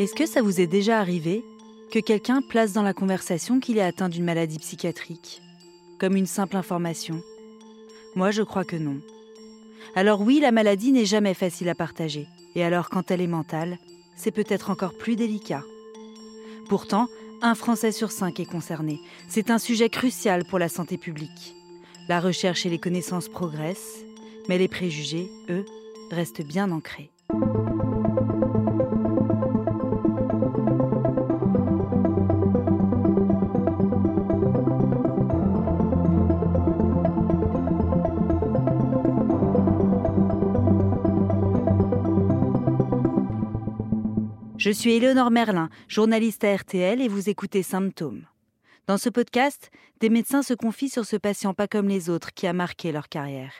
Est-ce 0.00 0.14
que 0.14 0.26
ça 0.26 0.42
vous 0.42 0.60
est 0.60 0.66
déjà 0.66 0.98
arrivé 0.98 1.44
que 1.90 1.98
quelqu'un 1.98 2.42
place 2.42 2.72
dans 2.72 2.82
la 2.82 2.92
conversation 2.92 3.60
qu'il 3.60 3.78
est 3.78 3.82
atteint 3.82 4.08
d'une 4.08 4.24
maladie 4.24 4.58
psychiatrique, 4.58 5.40
comme 5.98 6.16
une 6.16 6.26
simple 6.26 6.56
information? 6.56 7.22
Moi, 8.14 8.30
je 8.30 8.42
crois 8.42 8.64
que 8.64 8.76
non. 8.76 9.00
Alors 9.94 10.20
oui, 10.20 10.40
la 10.40 10.50
maladie 10.50 10.92
n'est 10.92 11.04
jamais 11.04 11.34
facile 11.34 11.68
à 11.68 11.74
partager, 11.74 12.26
et 12.54 12.64
alors 12.64 12.90
quand 12.90 13.10
elle 13.10 13.20
est 13.20 13.26
mentale, 13.26 13.78
c'est 14.16 14.30
peut-être 14.30 14.70
encore 14.70 14.94
plus 14.94 15.16
délicat. 15.16 15.62
Pourtant, 16.68 17.08
un 17.42 17.54
Français 17.54 17.92
sur 17.92 18.10
cinq 18.10 18.40
est 18.40 18.46
concerné. 18.46 19.00
C'est 19.28 19.50
un 19.50 19.58
sujet 19.58 19.88
crucial 19.88 20.44
pour 20.44 20.58
la 20.58 20.68
santé 20.68 20.96
publique. 20.96 21.54
La 22.08 22.20
recherche 22.20 22.66
et 22.66 22.70
les 22.70 22.78
connaissances 22.78 23.28
progressent, 23.28 24.04
mais 24.48 24.58
les 24.58 24.68
préjugés, 24.68 25.30
eux, 25.50 25.64
restent 26.10 26.42
bien 26.42 26.70
ancrés. 26.70 27.10
Suis 44.74 44.92
Éléonore 44.92 45.30
Merlin, 45.30 45.70
journaliste 45.88 46.42
à 46.42 46.54
RTL 46.54 47.00
et 47.00 47.08
vous 47.08 47.30
écoutez 47.30 47.62
Symptômes. 47.62 48.26
Dans 48.88 48.98
ce 48.98 49.08
podcast, 49.08 49.70
des 50.00 50.10
médecins 50.10 50.42
se 50.42 50.52
confient 50.52 50.88
sur 50.88 51.06
ce 51.06 51.16
patient 51.16 51.54
pas 51.54 51.68
comme 51.68 51.88
les 51.88 52.10
autres 52.10 52.34
qui 52.34 52.46
a 52.46 52.52
marqué 52.52 52.90
leur 52.90 53.08
carrière. 53.08 53.52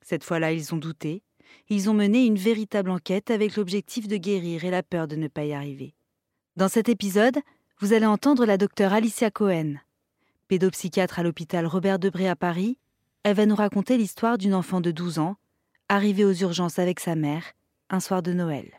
Cette 0.00 0.22
fois-là, 0.22 0.52
ils 0.52 0.72
ont 0.72 0.78
douté. 0.78 1.22
Ils 1.68 1.90
ont 1.90 1.94
mené 1.94 2.24
une 2.24 2.38
véritable 2.38 2.90
enquête 2.90 3.30
avec 3.30 3.56
l'objectif 3.56 4.06
de 4.06 4.16
guérir 4.16 4.64
et 4.64 4.70
la 4.70 4.82
peur 4.82 5.08
de 5.08 5.16
ne 5.16 5.28
pas 5.28 5.44
y 5.44 5.52
arriver. 5.52 5.94
Dans 6.56 6.68
cet 6.68 6.88
épisode, 6.88 7.38
vous 7.80 7.92
allez 7.92 8.06
entendre 8.06 8.46
la 8.46 8.56
docteure 8.56 8.92
Alicia 8.92 9.30
Cohen. 9.30 9.74
Pédopsychiatre 10.46 11.18
à 11.18 11.24
l'hôpital 11.24 11.66
Robert 11.66 11.98
Debré 11.98 12.28
à 12.28 12.36
Paris, 12.36 12.78
elle 13.24 13.36
va 13.36 13.46
nous 13.46 13.56
raconter 13.56 13.96
l'histoire 13.96 14.38
d'une 14.38 14.54
enfant 14.54 14.80
de 14.80 14.92
12 14.92 15.18
ans, 15.18 15.36
arrivée 15.88 16.24
aux 16.24 16.32
urgences 16.32 16.78
avec 16.78 17.00
sa 17.00 17.16
mère, 17.16 17.42
un 17.90 18.00
soir 18.00 18.22
de 18.22 18.32
Noël. 18.32 18.70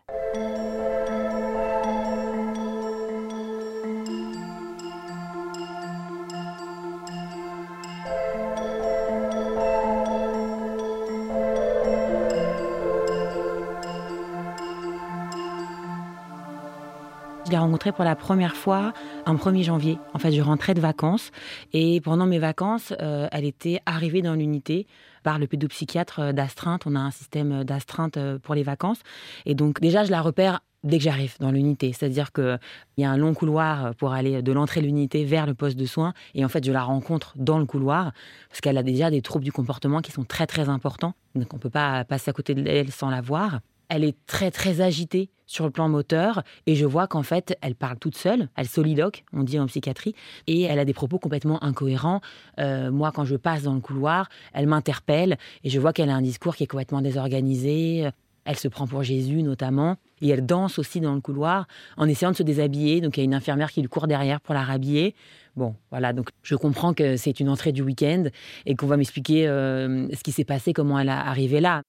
Rencontré 17.65 17.91
pour 17.91 18.03
la 18.03 18.15
première 18.15 18.55
fois 18.55 18.93
un 19.25 19.33
1er 19.33 19.63
janvier. 19.63 19.97
En 20.13 20.19
fait, 20.19 20.31
je 20.31 20.41
rentrais 20.41 20.75
de 20.75 20.81
vacances 20.81 21.31
et 21.73 21.99
pendant 21.99 22.27
mes 22.27 22.37
vacances, 22.37 22.93
euh, 23.01 23.27
elle 23.31 23.43
était 23.43 23.79
arrivée 23.87 24.21
dans 24.21 24.35
l'unité 24.35 24.85
par 25.23 25.39
le 25.39 25.47
pédopsychiatre 25.47 26.31
d'astreinte. 26.31 26.83
On 26.85 26.95
a 26.95 26.99
un 26.99 27.09
système 27.09 27.63
d'astreinte 27.63 28.17
euh, 28.17 28.37
pour 28.37 28.53
les 28.53 28.61
vacances. 28.61 28.99
Et 29.47 29.55
donc, 29.55 29.81
déjà, 29.81 30.03
je 30.03 30.11
la 30.11 30.21
repère 30.21 30.59
dès 30.83 30.99
que 30.99 31.03
j'arrive 31.03 31.35
dans 31.39 31.49
l'unité. 31.49 31.91
C'est-à-dire 31.91 32.31
qu'il 32.31 32.59
y 32.97 33.03
a 33.03 33.09
un 33.09 33.17
long 33.17 33.33
couloir 33.33 33.95
pour 33.95 34.13
aller 34.13 34.43
de 34.43 34.51
l'entrée 34.51 34.81
de 34.81 34.85
l'unité 34.85 35.25
vers 35.25 35.47
le 35.47 35.55
poste 35.55 35.75
de 35.75 35.87
soins. 35.87 36.13
Et 36.35 36.45
en 36.45 36.49
fait, 36.49 36.63
je 36.63 36.71
la 36.71 36.83
rencontre 36.83 37.33
dans 37.35 37.57
le 37.57 37.65
couloir 37.65 38.11
parce 38.49 38.61
qu'elle 38.61 38.77
a 38.77 38.83
déjà 38.83 39.09
des 39.09 39.23
troubles 39.23 39.43
du 39.45 39.51
comportement 39.51 40.01
qui 40.01 40.11
sont 40.11 40.23
très, 40.23 40.45
très 40.45 40.69
importants. 40.69 41.15
Donc, 41.33 41.51
on 41.51 41.57
ne 41.57 41.61
peut 41.61 41.71
pas 41.71 42.05
passer 42.05 42.29
à 42.29 42.33
côté 42.33 42.53
d'elle 42.53 42.91
sans 42.91 43.09
la 43.09 43.21
voir 43.21 43.61
elle 43.89 44.03
est 44.03 44.15
très 44.27 44.51
très 44.51 44.81
agitée 44.81 45.29
sur 45.47 45.65
le 45.65 45.71
plan 45.71 45.89
moteur 45.89 46.43
et 46.65 46.75
je 46.75 46.85
vois 46.85 47.07
qu'en 47.07 47.23
fait 47.23 47.57
elle 47.61 47.75
parle 47.75 47.97
toute 47.97 48.17
seule, 48.17 48.49
elle 48.55 48.67
soliloque, 48.67 49.23
on 49.33 49.43
dit 49.43 49.59
en 49.59 49.67
psychiatrie, 49.67 50.15
et 50.47 50.63
elle 50.63 50.79
a 50.79 50.85
des 50.85 50.93
propos 50.93 51.19
complètement 51.19 51.63
incohérents. 51.63 52.21
Euh, 52.59 52.91
moi 52.91 53.11
quand 53.13 53.25
je 53.25 53.35
passe 53.35 53.63
dans 53.63 53.73
le 53.73 53.81
couloir, 53.81 54.29
elle 54.53 54.67
m'interpelle 54.67 55.37
et 55.63 55.69
je 55.69 55.79
vois 55.79 55.93
qu'elle 55.93 56.09
a 56.09 56.15
un 56.15 56.21
discours 56.21 56.55
qui 56.55 56.63
est 56.63 56.67
complètement 56.67 57.01
désorganisé. 57.01 58.09
Elle 58.45 58.57
se 58.57 58.67
prend 58.67 58.85
pour 58.85 59.01
Jésus 59.01 59.41
notamment 59.41 59.97
et 60.21 60.29
elle 60.29 60.45
danse 60.45 60.77
aussi 60.77 60.99
dans 60.99 61.15
le 61.15 61.21
couloir 61.21 61.67
en 61.97 62.07
essayant 62.07 62.31
de 62.31 62.37
se 62.37 62.43
déshabiller. 62.43 63.01
Donc 63.01 63.17
il 63.17 63.21
y 63.21 63.23
a 63.23 63.25
une 63.25 63.33
infirmière 63.33 63.71
qui 63.71 63.81
lui 63.81 63.89
court 63.89 64.07
derrière 64.07 64.39
pour 64.39 64.53
la 64.53 64.63
rhabiller. 64.63 65.15
Bon, 65.55 65.75
voilà, 65.89 66.13
donc 66.13 66.29
je 66.43 66.55
comprends 66.55 66.93
que 66.93 67.17
c'est 67.17 67.39
une 67.39 67.49
entrée 67.49 67.71
du 67.71 67.81
week-end 67.81 68.25
et 68.65 68.75
qu'on 68.75 68.87
va 68.87 68.97
m'expliquer 68.97 69.47
euh, 69.47 70.07
ce 70.13 70.21
qui 70.21 70.31
s'est 70.31 70.43
passé, 70.43 70.73
comment 70.73 70.99
elle 70.99 71.07
est 71.07 71.11
arrivée 71.11 71.61
là. 71.61 71.81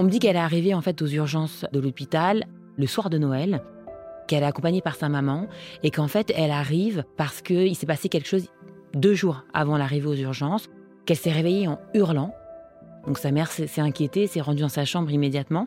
On 0.00 0.02
me 0.02 0.08
dit 0.08 0.18
qu'elle 0.18 0.36
est 0.36 0.38
arrivée 0.38 0.72
en 0.72 0.80
fait 0.80 1.02
aux 1.02 1.06
urgences 1.06 1.66
de 1.72 1.78
l'hôpital 1.78 2.46
le 2.78 2.86
soir 2.86 3.10
de 3.10 3.18
Noël, 3.18 3.62
qu'elle 4.28 4.42
est 4.42 4.46
accompagnée 4.46 4.80
par 4.80 4.96
sa 4.96 5.10
maman 5.10 5.46
et 5.82 5.90
qu'en 5.90 6.08
fait 6.08 6.32
elle 6.34 6.52
arrive 6.52 7.04
parce 7.18 7.42
qu'il 7.42 7.76
s'est 7.76 7.84
passé 7.84 8.08
quelque 8.08 8.26
chose 8.26 8.48
deux 8.94 9.12
jours 9.12 9.44
avant 9.52 9.76
l'arrivée 9.76 10.06
aux 10.06 10.14
urgences, 10.14 10.70
qu'elle 11.04 11.18
s'est 11.18 11.30
réveillée 11.30 11.68
en 11.68 11.78
hurlant. 11.92 12.34
Donc 13.06 13.18
sa 13.18 13.30
mère 13.30 13.52
s'est 13.52 13.78
inquiétée, 13.78 14.26
s'est 14.26 14.40
rendue 14.40 14.62
dans 14.62 14.70
sa 14.70 14.86
chambre 14.86 15.10
immédiatement. 15.10 15.66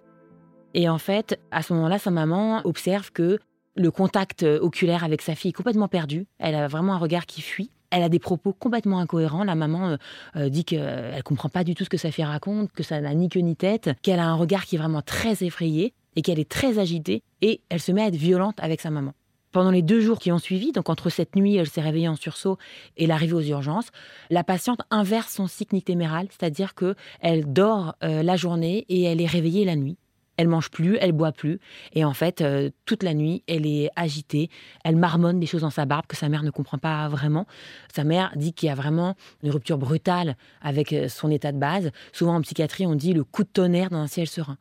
Et 0.73 0.89
en 0.89 0.97
fait, 0.97 1.39
à 1.51 1.61
ce 1.61 1.71
moment-là, 1.73 1.99
sa 1.99 2.09
maman 2.09 2.61
observe 2.63 3.11
que 3.11 3.37
le 3.75 3.91
contact 3.91 4.41
oculaire 4.41 5.03
avec 5.03 5.21
sa 5.21 5.35
fille 5.35 5.49
est 5.49 5.53
complètement 5.53 5.89
perdu. 5.89 6.25
Elle 6.39 6.55
a 6.55 6.67
vraiment 6.67 6.95
un 6.95 6.97
regard 6.97 7.27
qui 7.27 7.43
fuit 7.43 7.69
elle 7.93 8.03
a 8.03 8.09
des 8.09 8.19
propos 8.19 8.53
complètement 8.53 8.99
incohérents. 8.99 9.43
La 9.43 9.55
maman 9.55 9.89
euh, 9.89 9.97
euh, 10.35 10.49
dit 10.49 10.65
qu'elle 10.65 11.15
ne 11.15 11.21
comprend 11.21 11.49
pas 11.49 11.63
du 11.63 11.75
tout 11.75 11.83
ce 11.83 11.89
que 11.89 11.97
sa 11.97 12.11
fille 12.11 12.25
raconte, 12.25 12.71
que 12.71 12.83
ça 12.83 12.99
n'a 12.99 13.13
ni 13.13 13.29
queue 13.29 13.41
ni 13.41 13.55
tête, 13.55 13.91
qu'elle 14.01 14.19
a 14.19 14.25
un 14.25 14.35
regard 14.35 14.65
qui 14.65 14.75
est 14.75 14.79
vraiment 14.79 15.03
très 15.03 15.43
effrayé 15.43 15.93
et 16.15 16.21
qu'elle 16.21 16.39
est 16.39 16.49
très 16.49 16.79
agitée 16.79 17.23
et 17.41 17.61
elle 17.69 17.79
se 17.79 17.91
met 17.91 18.01
à 18.01 18.07
être 18.07 18.15
violente 18.15 18.57
avec 18.59 18.81
sa 18.81 18.89
maman. 18.89 19.13
Pendant 19.51 19.69
les 19.69 19.83
deux 19.83 20.01
jours 20.01 20.17
qui 20.17 20.31
ont 20.31 20.39
suivi, 20.39 20.71
donc 20.71 20.89
entre 20.89 21.11
cette 21.11 21.35
nuit, 21.35 21.55
elle 21.55 21.69
s'est 21.69 21.81
réveillée 21.81 22.07
en 22.07 22.15
sursaut 22.15 22.57
et 22.97 23.05
l'arrivée 23.05 23.33
aux 23.33 23.41
urgences, 23.41 23.89
la 24.31 24.43
patiente 24.43 24.81
inverse 24.89 25.31
son 25.31 25.45
cycle 25.45 25.75
nictéméral, 25.75 26.27
c'est-à-dire 26.31 26.73
que 26.73 26.95
elle 27.19 27.53
dort 27.53 27.93
euh, 28.03 28.23
la 28.23 28.35
journée 28.35 28.85
et 28.89 29.03
elle 29.03 29.21
est 29.21 29.27
réveillée 29.27 29.63
la 29.63 29.75
nuit. 29.75 29.97
Elle 30.37 30.47
mange 30.47 30.69
plus, 30.69 30.97
elle 30.99 31.11
boit 31.11 31.31
plus. 31.31 31.59
Et 31.93 32.03
en 32.03 32.13
fait, 32.13 32.41
euh, 32.41 32.69
toute 32.85 33.03
la 33.03 33.13
nuit, 33.13 33.43
elle 33.47 33.67
est 33.67 33.89
agitée. 33.95 34.49
Elle 34.83 34.95
marmonne 34.95 35.39
des 35.39 35.45
choses 35.45 35.61
dans 35.61 35.69
sa 35.69 35.85
barbe 35.85 36.07
que 36.07 36.15
sa 36.15 36.29
mère 36.29 36.43
ne 36.43 36.49
comprend 36.49 36.77
pas 36.77 37.07
vraiment. 37.07 37.45
Sa 37.93 38.03
mère 38.03 38.31
dit 38.35 38.53
qu'il 38.53 38.67
y 38.67 38.71
a 38.71 38.75
vraiment 38.75 39.15
une 39.43 39.51
rupture 39.51 39.77
brutale 39.77 40.35
avec 40.61 40.91
euh, 40.93 41.07
son 41.07 41.29
état 41.29 41.51
de 41.51 41.59
base. 41.59 41.91
Souvent 42.11 42.35
en 42.35 42.41
psychiatrie, 42.41 42.87
on 42.87 42.95
dit 42.95 43.13
le 43.13 43.23
coup 43.23 43.43
de 43.43 43.49
tonnerre 43.49 43.89
dans 43.89 43.99
un 43.99 44.07
ciel 44.07 44.27
serein. 44.27 44.57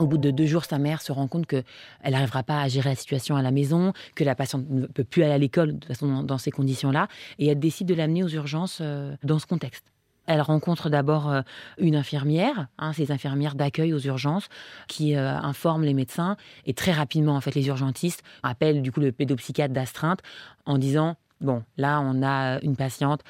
Au 0.00 0.06
bout 0.06 0.16
de 0.16 0.30
deux 0.30 0.46
jours, 0.46 0.64
sa 0.64 0.78
mère 0.78 1.02
se 1.02 1.12
rend 1.12 1.28
compte 1.28 1.46
qu'elle 1.46 1.64
n'arrivera 2.08 2.42
pas 2.42 2.62
à 2.62 2.68
gérer 2.68 2.88
la 2.88 2.94
situation 2.94 3.36
à 3.36 3.42
la 3.42 3.50
maison, 3.50 3.92
que 4.14 4.24
la 4.24 4.34
patiente 4.34 4.64
ne 4.70 4.86
peut 4.86 5.04
plus 5.04 5.22
aller 5.22 5.34
à 5.34 5.38
l'école 5.38 5.78
de 5.78 5.84
façon 5.84 6.22
dans 6.22 6.38
ces 6.38 6.50
conditions-là, 6.50 7.06
et 7.38 7.48
elle 7.48 7.58
décide 7.58 7.86
de 7.86 7.94
l'amener 7.94 8.24
aux 8.24 8.28
urgences 8.28 8.78
euh, 8.80 9.14
dans 9.22 9.38
ce 9.38 9.44
contexte. 9.44 9.84
Elle 10.30 10.42
rencontre 10.42 10.90
d'abord 10.90 11.28
euh, 11.28 11.42
une 11.78 11.96
infirmière, 11.96 12.68
hein, 12.78 12.92
ces 12.92 13.10
infirmières 13.10 13.56
d'accueil 13.56 13.92
aux 13.92 13.98
urgences, 13.98 14.48
qui 14.86 15.16
euh, 15.16 15.36
informent 15.36 15.82
les 15.82 15.92
médecins 15.92 16.36
et 16.66 16.72
très 16.72 16.92
rapidement, 16.92 17.34
en 17.34 17.40
les 17.52 17.66
urgentistes 17.66 18.22
appellent 18.44 18.80
du 18.80 18.92
coup 18.92 19.00
le 19.00 19.10
pédopsychiatre 19.10 19.74
d'astreinte 19.74 20.20
en 20.66 20.78
disant 20.78 21.16
bon, 21.40 21.64
là, 21.76 22.00
on 22.00 22.22
a 22.22 22.60
une 22.62 22.76
patiente. 22.76 23.22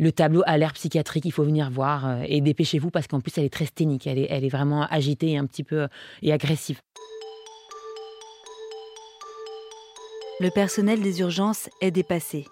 Le 0.00 0.10
tableau 0.10 0.42
a 0.44 0.58
l'air 0.58 0.72
psychiatrique, 0.72 1.24
il 1.24 1.30
faut 1.30 1.44
venir 1.44 1.70
voir 1.70 2.04
euh, 2.04 2.22
et 2.26 2.40
dépêchez-vous 2.40 2.90
parce 2.90 3.06
qu'en 3.06 3.20
plus 3.20 3.38
elle 3.38 3.44
est 3.44 3.52
très 3.52 3.66
sténique, 3.66 4.08
elle 4.08 4.18
est, 4.18 4.26
elle 4.28 4.48
vraiment 4.48 4.88
agitée 4.90 5.30
et 5.30 5.38
un 5.38 5.46
petit 5.46 5.62
peu 5.62 5.86
et 6.20 6.32
agressive. 6.32 6.80
Le 10.40 10.50
personnel 10.50 11.00
des 11.00 11.20
urgences 11.20 11.70
est 11.80 11.92
dépassé. 11.92 12.44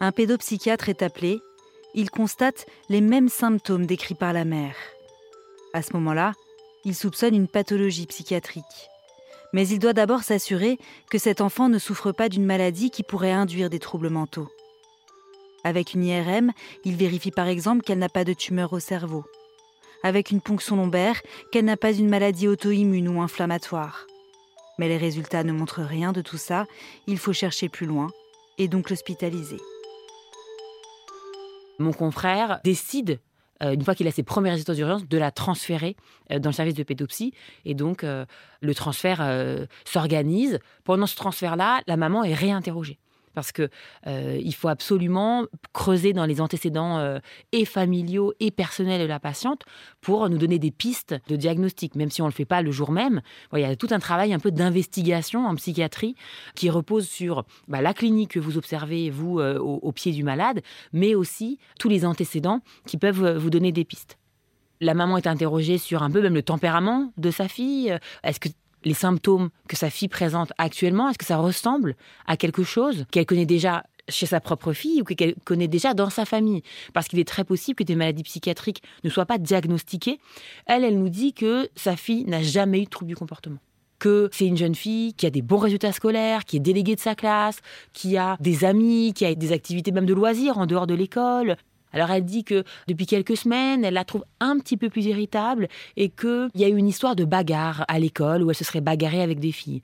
Un 0.00 0.12
pédopsychiatre 0.12 0.88
est 0.88 1.02
appelé 1.02 1.40
il 1.96 2.10
constate 2.10 2.66
les 2.90 3.00
mêmes 3.00 3.30
symptômes 3.30 3.86
décrits 3.86 4.14
par 4.14 4.34
la 4.34 4.44
mère. 4.44 4.76
À 5.72 5.80
ce 5.82 5.94
moment-là, 5.94 6.34
il 6.84 6.94
soupçonne 6.94 7.34
une 7.34 7.48
pathologie 7.48 8.06
psychiatrique. 8.06 8.64
Mais 9.54 9.66
il 9.66 9.78
doit 9.78 9.94
d'abord 9.94 10.22
s'assurer 10.22 10.78
que 11.10 11.18
cet 11.18 11.40
enfant 11.40 11.70
ne 11.70 11.78
souffre 11.78 12.12
pas 12.12 12.28
d'une 12.28 12.44
maladie 12.44 12.90
qui 12.90 13.02
pourrait 13.02 13.32
induire 13.32 13.70
des 13.70 13.78
troubles 13.78 14.10
mentaux. 14.10 14.48
Avec 15.64 15.94
une 15.94 16.04
IRM, 16.04 16.52
il 16.84 16.96
vérifie 16.96 17.30
par 17.30 17.48
exemple 17.48 17.82
qu'elle 17.82 17.98
n'a 17.98 18.10
pas 18.10 18.24
de 18.24 18.34
tumeur 18.34 18.74
au 18.74 18.78
cerveau. 18.78 19.24
Avec 20.02 20.30
une 20.30 20.42
ponction 20.42 20.76
lombaire, 20.76 21.22
qu'elle 21.50 21.64
n'a 21.64 21.78
pas 21.78 21.92
une 21.92 22.10
maladie 22.10 22.46
auto-immune 22.46 23.08
ou 23.08 23.22
inflammatoire. 23.22 24.06
Mais 24.78 24.88
les 24.88 24.98
résultats 24.98 25.44
ne 25.44 25.52
montrent 25.52 25.82
rien 25.82 26.12
de 26.12 26.20
tout 26.20 26.36
ça, 26.36 26.66
il 27.06 27.18
faut 27.18 27.32
chercher 27.32 27.70
plus 27.70 27.86
loin 27.86 28.08
et 28.58 28.68
donc 28.68 28.90
l'hospitaliser. 28.90 29.58
Mon 31.78 31.92
confrère 31.92 32.60
décide 32.64 33.20
euh, 33.62 33.72
une 33.72 33.82
fois 33.82 33.94
qu'il 33.94 34.06
a 34.06 34.10
ses 34.10 34.22
premiers 34.22 34.50
résultats 34.50 34.74
d'urgence, 34.74 35.06
de 35.06 35.18
la 35.18 35.30
transférer 35.30 35.96
euh, 36.30 36.38
dans 36.38 36.50
le 36.50 36.54
service 36.54 36.74
de 36.74 36.82
pédopsie. 36.82 37.32
Et 37.64 37.74
donc, 37.74 38.04
euh, 38.04 38.26
le 38.60 38.74
transfert 38.74 39.22
s'organise. 39.84 40.58
Pendant 40.84 41.06
ce 41.06 41.16
transfert-là, 41.16 41.80
la 41.86 41.96
maman 41.96 42.24
est 42.24 42.34
réinterrogée. 42.34 42.98
Parce 43.36 43.52
que 43.52 43.68
euh, 44.06 44.40
il 44.42 44.54
faut 44.54 44.68
absolument 44.68 45.44
creuser 45.74 46.14
dans 46.14 46.24
les 46.24 46.40
antécédents 46.40 46.98
euh, 46.98 47.18
et 47.52 47.66
familiaux 47.66 48.32
et 48.40 48.50
personnels 48.50 49.02
de 49.02 49.06
la 49.06 49.20
patiente 49.20 49.62
pour 50.00 50.28
nous 50.30 50.38
donner 50.38 50.58
des 50.58 50.70
pistes 50.70 51.14
de 51.28 51.36
diagnostic, 51.36 51.96
même 51.96 52.10
si 52.10 52.22
on 52.22 52.26
le 52.26 52.32
fait 52.32 52.46
pas 52.46 52.62
le 52.62 52.70
jour 52.70 52.90
même. 52.90 53.20
il 53.52 53.60
y 53.60 53.64
a 53.64 53.76
tout 53.76 53.88
un 53.90 53.98
travail 53.98 54.32
un 54.32 54.38
peu 54.38 54.50
d'investigation 54.50 55.46
en 55.46 55.54
psychiatrie 55.54 56.16
qui 56.54 56.70
repose 56.70 57.06
sur 57.06 57.44
bah, 57.68 57.82
la 57.82 57.92
clinique 57.92 58.30
que 58.30 58.40
vous 58.40 58.56
observez, 58.56 59.10
vous, 59.10 59.38
euh, 59.38 59.58
au, 59.58 59.92
pied 59.92 60.12
du 60.12 60.24
malade, 60.24 60.62
mais 60.94 61.14
aussi 61.14 61.58
tous 61.78 61.90
les 61.90 62.06
antécédents 62.06 62.62
qui 62.86 62.96
peuvent 62.96 63.36
vous 63.36 63.50
donner 63.50 63.70
des 63.70 63.84
pistes. 63.84 64.16
La 64.80 64.94
maman 64.94 65.18
est 65.18 65.26
interrogée 65.26 65.76
sur 65.76 66.02
un 66.02 66.10
peu 66.10 66.22
même 66.22 66.34
le 66.34 66.42
tempérament 66.42 67.12
de 67.18 67.30
sa 67.30 67.48
fille. 67.48 67.98
Est-ce 68.22 68.40
que 68.40 68.48
les 68.86 68.94
symptômes 68.94 69.50
que 69.68 69.76
sa 69.76 69.90
fille 69.90 70.08
présente 70.08 70.52
actuellement, 70.56 71.10
est-ce 71.10 71.18
que 71.18 71.26
ça 71.26 71.36
ressemble 71.36 71.96
à 72.26 72.36
quelque 72.36 72.62
chose 72.62 73.04
qu'elle 73.10 73.26
connaît 73.26 73.44
déjà 73.44 73.82
chez 74.08 74.26
sa 74.26 74.40
propre 74.40 74.72
fille 74.72 75.02
ou 75.02 75.04
qu'elle 75.04 75.34
connaît 75.44 75.66
déjà 75.66 75.92
dans 75.92 76.08
sa 76.08 76.24
famille? 76.24 76.62
Parce 76.94 77.08
qu'il 77.08 77.18
est 77.18 77.28
très 77.28 77.44
possible 77.44 77.74
que 77.74 77.84
des 77.84 77.96
maladies 77.96 78.22
psychiatriques 78.22 78.82
ne 79.02 79.10
soient 79.10 79.26
pas 79.26 79.38
diagnostiquées. 79.38 80.20
Elle, 80.66 80.84
elle 80.84 80.98
nous 80.98 81.08
dit 81.08 81.34
que 81.34 81.68
sa 81.74 81.96
fille 81.96 82.24
n'a 82.26 82.42
jamais 82.42 82.80
eu 82.80 82.84
de 82.84 82.90
trouble 82.90 83.08
du 83.08 83.16
comportement 83.16 83.58
que 83.98 84.28
c'est 84.30 84.46
une 84.46 84.58
jeune 84.58 84.74
fille 84.74 85.14
qui 85.14 85.24
a 85.24 85.30
des 85.30 85.40
bons 85.40 85.56
résultats 85.56 85.90
scolaires, 85.90 86.44
qui 86.44 86.58
est 86.58 86.60
déléguée 86.60 86.96
de 86.96 87.00
sa 87.00 87.14
classe, 87.14 87.60
qui 87.94 88.18
a 88.18 88.36
des 88.40 88.66
amis, 88.66 89.14
qui 89.14 89.24
a 89.24 89.34
des 89.34 89.52
activités 89.52 89.90
même 89.90 90.04
de 90.04 90.12
loisirs 90.12 90.58
en 90.58 90.66
dehors 90.66 90.86
de 90.86 90.92
l'école, 90.92 91.56
alors 91.96 92.10
elle 92.10 92.26
dit 92.26 92.44
que 92.44 92.62
depuis 92.88 93.06
quelques 93.06 93.38
semaines, 93.38 93.82
elle 93.82 93.94
la 93.94 94.04
trouve 94.04 94.26
un 94.38 94.58
petit 94.58 94.76
peu 94.76 94.90
plus 94.90 95.06
irritable 95.06 95.68
et 95.96 96.10
qu'il 96.10 96.50
y 96.54 96.64
a 96.64 96.68
eu 96.68 96.76
une 96.76 96.88
histoire 96.88 97.16
de 97.16 97.24
bagarre 97.24 97.86
à 97.88 97.98
l'école 97.98 98.42
où 98.42 98.50
elle 98.50 98.56
se 98.56 98.64
serait 98.64 98.82
bagarrée 98.82 99.22
avec 99.22 99.40
des 99.40 99.50
filles. 99.50 99.80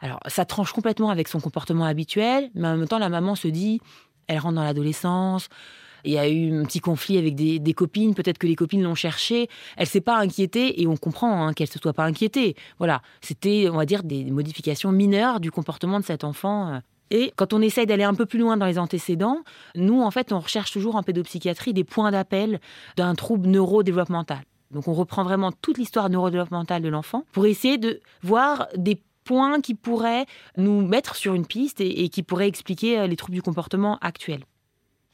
Alors 0.00 0.20
ça 0.26 0.44
tranche 0.44 0.72
complètement 0.72 1.08
avec 1.08 1.28
son 1.28 1.40
comportement 1.40 1.86
habituel, 1.86 2.50
mais 2.54 2.68
en 2.68 2.76
même 2.76 2.86
temps 2.86 2.98
la 2.98 3.08
maman 3.08 3.34
se 3.36 3.48
dit, 3.48 3.80
elle 4.26 4.38
rentre 4.38 4.56
dans 4.56 4.64
l'adolescence, 4.64 5.48
il 6.04 6.12
y 6.12 6.18
a 6.18 6.28
eu 6.28 6.52
un 6.52 6.64
petit 6.64 6.80
conflit 6.80 7.16
avec 7.16 7.34
des, 7.34 7.72
copines, 7.72 8.14
peut-être 8.14 8.36
que 8.36 8.46
les 8.46 8.54
copines 8.54 8.82
l'ont 8.82 8.94
cherchée, 8.94 9.48
elle 9.78 9.86
s'est 9.86 10.02
pas 10.02 10.18
inquiétée 10.18 10.82
et 10.82 10.86
on 10.86 10.98
comprend 10.98 11.46
hein, 11.46 11.54
qu'elle 11.54 11.68
se 11.68 11.78
soit 11.78 11.94
pas 11.94 12.04
inquiétée. 12.04 12.54
Voilà, 12.78 13.00
c'était 13.22 13.68
on 13.72 13.76
va 13.76 13.86
dire 13.86 14.02
des 14.02 14.24
modifications 14.24 14.92
mineures 14.92 15.40
du 15.40 15.50
comportement 15.50 16.00
de 16.00 16.04
cet 16.04 16.22
enfant 16.22 16.74
euh, 16.74 16.78
et 17.10 17.32
quand 17.36 17.52
on 17.52 17.62
essaye 17.62 17.86
d'aller 17.86 18.04
un 18.04 18.14
peu 18.14 18.26
plus 18.26 18.38
loin 18.38 18.56
dans 18.56 18.66
les 18.66 18.78
antécédents, 18.78 19.42
nous, 19.74 20.02
en 20.02 20.10
fait, 20.10 20.32
on 20.32 20.40
recherche 20.40 20.72
toujours 20.72 20.96
en 20.96 21.02
pédopsychiatrie 21.02 21.72
des 21.72 21.84
points 21.84 22.10
d'appel 22.10 22.60
d'un 22.96 23.14
trouble 23.14 23.48
neurodéveloppemental. 23.48 24.42
Donc 24.72 24.88
on 24.88 24.94
reprend 24.94 25.22
vraiment 25.22 25.52
toute 25.52 25.78
l'histoire 25.78 26.10
neurodéveloppementale 26.10 26.82
de 26.82 26.88
l'enfant 26.88 27.24
pour 27.32 27.46
essayer 27.46 27.78
de 27.78 28.00
voir 28.22 28.66
des 28.76 29.00
points 29.24 29.60
qui 29.60 29.74
pourraient 29.74 30.26
nous 30.56 30.86
mettre 30.86 31.14
sur 31.14 31.34
une 31.34 31.46
piste 31.46 31.80
et 31.80 32.08
qui 32.08 32.22
pourraient 32.22 32.48
expliquer 32.48 32.98
euh, 32.98 33.06
les 33.06 33.16
troubles 33.16 33.34
du 33.34 33.42
comportement 33.42 33.98
actuels. 34.00 34.44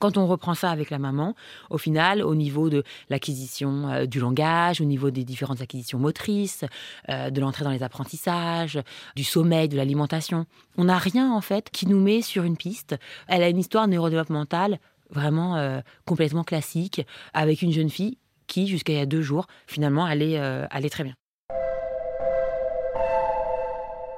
Quand 0.02 0.18
on 0.18 0.26
reprend 0.26 0.54
ça 0.54 0.72
avec 0.72 0.90
la 0.90 0.98
maman, 0.98 1.36
au 1.70 1.78
final, 1.78 2.24
au 2.24 2.34
niveau 2.34 2.68
de 2.68 2.82
l'acquisition 3.08 3.88
euh, 3.88 4.04
du 4.04 4.18
langage, 4.18 4.80
au 4.80 4.84
niveau 4.84 5.12
des 5.12 5.22
différentes 5.22 5.60
acquisitions 5.60 6.00
motrices, 6.00 6.64
euh, 7.08 7.30
de 7.30 7.40
l'entrée 7.40 7.62
dans 7.62 7.70
les 7.70 7.84
apprentissages, 7.84 8.80
du 9.14 9.22
sommeil, 9.22 9.68
de 9.68 9.76
l'alimentation, 9.76 10.46
on 10.76 10.86
n'a 10.86 10.98
rien 10.98 11.32
en 11.32 11.40
fait 11.40 11.70
qui 11.70 11.86
nous 11.86 12.00
met 12.00 12.20
sur 12.20 12.42
une 12.42 12.56
piste. 12.56 12.96
Elle 13.28 13.44
a 13.44 13.48
une 13.48 13.58
histoire 13.58 13.86
neurodéveloppementale 13.86 14.80
vraiment 15.10 15.54
euh, 15.54 15.78
complètement 16.04 16.42
classique, 16.42 17.06
avec 17.32 17.62
une 17.62 17.70
jeune 17.70 17.88
fille 17.88 18.18
qui, 18.48 18.66
jusqu'à 18.66 18.94
il 18.94 18.98
y 18.98 19.02
a 19.02 19.06
deux 19.06 19.22
jours, 19.22 19.46
finalement, 19.68 20.04
allait, 20.04 20.36
allait 20.36 20.90
très 20.90 21.04
bien. 21.04 21.14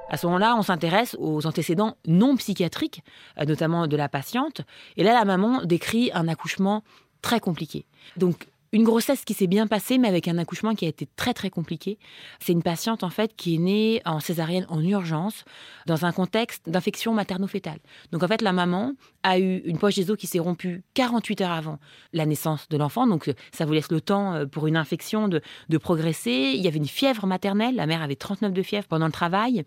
À 0.09 0.17
ce 0.17 0.27
moment-là, 0.27 0.55
on 0.57 0.61
s'intéresse 0.61 1.15
aux 1.19 1.45
antécédents 1.47 1.97
non 2.07 2.35
psychiatriques, 2.37 3.03
euh, 3.39 3.45
notamment 3.45 3.87
de 3.87 3.97
la 3.97 4.09
patiente. 4.09 4.61
Et 4.97 5.03
là, 5.03 5.13
la 5.13 5.25
maman 5.25 5.63
décrit 5.63 6.11
un 6.13 6.27
accouchement 6.27 6.83
très 7.21 7.39
compliqué. 7.39 7.85
Donc, 8.17 8.47
une 8.75 8.83
grossesse 8.83 9.23
qui 9.23 9.33
s'est 9.33 9.47
bien 9.47 9.67
passée, 9.67 9.97
mais 9.97 10.09
avec 10.09 10.27
un 10.27 10.37
accouchement 10.37 10.75
qui 10.75 10.83
a 10.83 10.89
été 10.89 11.07
très 11.15 11.33
très 11.33 11.49
compliqué. 11.49 11.97
C'est 12.39 12.51
une 12.51 12.61
patiente 12.61 13.03
en 13.03 13.09
fait 13.09 13.33
qui 13.35 13.55
est 13.55 13.57
née 13.57 14.01
en 14.03 14.19
césarienne 14.19 14.65
en 14.67 14.83
urgence 14.83 15.45
dans 15.85 16.03
un 16.03 16.11
contexte 16.11 16.69
d'infection 16.69 17.13
materno-fétale. 17.13 17.79
Donc 18.11 18.23
en 18.23 18.27
fait 18.27 18.41
la 18.41 18.51
maman 18.51 18.91
a 19.23 19.39
eu 19.39 19.59
une 19.59 19.77
poche 19.77 19.95
des 19.95 20.11
os 20.11 20.17
qui 20.17 20.27
s'est 20.27 20.39
rompue 20.39 20.83
48 20.93 21.41
heures 21.41 21.51
avant 21.51 21.79
la 22.11 22.25
naissance 22.25 22.67
de 22.67 22.75
l'enfant, 22.75 23.07
donc 23.07 23.33
ça 23.53 23.65
vous 23.65 23.71
laisse 23.71 23.91
le 23.91 24.01
temps 24.01 24.33
euh, 24.33 24.45
pour 24.45 24.67
une 24.67 24.75
infection 24.75 25.29
de, 25.29 25.41
de 25.69 25.77
progresser. 25.77 26.51
Il 26.53 26.61
y 26.61 26.67
avait 26.67 26.77
une 26.77 26.85
fièvre 26.85 27.27
maternelle, 27.27 27.75
la 27.75 27.85
mère 27.85 28.01
avait 28.01 28.17
39 28.17 28.51
de 28.51 28.61
fièvre 28.61 28.87
pendant 28.87 29.05
le 29.05 29.13
travail 29.13 29.63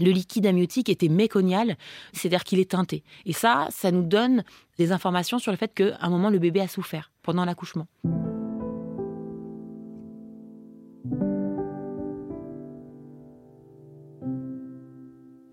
le 0.00 0.10
liquide 0.10 0.46
amniotique 0.46 0.88
était 0.88 1.08
méconial, 1.08 1.76
c'est-à-dire 2.12 2.44
qu'il 2.44 2.58
est 2.58 2.70
teinté. 2.70 3.02
Et 3.26 3.32
ça, 3.32 3.68
ça 3.70 3.90
nous 3.90 4.02
donne 4.02 4.44
des 4.78 4.92
informations 4.92 5.38
sur 5.38 5.52
le 5.52 5.58
fait 5.58 5.72
qu'à 5.74 5.96
un 6.00 6.10
moment, 6.10 6.30
le 6.30 6.38
bébé 6.38 6.60
a 6.60 6.68
souffert 6.68 7.10
pendant 7.22 7.44
l'accouchement. 7.44 7.86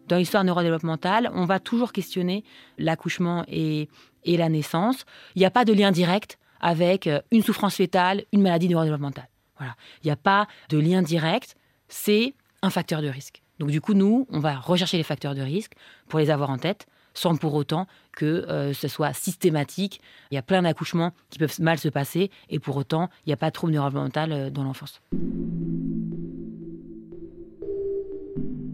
Dans 0.08 0.18
l'histoire 0.18 0.44
neurodéveloppementale, 0.44 1.32
on 1.34 1.46
va 1.46 1.60
toujours 1.60 1.92
questionner 1.92 2.44
l'accouchement 2.78 3.44
et, 3.48 3.90
la 4.26 4.50
naissance. 4.50 5.06
Il 5.36 5.40
n'y 5.40 5.46
a 5.46 5.52
pas 5.52 5.66
de 5.66 5.74
lien 5.74 5.92
direct 5.92 6.38
avec 6.62 7.08
euh, 7.08 7.22
une 7.32 7.44
souffrance 7.44 7.76
fétale, 7.76 8.24
une 8.32 8.42
maladie 8.42 8.70
neurodéveloppementale. 8.70 9.30
Voilà. 9.58 9.76
Il 10.04 10.08
n'y 10.08 10.12
a 10.12 10.16
pas 10.16 10.48
de 10.70 10.78
lien 10.78 11.02
direct, 11.02 11.56
c'est 11.88 12.34
un 12.62 12.70
facteur 12.70 13.02
de 13.02 13.08
risque. 13.08 13.45
Donc 13.60 13.69
du 13.69 13.81
coup, 13.81 13.94
nous, 13.94 14.28
on 14.30 14.40
va 14.40 14.57
rechercher 14.57 14.98
les 14.98 15.04
facteurs 15.04 15.36
de 15.36 15.42
risque 15.42 15.74
pour 16.07 16.19
les 16.19 16.30
avoir 16.30 16.50
en 16.50 16.57
tête, 16.57 16.88
sans 17.13 17.36
pour 17.38 17.54
autant 17.54 17.88
que 18.12 18.25
euh, 18.25 18.74
ce 18.74 18.88
soit 18.88 19.13
systématique. 19.13 20.02
Il 20.31 20.36
y 20.36 20.38
a 20.38 20.42
plein 20.42 20.62
d'accouchements 20.62 21.13
qui 21.30 21.40
peuvent 21.40 21.60
mal 21.62 21.78
se 21.78 21.90
passer, 21.90 22.30
et 22.50 22.60
pour 22.60 22.75
autant, 22.75 23.10
il 23.25 23.30
n'y 23.30 23.34
a 23.34 23.38
pas 23.38 23.48
de 23.48 23.54
trouble 23.54 23.74
neuromental 23.74 24.31
euh, 24.31 24.50
dans 24.50 24.63
l'enfance. 24.63 25.02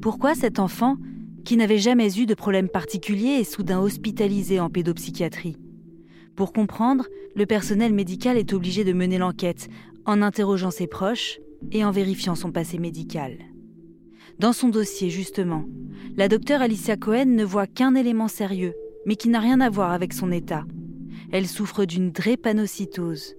Pourquoi 0.02 0.34
cet 0.34 0.58
enfant, 0.58 0.98
qui 1.46 1.58
n'avait 1.58 1.78
jamais 1.78 2.18
eu 2.18 2.26
de 2.26 2.34
problème 2.34 2.70
particulier, 2.70 3.40
est 3.40 3.44
soudain 3.44 3.80
hospitalisé 3.80 4.60
en 4.60 4.70
pédopsychiatrie? 4.70 5.58
Pour 6.36 6.54
comprendre, 6.54 7.06
le 7.36 7.46
personnel 7.46 7.94
médical 7.94 8.38
est 8.38 8.54
obligé 8.54 8.84
de 8.84 8.94
mener 8.94 9.20
l'enquête 9.20 9.70
en 10.06 10.24
interrogeant 10.24 10.72
ses 10.72 10.88
proches 10.88 11.40
et 11.72 11.86
en 11.86 11.92
vérifiant 11.92 12.34
son 12.34 12.52
passé 12.52 12.80
médical. 12.80 13.38
Dans 14.42 14.54
son 14.54 14.70
dossier, 14.70 15.12
justement, 15.12 15.66
la 16.18 16.28
docteure 16.28 16.64
Alicia 16.64 16.98
Cohen 16.98 17.26
ne 17.28 17.44
voit 17.44 17.68
qu'un 17.68 17.94
élément 17.94 18.28
sérieux, 18.28 18.74
mais 19.06 19.16
qui 19.16 19.30
n'a 19.30 19.40
rien 19.40 19.62
à 19.62 19.70
voir 19.70 19.92
avec 19.92 20.14
son 20.14 20.32
état. 20.32 20.64
Elle 21.32 21.46
souffre 21.46 21.86
d'une 21.86 22.10
drépanocytose, 22.10 23.36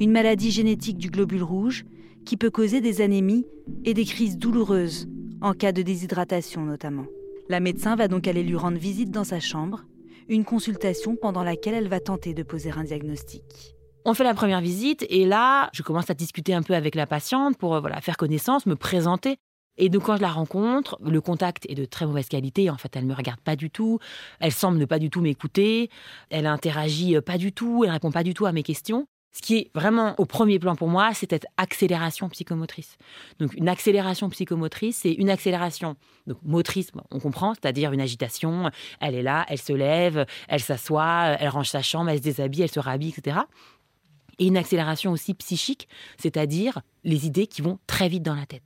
une 0.00 0.12
maladie 0.12 0.50
génétique 0.50 0.96
du 0.96 1.10
globule 1.10 1.42
rouge 1.42 1.84
qui 2.24 2.38
peut 2.38 2.48
causer 2.48 2.80
des 2.80 3.02
anémies 3.02 3.44
et 3.84 3.92
des 3.92 4.06
crises 4.06 4.38
douloureuses, 4.38 5.10
en 5.42 5.52
cas 5.52 5.72
de 5.72 5.82
déshydratation 5.82 6.62
notamment. 6.62 7.04
La 7.50 7.60
médecin 7.60 7.94
va 7.94 8.08
donc 8.08 8.26
aller 8.26 8.42
lui 8.42 8.56
rendre 8.56 8.78
visite 8.78 9.10
dans 9.10 9.24
sa 9.24 9.40
chambre, 9.40 9.84
une 10.30 10.46
consultation 10.46 11.16
pendant 11.20 11.42
laquelle 11.42 11.74
elle 11.74 11.88
va 11.88 12.00
tenter 12.00 12.32
de 12.32 12.42
poser 12.42 12.70
un 12.70 12.84
diagnostic. 12.84 13.76
On 14.06 14.14
fait 14.14 14.24
la 14.24 14.32
première 14.32 14.62
visite 14.62 15.04
et 15.10 15.26
là, 15.26 15.68
je 15.74 15.82
commence 15.82 16.08
à 16.08 16.14
discuter 16.14 16.54
un 16.54 16.62
peu 16.62 16.72
avec 16.72 16.94
la 16.94 17.06
patiente 17.06 17.58
pour 17.58 17.78
voilà, 17.78 18.00
faire 18.00 18.16
connaissance, 18.16 18.64
me 18.64 18.74
présenter. 18.74 19.36
Et 19.78 19.88
donc 19.88 20.04
quand 20.04 20.16
je 20.16 20.22
la 20.22 20.30
rencontre, 20.30 20.98
le 21.04 21.20
contact 21.20 21.66
est 21.68 21.74
de 21.74 21.84
très 21.84 22.06
mauvaise 22.06 22.28
qualité. 22.28 22.70
En 22.70 22.76
fait, 22.76 22.94
elle 22.96 23.06
me 23.06 23.14
regarde 23.14 23.40
pas 23.40 23.56
du 23.56 23.70
tout. 23.70 23.98
Elle 24.40 24.52
semble 24.52 24.78
ne 24.78 24.84
pas 24.84 24.98
du 24.98 25.10
tout 25.10 25.20
m'écouter. 25.20 25.90
Elle 26.30 26.46
interagit 26.46 27.16
euh, 27.16 27.20
pas 27.20 27.38
du 27.38 27.52
tout. 27.52 27.82
Elle 27.84 27.90
répond 27.90 28.10
pas 28.10 28.22
du 28.22 28.34
tout 28.34 28.46
à 28.46 28.52
mes 28.52 28.62
questions. 28.62 29.06
Ce 29.36 29.42
qui 29.42 29.56
est 29.58 29.70
vraiment 29.74 30.14
au 30.16 30.24
premier 30.24 30.58
plan 30.58 30.76
pour 30.76 30.88
moi, 30.88 31.10
c'est 31.12 31.28
cette 31.28 31.44
accélération 31.58 32.30
psychomotrice. 32.30 32.96
Donc 33.38 33.52
une 33.52 33.68
accélération 33.68 34.30
psychomotrice, 34.30 35.00
c'est 35.02 35.12
une 35.12 35.28
accélération 35.28 35.96
motrice, 36.42 36.90
on 37.10 37.20
comprend, 37.20 37.52
c'est-à-dire 37.52 37.92
une 37.92 38.00
agitation. 38.00 38.70
Elle 38.98 39.14
est 39.14 39.22
là, 39.22 39.44
elle 39.50 39.58
se 39.58 39.74
lève, 39.74 40.24
elle 40.48 40.60
s'assoit, 40.60 41.36
elle 41.38 41.50
range 41.50 41.68
sa 41.68 41.82
chambre, 41.82 42.08
elle 42.08 42.16
se 42.16 42.22
déshabille, 42.22 42.62
elle 42.62 42.70
se 42.70 42.80
rhabille, 42.80 43.12
etc. 43.14 43.40
Et 44.38 44.46
une 44.46 44.56
accélération 44.56 45.12
aussi 45.12 45.34
psychique, 45.34 45.86
c'est-à-dire 46.16 46.80
les 47.04 47.26
idées 47.26 47.46
qui 47.46 47.60
vont 47.60 47.78
très 47.86 48.08
vite 48.08 48.22
dans 48.22 48.34
la 48.34 48.46
tête. 48.46 48.62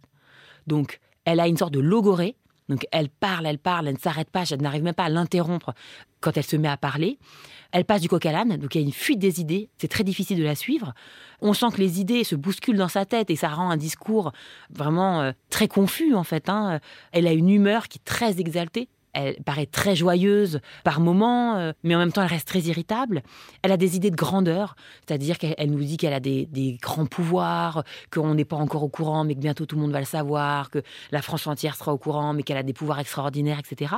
Donc, 0.71 1.01
elle 1.25 1.41
a 1.41 1.49
une 1.49 1.57
sorte 1.57 1.75
de 1.75 1.81
logorée. 1.81 2.37
Donc, 2.69 2.87
elle 2.93 3.09
parle, 3.09 3.47
elle 3.47 3.59
parle, 3.59 3.89
elle 3.89 3.95
ne 3.95 3.99
s'arrête 3.99 4.31
pas, 4.31 4.45
je 4.45 4.55
n'arrive 4.55 4.85
même 4.85 4.95
pas 4.95 5.05
à 5.05 5.09
l'interrompre 5.09 5.75
quand 6.21 6.37
elle 6.37 6.45
se 6.45 6.55
met 6.55 6.69
à 6.69 6.77
parler. 6.77 7.19
Elle 7.73 7.85
passe 7.85 8.01
du 8.01 8.09
coq 8.09 8.25
à 8.25 8.31
l'âne, 8.31 8.57
donc 8.57 8.73
il 8.77 8.81
y 8.81 8.85
a 8.85 8.87
une 8.87 8.93
fuite 8.93 9.19
des 9.19 9.41
idées, 9.41 9.69
c'est 9.79 9.89
très 9.89 10.05
difficile 10.05 10.39
de 10.39 10.45
la 10.45 10.55
suivre. 10.55 10.95
On 11.41 11.53
sent 11.53 11.67
que 11.75 11.79
les 11.79 12.01
idées 12.01 12.23
se 12.23 12.37
bousculent 12.37 12.77
dans 12.77 12.89
sa 12.89 13.05
tête 13.05 13.31
et 13.31 13.37
ça 13.37 13.49
rend 13.49 13.71
un 13.71 13.77
discours 13.77 14.31
vraiment 14.71 15.21
euh, 15.21 15.33
très 15.51 15.67
confus 15.67 16.15
en 16.15 16.23
fait. 16.23 16.49
Hein. 16.49 16.79
Elle 17.11 17.27
a 17.27 17.33
une 17.33 17.51
humeur 17.51 17.89
qui 17.89 17.99
est 17.99 18.05
très 18.05 18.39
exaltée. 18.39 18.89
Elle 19.13 19.43
paraît 19.43 19.67
très 19.67 19.97
joyeuse 19.97 20.61
par 20.85 21.01
moments, 21.01 21.57
euh, 21.57 21.73
mais 21.83 21.95
en 21.95 21.99
même 21.99 22.13
temps, 22.13 22.23
elle 22.23 22.29
reste 22.29 22.47
très 22.47 22.61
irritable. 22.61 23.23
Elle 23.63 23.73
a 23.73 23.77
des 23.77 23.97
idées 23.97 24.11
de 24.11 24.17
grandeur, 24.17 24.77
c'est-à-dire 25.07 25.39
qu'elle 25.39 25.71
nous 25.71 25.83
dit 25.83 25.97
qu'elle 25.97 26.13
a 26.13 26.21
des, 26.21 26.79
grands 26.81 27.07
pouvoirs, 27.07 27.85
qu'on 28.11 28.35
n'est 28.35 28.45
pas 28.45 28.57
encore 28.57 28.83
au 28.83 28.89
courant, 28.89 29.25
mais 29.25 29.35
que 29.35 29.41
bientôt 29.41 29.67
tout 29.67 29.77
le 29.77 29.83
monde 29.83 29.93
va 29.93 30.01
le 30.01 30.05
savoir, 30.07 30.71
que 30.71 30.83
la 31.11 31.23
France 31.23 31.47
entière 31.47 31.77
sera 31.77 31.93
au 31.93 31.99
courant, 31.99 32.33
mais 32.33 32.43
qu'elle 32.43 32.57
a 32.57 32.63
des 32.63 32.73
pouvoirs 32.73 33.01
extraordinaires, 33.01 33.59
etc. 33.59 33.95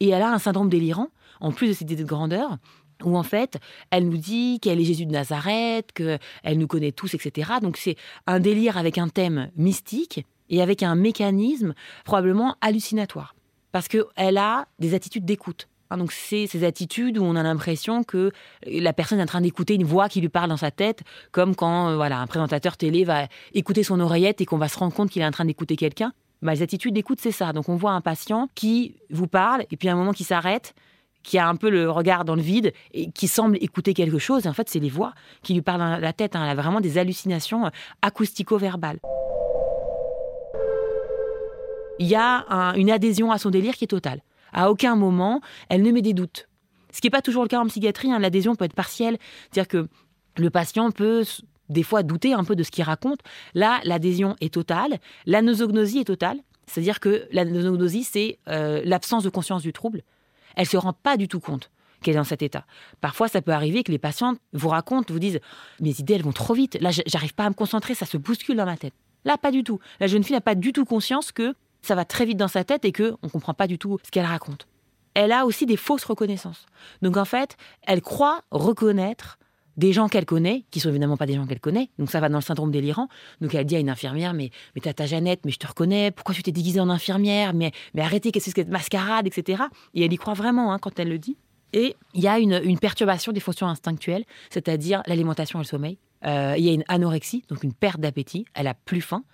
Et 0.00 0.08
elle 0.08 0.22
a 0.22 0.30
un 0.30 0.38
syndrome 0.38 0.68
délirant, 0.68 1.08
en 1.40 1.52
plus 1.52 1.68
de 1.68 1.72
ces 1.74 1.84
idées 1.84 1.96
de 1.96 2.04
grandeur, 2.04 2.56
où 3.04 3.16
en 3.16 3.22
fait, 3.22 3.58
elle 3.90 4.08
nous 4.08 4.16
dit 4.16 4.58
qu'elle 4.60 4.80
est 4.80 4.84
Jésus 4.84 5.06
de 5.06 5.12
Nazareth, 5.12 5.92
qu'elle 5.92 6.58
nous 6.58 6.66
connaît 6.66 6.92
tous, 6.92 7.14
etc. 7.14 7.52
Donc 7.60 7.76
c'est 7.76 7.96
un 8.26 8.40
délire 8.40 8.78
avec 8.78 8.98
un 8.98 9.08
thème 9.08 9.50
mystique 9.56 10.24
et 10.48 10.62
avec 10.62 10.82
un 10.82 10.94
mécanisme 10.94 11.74
probablement 12.04 12.56
hallucinatoire 12.60 13.35
parce 13.76 13.88
qu'elle 13.88 14.38
a 14.38 14.68
des 14.78 14.94
attitudes 14.94 15.26
d'écoute. 15.26 15.68
Hein, 15.90 15.98
donc 15.98 16.10
c'est 16.10 16.46
ces 16.46 16.64
attitudes 16.64 17.18
où 17.18 17.24
on 17.24 17.36
a 17.36 17.42
l'impression 17.42 18.04
que 18.04 18.32
la 18.66 18.94
personne 18.94 19.18
est 19.18 19.22
en 19.22 19.26
train 19.26 19.42
d'écouter 19.42 19.74
une 19.74 19.84
voix 19.84 20.08
qui 20.08 20.22
lui 20.22 20.30
parle 20.30 20.48
dans 20.48 20.56
sa 20.56 20.70
tête, 20.70 21.02
comme 21.30 21.54
quand 21.54 21.90
euh, 21.90 21.96
voilà 21.96 22.18
un 22.20 22.26
présentateur 22.26 22.78
télé 22.78 23.04
va 23.04 23.26
écouter 23.52 23.82
son 23.82 24.00
oreillette 24.00 24.40
et 24.40 24.46
qu'on 24.46 24.56
va 24.56 24.68
se 24.68 24.78
rendre 24.78 24.94
compte 24.94 25.10
qu'il 25.10 25.20
est 25.20 25.26
en 25.26 25.30
train 25.30 25.44
d'écouter 25.44 25.76
quelqu'un. 25.76 26.14
Bah, 26.40 26.54
les 26.54 26.62
attitudes 26.62 26.94
d'écoute, 26.94 27.18
c'est 27.20 27.32
ça. 27.32 27.52
Donc 27.52 27.68
on 27.68 27.76
voit 27.76 27.92
un 27.92 28.00
patient 28.00 28.48
qui 28.54 28.96
vous 29.10 29.26
parle 29.26 29.66
et 29.70 29.76
puis 29.76 29.90
à 29.90 29.92
un 29.92 29.96
moment 29.96 30.14
qui 30.14 30.24
s'arrête, 30.24 30.74
qui 31.22 31.36
a 31.36 31.46
un 31.46 31.56
peu 31.56 31.68
le 31.68 31.90
regard 31.90 32.24
dans 32.24 32.34
le 32.34 32.40
vide 32.40 32.72
et 32.94 33.10
qui 33.10 33.28
semble 33.28 33.58
écouter 33.60 33.92
quelque 33.92 34.18
chose. 34.18 34.46
Et 34.46 34.48
en 34.48 34.54
fait, 34.54 34.70
c'est 34.70 34.80
les 34.80 34.88
voix 34.88 35.12
qui 35.42 35.52
lui 35.52 35.60
parlent 35.60 35.80
dans 35.80 35.98
la 35.98 36.12
tête. 36.14 36.34
Hein. 36.34 36.44
Elle 36.44 36.58
a 36.58 36.62
vraiment 36.62 36.80
des 36.80 36.96
hallucinations 36.96 37.70
acoustico-verbales 38.00 39.00
il 41.98 42.06
y 42.06 42.14
a 42.14 42.44
une 42.76 42.90
adhésion 42.90 43.30
à 43.30 43.38
son 43.38 43.50
délire 43.50 43.74
qui 43.74 43.84
est 43.84 43.88
totale. 43.88 44.20
À 44.52 44.70
aucun 44.70 44.96
moment, 44.96 45.40
elle 45.68 45.82
ne 45.82 45.90
met 45.90 46.02
des 46.02 46.14
doutes. 46.14 46.48
Ce 46.92 47.00
qui 47.00 47.06
n'est 47.06 47.10
pas 47.10 47.22
toujours 47.22 47.42
le 47.42 47.48
cas 47.48 47.60
en 47.60 47.66
psychiatrie, 47.66 48.10
hein. 48.10 48.18
l'adhésion 48.18 48.54
peut 48.54 48.64
être 48.64 48.74
partielle. 48.74 49.18
C'est-à-dire 49.50 49.68
que 49.68 49.88
le 50.38 50.50
patient 50.50 50.90
peut 50.90 51.24
des 51.68 51.82
fois 51.82 52.02
douter 52.02 52.32
un 52.32 52.44
peu 52.44 52.56
de 52.56 52.62
ce 52.62 52.70
qu'il 52.70 52.84
raconte. 52.84 53.20
Là, 53.54 53.80
l'adhésion 53.84 54.36
est 54.40 54.54
totale. 54.54 54.98
La 55.26 55.42
nosognosie 55.42 55.98
est 55.98 56.04
totale. 56.04 56.38
C'est-à-dire 56.66 57.00
que 57.00 57.26
la 57.32 57.44
nosognosie, 57.44 58.04
c'est 58.04 58.38
euh, 58.48 58.80
l'absence 58.84 59.24
de 59.24 59.28
conscience 59.28 59.62
du 59.62 59.72
trouble. 59.72 60.02
Elle 60.56 60.64
ne 60.64 60.68
se 60.68 60.76
rend 60.76 60.92
pas 60.92 61.16
du 61.16 61.28
tout 61.28 61.40
compte 61.40 61.70
qu'elle 62.02 62.14
est 62.14 62.18
dans 62.18 62.24
cet 62.24 62.42
état. 62.42 62.64
Parfois, 63.00 63.28
ça 63.28 63.42
peut 63.42 63.52
arriver 63.52 63.82
que 63.82 63.92
les 63.92 63.98
patients 63.98 64.36
vous 64.52 64.68
racontent, 64.68 65.12
vous 65.12 65.20
disent 65.20 65.40
Mes 65.80 65.98
idées, 66.00 66.14
elles 66.14 66.22
vont 66.22 66.32
trop 66.32 66.54
vite. 66.54 66.78
Là, 66.80 66.90
j'arrive 67.06 67.34
pas 67.34 67.44
à 67.44 67.50
me 67.50 67.54
concentrer, 67.54 67.94
ça 67.94 68.06
se 68.06 68.16
bouscule 68.16 68.56
dans 68.56 68.66
ma 68.66 68.76
tête. 68.76 68.94
Là, 69.24 69.36
pas 69.36 69.50
du 69.50 69.64
tout. 69.64 69.80
La 70.00 70.06
jeune 70.06 70.22
fille 70.22 70.34
n'a 70.34 70.40
pas 70.40 70.54
du 70.54 70.72
tout 70.72 70.84
conscience 70.84 71.32
que 71.32 71.54
ça 71.82 71.94
va 71.94 72.04
très 72.04 72.24
vite 72.24 72.36
dans 72.36 72.48
sa 72.48 72.64
tête 72.64 72.84
et 72.84 72.92
que 72.92 73.14
on 73.22 73.28
comprend 73.28 73.54
pas 73.54 73.66
du 73.66 73.78
tout 73.78 73.98
ce 74.04 74.10
qu'elle 74.10 74.26
raconte. 74.26 74.66
Elle 75.14 75.32
a 75.32 75.46
aussi 75.46 75.64
des 75.66 75.76
fausses 75.76 76.04
reconnaissances. 76.04 76.66
Donc 77.00 77.16
en 77.16 77.24
fait, 77.24 77.56
elle 77.86 78.02
croit 78.02 78.42
reconnaître 78.50 79.38
des 79.76 79.92
gens 79.92 80.08
qu'elle 80.08 80.24
connaît, 80.24 80.64
qui 80.70 80.80
sont 80.80 80.88
évidemment 80.88 81.16
pas 81.16 81.26
des 81.26 81.34
gens 81.34 81.46
qu'elle 81.46 81.60
connaît. 81.60 81.90
Donc 81.98 82.10
ça 82.10 82.20
va 82.20 82.28
dans 82.28 82.38
le 82.38 82.42
syndrome 82.42 82.70
délirant. 82.70 83.08
Donc 83.40 83.54
elle 83.54 83.64
dit 83.64 83.76
à 83.76 83.78
une 83.78 83.90
infirmière, 83.90 84.34
mais, 84.34 84.50
mais 84.74 84.80
t'as 84.80 84.94
ta 84.94 85.06
Jeannette, 85.06 85.40
mais 85.44 85.52
je 85.52 85.58
te 85.58 85.66
reconnais, 85.66 86.10
pourquoi 86.10 86.34
tu 86.34 86.42
t'es 86.42 86.52
déguisée 86.52 86.80
en 86.80 86.88
infirmière, 86.88 87.54
mais, 87.54 87.72
mais 87.94 88.02
arrêtez, 88.02 88.32
qu'est-ce 88.32 88.46
que 88.46 88.50
c'est 88.52 88.60
cette 88.62 88.70
mascarade, 88.70 89.26
etc. 89.26 89.64
Et 89.94 90.04
elle 90.04 90.12
y 90.12 90.16
croit 90.16 90.34
vraiment 90.34 90.72
hein, 90.72 90.78
quand 90.78 90.98
elle 90.98 91.08
le 91.08 91.18
dit. 91.18 91.36
Et 91.72 91.96
il 92.14 92.22
y 92.22 92.28
a 92.28 92.38
une, 92.38 92.78
perturbation 92.78 93.32
des 93.32 93.40
fonctions 93.40 93.66
instinctuelles, 93.66 94.24
c'est-à-dire 94.50 95.02
l'alimentation 95.06 95.58
et 95.58 95.62
le 95.62 95.66
sommeil. 95.66 95.98
Euh, 96.24 96.54
il 96.56 96.64
y 96.64 96.70
a 96.70 96.72
une 96.72 96.84
anorexie, 96.88 97.42
donc 97.48 97.62
une 97.64 97.74
perte 97.74 98.00
d'appétit, 98.00 98.46
elle 98.54 98.66
a 98.66 98.74
plus 98.74 99.02
faim. 99.02 99.24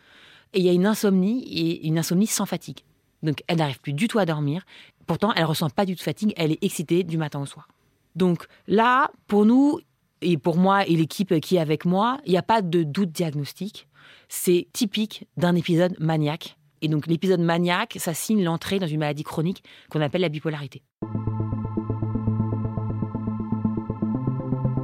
Et 0.54 0.60
il 0.60 0.64
y 0.64 0.68
a 0.68 0.72
une 0.72 0.86
insomnie, 0.86 1.42
et 1.44 1.86
une 1.86 1.98
insomnie 1.98 2.26
sans 2.26 2.46
fatigue. 2.46 2.80
Donc 3.22 3.42
elle 3.46 3.58
n'arrive 3.58 3.80
plus 3.80 3.92
du 3.92 4.08
tout 4.08 4.18
à 4.18 4.26
dormir. 4.26 4.64
Pourtant, 5.06 5.32
elle 5.34 5.44
ressent 5.44 5.70
pas 5.70 5.86
du 5.86 5.94
tout 5.94 6.00
de 6.00 6.04
fatigue, 6.04 6.32
elle 6.36 6.52
est 6.52 6.62
excitée 6.62 7.04
du 7.04 7.18
matin 7.18 7.40
au 7.40 7.46
soir. 7.46 7.68
Donc 8.14 8.46
là, 8.66 9.10
pour 9.26 9.46
nous, 9.46 9.80
et 10.20 10.38
pour 10.38 10.56
moi 10.56 10.86
et 10.86 10.94
l'équipe 10.94 11.38
qui 11.40 11.56
est 11.56 11.60
avec 11.60 11.84
moi, 11.84 12.18
il 12.24 12.32
n'y 12.32 12.38
a 12.38 12.42
pas 12.42 12.62
de 12.62 12.82
doute 12.82 13.10
diagnostique. 13.10 13.88
C'est 14.28 14.68
typique 14.72 15.26
d'un 15.36 15.54
épisode 15.54 15.96
maniaque. 15.98 16.56
Et 16.80 16.88
donc 16.88 17.06
l'épisode 17.06 17.40
maniaque, 17.40 17.96
ça 17.98 18.14
signe 18.14 18.42
l'entrée 18.42 18.78
dans 18.78 18.86
une 18.86 19.00
maladie 19.00 19.24
chronique 19.24 19.62
qu'on 19.90 20.00
appelle 20.00 20.22
la 20.22 20.28
bipolarité. 20.28 20.82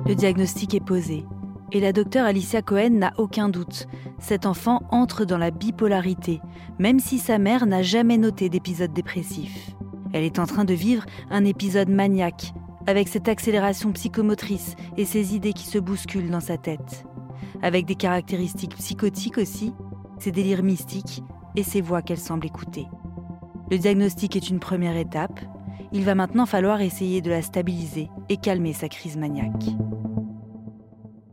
Le 0.06 0.14
diagnostic 0.14 0.74
est 0.74 0.84
posé. 0.84 1.24
Et 1.70 1.80
la 1.80 1.92
docteure 1.92 2.24
Alicia 2.24 2.62
Cohen 2.62 2.90
n'a 2.90 3.12
aucun 3.18 3.48
doute. 3.48 3.88
Cet 4.18 4.46
enfant 4.46 4.82
entre 4.90 5.24
dans 5.24 5.36
la 5.36 5.50
bipolarité, 5.50 6.40
même 6.78 6.98
si 6.98 7.18
sa 7.18 7.38
mère 7.38 7.66
n'a 7.66 7.82
jamais 7.82 8.16
noté 8.16 8.48
d'épisode 8.48 8.92
dépressif. 8.92 9.76
Elle 10.14 10.24
est 10.24 10.38
en 10.38 10.46
train 10.46 10.64
de 10.64 10.72
vivre 10.72 11.04
un 11.30 11.44
épisode 11.44 11.90
maniaque, 11.90 12.54
avec 12.86 13.08
cette 13.08 13.28
accélération 13.28 13.92
psychomotrice 13.92 14.76
et 14.96 15.04
ces 15.04 15.34
idées 15.34 15.52
qui 15.52 15.66
se 15.66 15.78
bousculent 15.78 16.30
dans 16.30 16.40
sa 16.40 16.56
tête. 16.56 17.04
Avec 17.60 17.84
des 17.84 17.96
caractéristiques 17.96 18.76
psychotiques 18.76 19.36
aussi, 19.36 19.74
ses 20.18 20.32
délires 20.32 20.62
mystiques 20.62 21.22
et 21.54 21.62
ses 21.62 21.82
voix 21.82 22.00
qu'elle 22.00 22.18
semble 22.18 22.46
écouter. 22.46 22.86
Le 23.70 23.76
diagnostic 23.76 24.36
est 24.36 24.48
une 24.48 24.60
première 24.60 24.96
étape. 24.96 25.40
Il 25.92 26.04
va 26.04 26.14
maintenant 26.14 26.46
falloir 26.46 26.80
essayer 26.80 27.20
de 27.20 27.28
la 27.28 27.42
stabiliser 27.42 28.08
et 28.30 28.38
calmer 28.38 28.72
sa 28.72 28.88
crise 28.88 29.18
maniaque. 29.18 29.66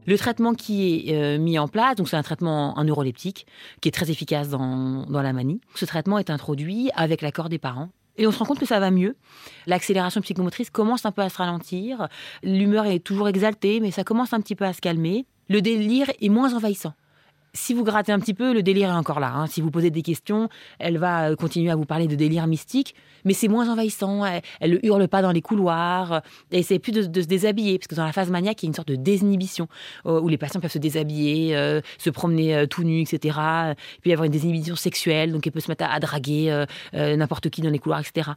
Le 0.05 0.17
traitement 0.17 0.53
qui 0.53 1.09
est 1.09 1.15
euh, 1.15 1.39
mis 1.39 1.57
en 1.57 1.67
place, 1.67 1.95
donc 1.95 2.09
c'est 2.09 2.17
un 2.17 2.23
traitement 2.23 2.77
un 2.77 2.83
neuroleptique 2.83 3.47
qui 3.81 3.89
est 3.89 3.91
très 3.91 4.11
efficace 4.11 4.49
dans, 4.49 5.05
dans 5.05 5.21
la 5.21 5.33
manie. 5.33 5.61
Ce 5.75 5.85
traitement 5.85 6.19
est 6.19 6.29
introduit 6.29 6.89
avec 6.95 7.21
l'accord 7.21 7.49
des 7.49 7.57
parents. 7.57 7.89
Et 8.17 8.27
on 8.27 8.31
se 8.31 8.39
rend 8.39 8.45
compte 8.45 8.59
que 8.59 8.65
ça 8.65 8.79
va 8.79 8.91
mieux. 8.91 9.15
L'accélération 9.67 10.21
psychomotrice 10.21 10.69
commence 10.69 11.05
un 11.05 11.11
peu 11.11 11.21
à 11.21 11.29
se 11.29 11.37
ralentir. 11.37 12.07
L'humeur 12.43 12.85
est 12.85 12.99
toujours 12.99 13.27
exaltée, 13.27 13.79
mais 13.81 13.91
ça 13.91 14.03
commence 14.03 14.31
un 14.31 14.39
petit 14.39 14.55
peu 14.55 14.63
à 14.63 14.73
se 14.73 14.79
calmer. 14.79 15.25
Le 15.49 15.61
délire 15.61 16.09
est 16.21 16.29
moins 16.29 16.53
envahissant 16.53 16.93
si 17.55 17.73
vous 17.73 17.83
grattez 17.83 18.11
un 18.11 18.19
petit 18.19 18.33
peu, 18.33 18.53
le 18.53 18.61
délire 18.61 18.89
est 18.89 18.93
encore 18.93 19.19
là. 19.19 19.31
Hein. 19.33 19.47
Si 19.47 19.61
vous 19.61 19.71
posez 19.71 19.89
des 19.89 20.01
questions, 20.01 20.49
elle 20.77 20.97
va 20.97 21.29
euh, 21.29 21.35
continuer 21.35 21.71
à 21.71 21.75
vous 21.75 21.85
parler 21.85 22.07
de 22.07 22.15
délire 22.15 22.45
mystique, 22.47 22.93
mais 23.23 23.33
c'est 23.33 23.47
moins 23.47 23.69
envahissant. 23.69 24.23
Elle, 24.59 24.71
ne 24.71 24.79
hurle 24.83 25.07
pas 25.07 25.21
dans 25.21 25.31
les 25.31 25.41
couloirs, 25.41 26.21
et 26.51 26.61
c'est 26.61 26.79
plus 26.79 26.91
de, 26.91 27.21
se 27.21 27.27
déshabiller, 27.27 27.79
parce 27.79 27.87
que 27.87 27.95
dans 27.95 28.05
la 28.05 28.11
phase 28.11 28.29
maniaque, 28.29 28.61
il 28.61 28.65
y 28.65 28.67
a 28.67 28.69
une 28.69 28.75
sorte 28.75 28.89
de 28.89 28.95
désinhibition 28.95 29.67
euh, 30.05 30.19
où 30.19 30.27
les 30.27 30.37
patients 30.37 30.59
peuvent 30.59 30.71
se 30.71 30.77
déshabiller, 30.77 31.55
euh, 31.55 31.81
se 31.97 32.09
promener 32.09 32.67
tout 32.67 32.83
nus, 32.83 33.01
etc. 33.01 33.39
Puis 34.01 34.11
avoir 34.11 34.25
une 34.25 34.31
désinhibition 34.31 34.75
sexuelle, 34.75 35.31
donc 35.31 35.47
elle 35.47 35.53
peut 35.53 35.59
se 35.59 35.71
mettre 35.71 35.85
à, 35.89 35.99
draguer 35.99 36.65
n'importe 36.93 37.49
qui 37.49 37.61
dans 37.61 37.69
les 37.69 37.79
couloirs, 37.79 38.01
etc. 38.01 38.31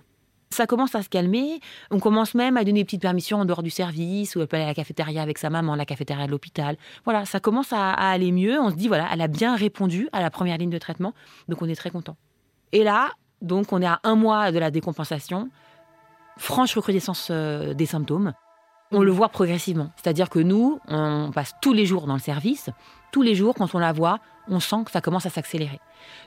Ça 0.50 0.66
commence 0.66 0.94
à 0.94 1.02
se 1.02 1.08
calmer. 1.08 1.60
On 1.90 2.00
commence 2.00 2.34
même 2.34 2.56
à 2.56 2.64
donner 2.64 2.80
des 2.80 2.84
petites 2.84 3.02
permissions 3.02 3.38
en 3.38 3.44
dehors 3.44 3.62
du 3.62 3.70
service, 3.70 4.34
ou 4.34 4.40
elle 4.40 4.46
peut 4.46 4.56
aller 4.56 4.64
à 4.64 4.68
la 4.68 4.74
cafétéria 4.74 5.22
avec 5.22 5.38
sa 5.38 5.50
maman, 5.50 5.74
la 5.74 5.84
cafétéria 5.84 6.26
de 6.26 6.30
l'hôpital. 6.30 6.76
Voilà, 7.04 7.24
ça 7.24 7.40
commence 7.40 7.72
à, 7.72 7.92
aller 7.92 8.32
mieux. 8.32 8.58
On 8.58 8.70
se 8.70 8.74
dit, 8.74 8.88
voilà, 8.88 9.08
elle 9.12 9.20
a 9.20 9.28
bien 9.28 9.56
répondu 9.56 10.08
à 10.12 10.22
la 10.22 10.30
première 10.30 10.56
ligne 10.56 10.70
de 10.70 10.78
traitement, 10.78 11.12
donc 11.48 11.60
on 11.62 11.68
est 11.68 11.74
très 11.74 11.90
content. 11.90 12.16
Et 12.72 12.82
là, 12.82 13.10
donc, 13.42 13.72
on 13.72 13.80
est 13.82 13.86
à 13.86 14.00
un 14.04 14.14
mois 14.14 14.50
de 14.50 14.58
la 14.58 14.70
décompensation, 14.70 15.48
franche 16.38 16.74
recrudescence 16.74 17.28
euh, 17.30 17.74
des 17.74 17.86
symptômes. 17.86 18.32
On 18.90 19.02
le 19.02 19.12
voit 19.12 19.28
progressivement. 19.28 19.90
C'est-à-dire 19.96 20.30
que 20.30 20.38
nous, 20.38 20.80
on 20.88 21.30
passe 21.30 21.52
tous 21.60 21.74
les 21.74 21.84
jours 21.84 22.06
dans 22.06 22.14
le 22.14 22.20
service. 22.20 22.70
Tous 23.12 23.22
les 23.22 23.34
jours, 23.34 23.54
quand 23.54 23.74
on 23.74 23.78
la 23.78 23.92
voit, 23.92 24.18
on 24.48 24.60
sent 24.60 24.84
que 24.86 24.90
ça 24.90 25.02
commence 25.02 25.26
à 25.26 25.30
s'accélérer. 25.30 25.78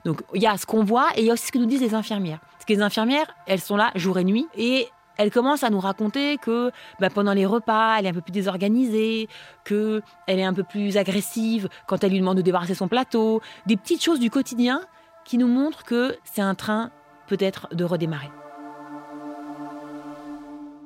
Donc, 0.05 0.21
il 0.35 0.41
y 0.41 0.47
a 0.47 0.57
ce 0.57 0.65
qu'on 0.65 0.83
voit 0.83 1.07
et 1.15 1.21
il 1.21 1.25
y 1.25 1.29
a 1.31 1.33
aussi 1.33 1.47
ce 1.47 1.51
que 1.51 1.57
nous 1.57 1.65
disent 1.65 1.81
les 1.81 1.95
infirmières. 1.95 2.39
Que 2.71 2.75
les 2.77 2.81
infirmières, 2.81 3.27
elles 3.47 3.59
sont 3.59 3.75
là 3.75 3.91
jour 3.95 4.17
et 4.17 4.23
nuit 4.23 4.47
et 4.55 4.87
elles 5.17 5.29
commencent 5.29 5.65
à 5.65 5.69
nous 5.69 5.81
raconter 5.81 6.37
que 6.37 6.71
bah, 7.01 7.09
pendant 7.09 7.33
les 7.33 7.45
repas, 7.45 7.97
elle 7.99 8.05
est 8.05 8.09
un 8.09 8.13
peu 8.13 8.21
plus 8.21 8.31
désorganisée, 8.31 9.27
qu'elle 9.65 10.01
est 10.27 10.45
un 10.45 10.53
peu 10.53 10.63
plus 10.63 10.95
agressive 10.95 11.67
quand 11.85 12.01
elle 12.05 12.11
lui 12.11 12.19
demande 12.19 12.37
de 12.37 12.41
débarrasser 12.41 12.73
son 12.73 12.87
plateau. 12.87 13.41
Des 13.65 13.75
petites 13.75 14.01
choses 14.01 14.21
du 14.21 14.29
quotidien 14.29 14.83
qui 15.25 15.37
nous 15.37 15.47
montrent 15.47 15.83
que 15.83 16.15
c'est 16.23 16.41
un 16.41 16.55
train 16.55 16.91
peut-être 17.27 17.67
de 17.75 17.83
redémarrer. 17.83 18.29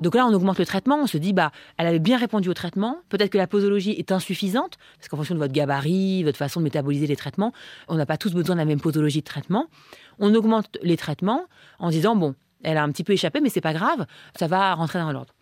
Donc 0.01 0.15
là, 0.15 0.25
on 0.27 0.33
augmente 0.33 0.59
le 0.59 0.65
traitement, 0.65 0.97
on 0.97 1.07
se 1.07 1.17
dit, 1.17 1.33
bah, 1.33 1.51
elle 1.77 1.87
avait 1.87 1.99
bien 1.99 2.17
répondu 2.17 2.49
au 2.49 2.53
traitement, 2.53 2.97
peut-être 3.09 3.31
que 3.31 3.37
la 3.37 3.47
posologie 3.47 3.91
est 3.91 4.11
insuffisante, 4.11 4.77
parce 4.97 5.07
qu'en 5.07 5.17
fonction 5.17 5.35
de 5.35 5.39
votre 5.39 5.53
gabarit, 5.53 6.23
votre 6.23 6.37
façon 6.37 6.59
de 6.59 6.65
métaboliser 6.65 7.07
les 7.07 7.15
traitements, 7.15 7.53
on 7.87 7.95
n'a 7.95 8.05
pas 8.05 8.17
tous 8.17 8.33
besoin 8.33 8.55
de 8.55 8.59
la 8.59 8.65
même 8.65 8.81
posologie 8.81 9.21
de 9.21 9.25
traitement. 9.25 9.67
On 10.19 10.33
augmente 10.35 10.77
les 10.81 10.97
traitements 10.97 11.45
en 11.79 11.89
disant, 11.89 12.15
bon, 12.15 12.35
elle 12.63 12.77
a 12.77 12.83
un 12.83 12.91
petit 12.91 13.03
peu 13.03 13.13
échappé, 13.13 13.39
mais 13.41 13.49
c'est 13.49 13.61
pas 13.61 13.73
grave, 13.73 14.05
ça 14.37 14.47
va 14.47 14.73
rentrer 14.73 14.99
dans 14.99 15.11
l'ordre. 15.11 15.33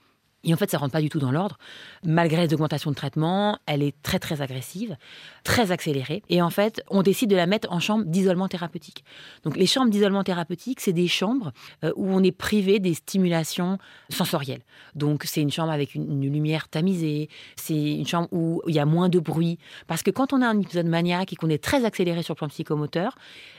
Et 0.44 0.54
en 0.54 0.58
fait, 0.58 0.70
ça 0.70 0.78
rentre 0.78 0.92
pas 0.92 1.02
du 1.02 1.10
tout 1.10 1.20
dans 1.20 1.32
l'ordre. 1.32 1.58
Malgré 2.04 2.46
les 2.46 2.54
augmentations 2.54 2.92
de 2.92 2.96
traitement, 2.96 3.60
elle 3.66 3.82
est 3.82 3.96
très 4.04 4.20
très 4.20 4.42
agressive, 4.42 4.98
très 5.44 5.72
accélérée. 5.72 6.22
Et 6.30 6.42
en 6.42 6.50
fait, 6.50 6.84
on 6.90 7.02
décide 7.02 7.30
de 7.30 7.36
la 7.36 7.46
mettre 7.46 7.72
en 7.72 7.80
chambre 7.80 8.04
d'isolement 8.06 8.50
thérapeutique. 8.50 9.06
Donc 9.44 9.56
les 9.56 9.66
chambres 9.66 9.90
d'isolement 9.90 10.24
thérapeutique, 10.24 10.82
c'est 10.82 10.94
des 10.94 11.08
chambres 11.08 11.54
euh, 11.84 11.94
où 11.96 12.10
on 12.12 12.22
est 12.24 12.34
privé 12.34 12.80
des 12.80 12.94
stimulations 12.94 13.78
sensorielles. 14.10 14.64
Donc 14.96 15.24
c'est 15.24 15.42
une 15.42 15.52
chambre 15.52 15.72
avec 15.72 15.96
une, 15.96 16.22
lumière 16.22 16.68
tamisée, 16.68 17.30
c'est 17.56 17.74
une 17.74 18.08
chambre 18.08 18.28
où 18.32 18.62
il 18.68 18.76
y 18.76 18.80
a 18.80 18.86
moins 18.86 19.10
de 19.10 19.20
bruit. 19.20 19.60
Parce 19.88 20.04
que 20.04 20.12
quand 20.12 20.34
on 20.34 20.42
a 20.42 20.48
un 20.48 20.60
épisode 20.60 20.88
maniaque 20.88 21.32
et 21.32 21.36
qu'on 21.36 21.50
est 21.50 21.64
très 21.64 21.86
accéléré 21.86 22.22
sur 22.22 22.34
le 22.34 22.38
plan 22.38 22.48
psychomoteur, 22.50 23.16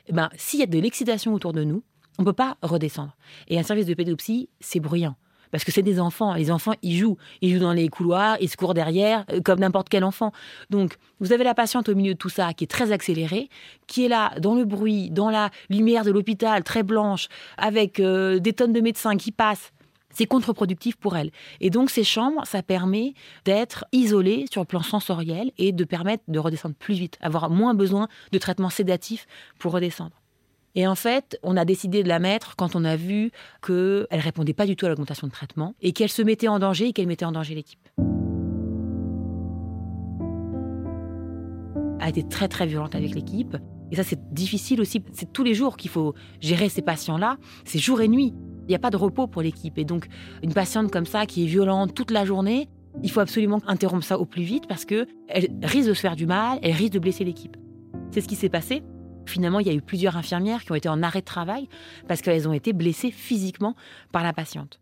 eh 0.09 0.13
ben, 0.13 0.29
s'il 0.37 0.61
y 0.61 0.63
a 0.63 0.67
de 0.67 0.79
l'excitation 0.79 1.33
autour 1.33 1.53
de 1.53 1.65
nous, 1.65 1.83
On 2.17 2.23
ne 2.23 2.27
peut 2.27 2.33
pas 2.33 2.57
redescendre. 2.63 3.17
Et 3.49 3.59
un 3.59 3.65
service 3.65 3.87
de 3.87 3.95
pédopsie, 3.95 4.49
c'est 4.61 4.79
bruyant. 4.79 5.17
Parce 5.55 5.63
que 5.63 5.71
c'est 5.71 5.83
des 5.83 6.01
enfants. 6.01 6.35
Les 6.35 6.51
enfants, 6.51 6.73
ils 6.83 6.97
jouent. 6.97 7.17
Ils 7.41 7.55
jouent 7.55 7.61
dans 7.61 7.73
les 7.73 7.87
couloirs, 7.87 8.37
ils 8.41 8.49
se 8.49 8.57
courent 8.57 8.75
derrière, 8.75 9.25
euh, 9.31 9.41
comme 9.41 9.61
n'importe 9.61 9.89
quel 9.89 10.03
enfant. 10.03 10.33
Donc, 10.69 10.97
vous 11.21 11.33
avez 11.33 11.45
la 11.45 11.55
patiente 11.55 11.89
au 11.89 11.95
milieu 11.95 12.15
de 12.15 12.19
tout 12.19 12.29
ça, 12.29 12.53
qui 12.55 12.65
est 12.65 12.67
très 12.67 12.91
accélérée, 12.91 13.49
qui 13.87 14.05
est 14.05 14.09
là, 14.09 14.33
dans 14.41 14.57
le 14.57 14.65
bruit, 14.65 15.13
dans 15.13 15.31
la 15.31 15.51
lumière 15.71 16.05
de 16.05 16.11
l'hôpital, 16.11 16.65
très 16.65 16.83
blanche, 16.83 17.29
avec 17.57 18.01
euh, 18.01 18.41
des 18.41 18.53
tonnes 18.53 18.73
de 18.73 18.81
médecins 18.81 19.17
qui 19.17 19.31
passent. 19.31 19.71
C'est 20.11 20.27
contre-productif 20.27 20.97
pour 20.97 21.17
elle. 21.17 21.31
Et 21.61 21.71
donc, 21.71 21.89
ces 21.89 22.03
chambres, 22.03 22.45
ça 22.45 22.65
permet 22.65 23.15
d'être 23.45 23.85
isolées 23.93 24.47
sur 24.51 24.61
le 24.61 24.67
plan 24.67 24.83
sensoriel 24.83 25.53
et 25.57 25.71
de 25.71 25.85
permettre 25.85 26.25
de 26.27 26.41
redescendre 26.41 26.75
plus 26.75 26.97
vite, 26.97 27.17
avoir 27.21 27.49
moins 27.49 27.75
besoin 27.75 28.09
de 28.33 28.39
traitements 28.39 28.71
sédatifs 28.71 29.29
pour 29.61 29.71
redescendre. 29.71 30.24
Et 30.75 30.87
en 30.87 30.95
fait, 30.95 31.39
on 31.43 31.57
a 31.57 31.65
décidé 31.65 32.03
de 32.03 32.09
la 32.09 32.19
mettre 32.19 32.57
quand 32.57 32.75
on 32.75 32.85
a 32.85 32.97
vu 32.97 33.31
qu'elle 33.65 34.07
ne 34.11 34.21
répondait 34.21 34.55
pas 34.55 34.67
du 34.67 34.75
tout 34.77 34.87
à 34.87 34.89
l'augmentation 34.89 35.27
de 35.27 35.33
traitement 35.33 35.75
et 35.81 35.93
qu'elle 35.93 36.09
se 36.09 36.23
mettait 36.23 36.49
en 36.49 36.59
danger 36.59 36.89
et 36.89 36.93
qu'elle 36.93 37.07
mettait 37.07 37.25
en 37.25 37.33
danger 37.33 37.55
l'équipe. 37.55 37.89
Elle 42.01 42.07
a 42.07 42.09
été 42.09 42.27
très 42.27 42.49
très 42.49 42.67
violente 42.67 42.95
avec 42.95 43.15
l'équipe. 43.15 43.57
Et 43.93 43.97
ça, 43.97 44.03
c'est 44.03 44.35
difficile 44.35 44.81
aussi. 44.81 45.03
C'est 45.13 45.33
tous 45.33 45.45
les 45.45 45.55
jours 45.55 45.77
qu'il 45.77 45.91
faut 45.91 46.15
gérer 46.41 46.69
ces 46.69 46.83
patients-là. 46.83 47.39
C'est 47.65 47.79
jour 47.79 48.01
et 48.01 48.09
nuit. 48.09 48.35
Il 48.67 48.69
n'y 48.69 48.75
a 48.75 48.81
pas 48.81 48.91
de 48.91 48.97
repos 48.97 49.27
pour 49.27 49.43
l'équipe. 49.43 49.79
Et 49.79 49.85
donc, 49.85 50.09
une 50.43 50.53
patiente 50.53 50.91
comme 50.91 51.07
ça 51.07 51.27
qui 51.27 51.45
est 51.45 51.47
violente 51.47 51.95
toute 51.95 52.11
la 52.11 52.25
journée, 52.25 52.69
il 53.03 53.11
faut 53.11 53.21
absolument 53.21 53.61
interrompre 53.67 54.05
ça 54.05 54.19
au 54.19 54.25
plus 54.25 54.43
vite 54.43 54.67
parce 54.67 54.85
qu'elle 54.85 55.07
risque 55.63 55.89
de 55.89 55.95
se 55.95 56.01
faire 56.01 56.17
du 56.17 56.27
mal, 56.27 56.59
elle 56.63 56.73
risque 56.73 56.95
de 56.95 56.99
blesser 56.99 57.25
l'équipe. 57.25 57.57
C'est 58.11 58.21
ce 58.21 58.29
qui 58.29 58.37
s'est 58.37 58.49
passé. 58.49 58.83
Finalement, 59.27 59.61
il 59.61 59.67
y 59.67 59.71
a 59.71 59.75
eu 59.75 59.81
plusieurs 59.81 60.17
infirmières 60.17 60.65
qui 60.65 60.73
ont 60.73 60.75
été 60.75 60.89
en 60.89 61.03
arrêt 61.03 61.21
de 61.21 61.27
travail 61.27 61.69
parce 62.09 62.23
qu'elles 62.23 62.49
ont 62.49 62.53
été 62.53 62.73
blessées 62.73 63.11
physiquement 63.11 63.75
par 64.13 64.23
la 64.23 64.33
patiente. 64.33 64.81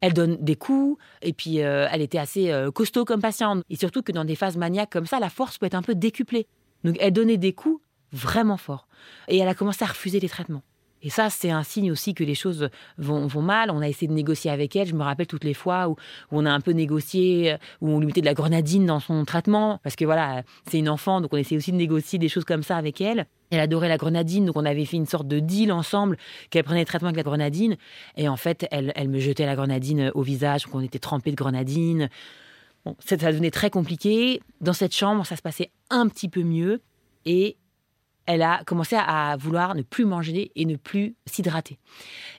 Elle 0.00 0.14
donne 0.14 0.36
des 0.40 0.56
coups, 0.56 1.00
et 1.22 1.32
puis 1.32 1.62
euh, 1.62 1.86
elle 1.90 2.02
était 2.02 2.18
assez 2.18 2.50
euh, 2.50 2.72
costaud 2.72 3.04
comme 3.04 3.20
patiente. 3.20 3.62
Et 3.70 3.76
surtout 3.76 4.02
que 4.02 4.10
dans 4.10 4.24
des 4.24 4.34
phases 4.34 4.56
maniaques 4.56 4.90
comme 4.90 5.06
ça, 5.06 5.20
la 5.20 5.30
force 5.30 5.58
peut 5.58 5.66
être 5.66 5.76
un 5.76 5.82
peu 5.82 5.94
décuplée. 5.94 6.48
Donc 6.82 6.96
elle 6.98 7.12
donnait 7.12 7.36
des 7.36 7.52
coups 7.52 7.80
vraiment 8.12 8.56
forts. 8.56 8.88
Et 9.28 9.38
elle 9.38 9.48
a 9.48 9.54
commencé 9.54 9.84
à 9.84 9.88
refuser 9.88 10.18
les 10.18 10.28
traitements. 10.28 10.62
Et 11.02 11.10
ça, 11.10 11.30
c'est 11.30 11.50
un 11.50 11.64
signe 11.64 11.90
aussi 11.90 12.14
que 12.14 12.22
les 12.22 12.34
choses 12.34 12.68
vont, 12.96 13.28
mal. 13.42 13.70
On 13.70 13.80
a 13.80 13.88
essayé 13.88 14.06
de 14.06 14.12
négocier 14.12 14.50
avec 14.50 14.76
elle. 14.76 14.86
Je 14.86 14.94
me 14.94 15.02
rappelle 15.02 15.26
toutes 15.26 15.44
les 15.44 15.54
fois 15.54 15.88
où, 15.88 15.96
on 16.30 16.46
a 16.46 16.50
un 16.50 16.60
peu 16.60 16.70
négocié, 16.70 17.56
où 17.80 17.90
on 17.90 17.98
lui 17.98 18.06
mettait 18.06 18.20
de 18.20 18.26
la 18.26 18.34
grenadine 18.34 18.86
dans 18.86 19.00
son 19.00 19.24
traitement, 19.24 19.80
parce 19.82 19.96
que 19.96 20.04
voilà, 20.04 20.42
c'est 20.70 20.78
une 20.78 20.88
enfant, 20.88 21.20
donc 21.20 21.32
on 21.32 21.36
essaie 21.36 21.56
aussi 21.56 21.72
de 21.72 21.76
négocier 21.76 22.18
des 22.18 22.28
choses 22.28 22.44
comme 22.44 22.62
ça 22.62 22.76
avec 22.76 23.00
elle. 23.00 23.26
Elle 23.50 23.60
adorait 23.60 23.88
la 23.88 23.98
grenadine, 23.98 24.46
donc 24.46 24.56
on 24.56 24.64
avait 24.64 24.84
fait 24.84 24.96
une 24.96 25.06
sorte 25.06 25.28
de 25.28 25.40
deal 25.40 25.72
ensemble 25.72 26.16
qu'elle 26.50 26.64
prenait 26.64 26.80
le 26.80 26.86
traitement 26.86 27.08
avec 27.08 27.16
la 27.16 27.22
grenadine. 27.22 27.76
Et 28.16 28.28
en 28.28 28.36
fait, 28.36 28.66
elle, 28.70 29.08
me 29.08 29.18
jetait 29.18 29.44
la 29.44 29.56
grenadine 29.56 30.10
au 30.14 30.22
visage, 30.22 30.64
donc 30.64 30.74
on 30.76 30.80
était 30.80 30.98
trempé 30.98 31.30
de 31.30 31.36
grenadine. 31.36 32.08
Bon, 32.84 32.96
ça 32.98 33.16
devenait 33.16 33.50
très 33.50 33.70
compliqué. 33.70 34.40
Dans 34.60 34.72
cette 34.72 34.94
chambre, 34.94 35.26
ça 35.26 35.36
se 35.36 35.42
passait 35.42 35.70
un 35.90 36.08
petit 36.08 36.28
peu 36.28 36.42
mieux. 36.42 36.80
Et 37.24 37.56
elle 38.26 38.42
a 38.42 38.62
commencé 38.64 38.96
à 38.96 39.36
vouloir 39.36 39.74
ne 39.74 39.82
plus 39.82 40.04
manger 40.04 40.52
et 40.54 40.64
ne 40.64 40.76
plus 40.76 41.14
s'hydrater. 41.26 41.78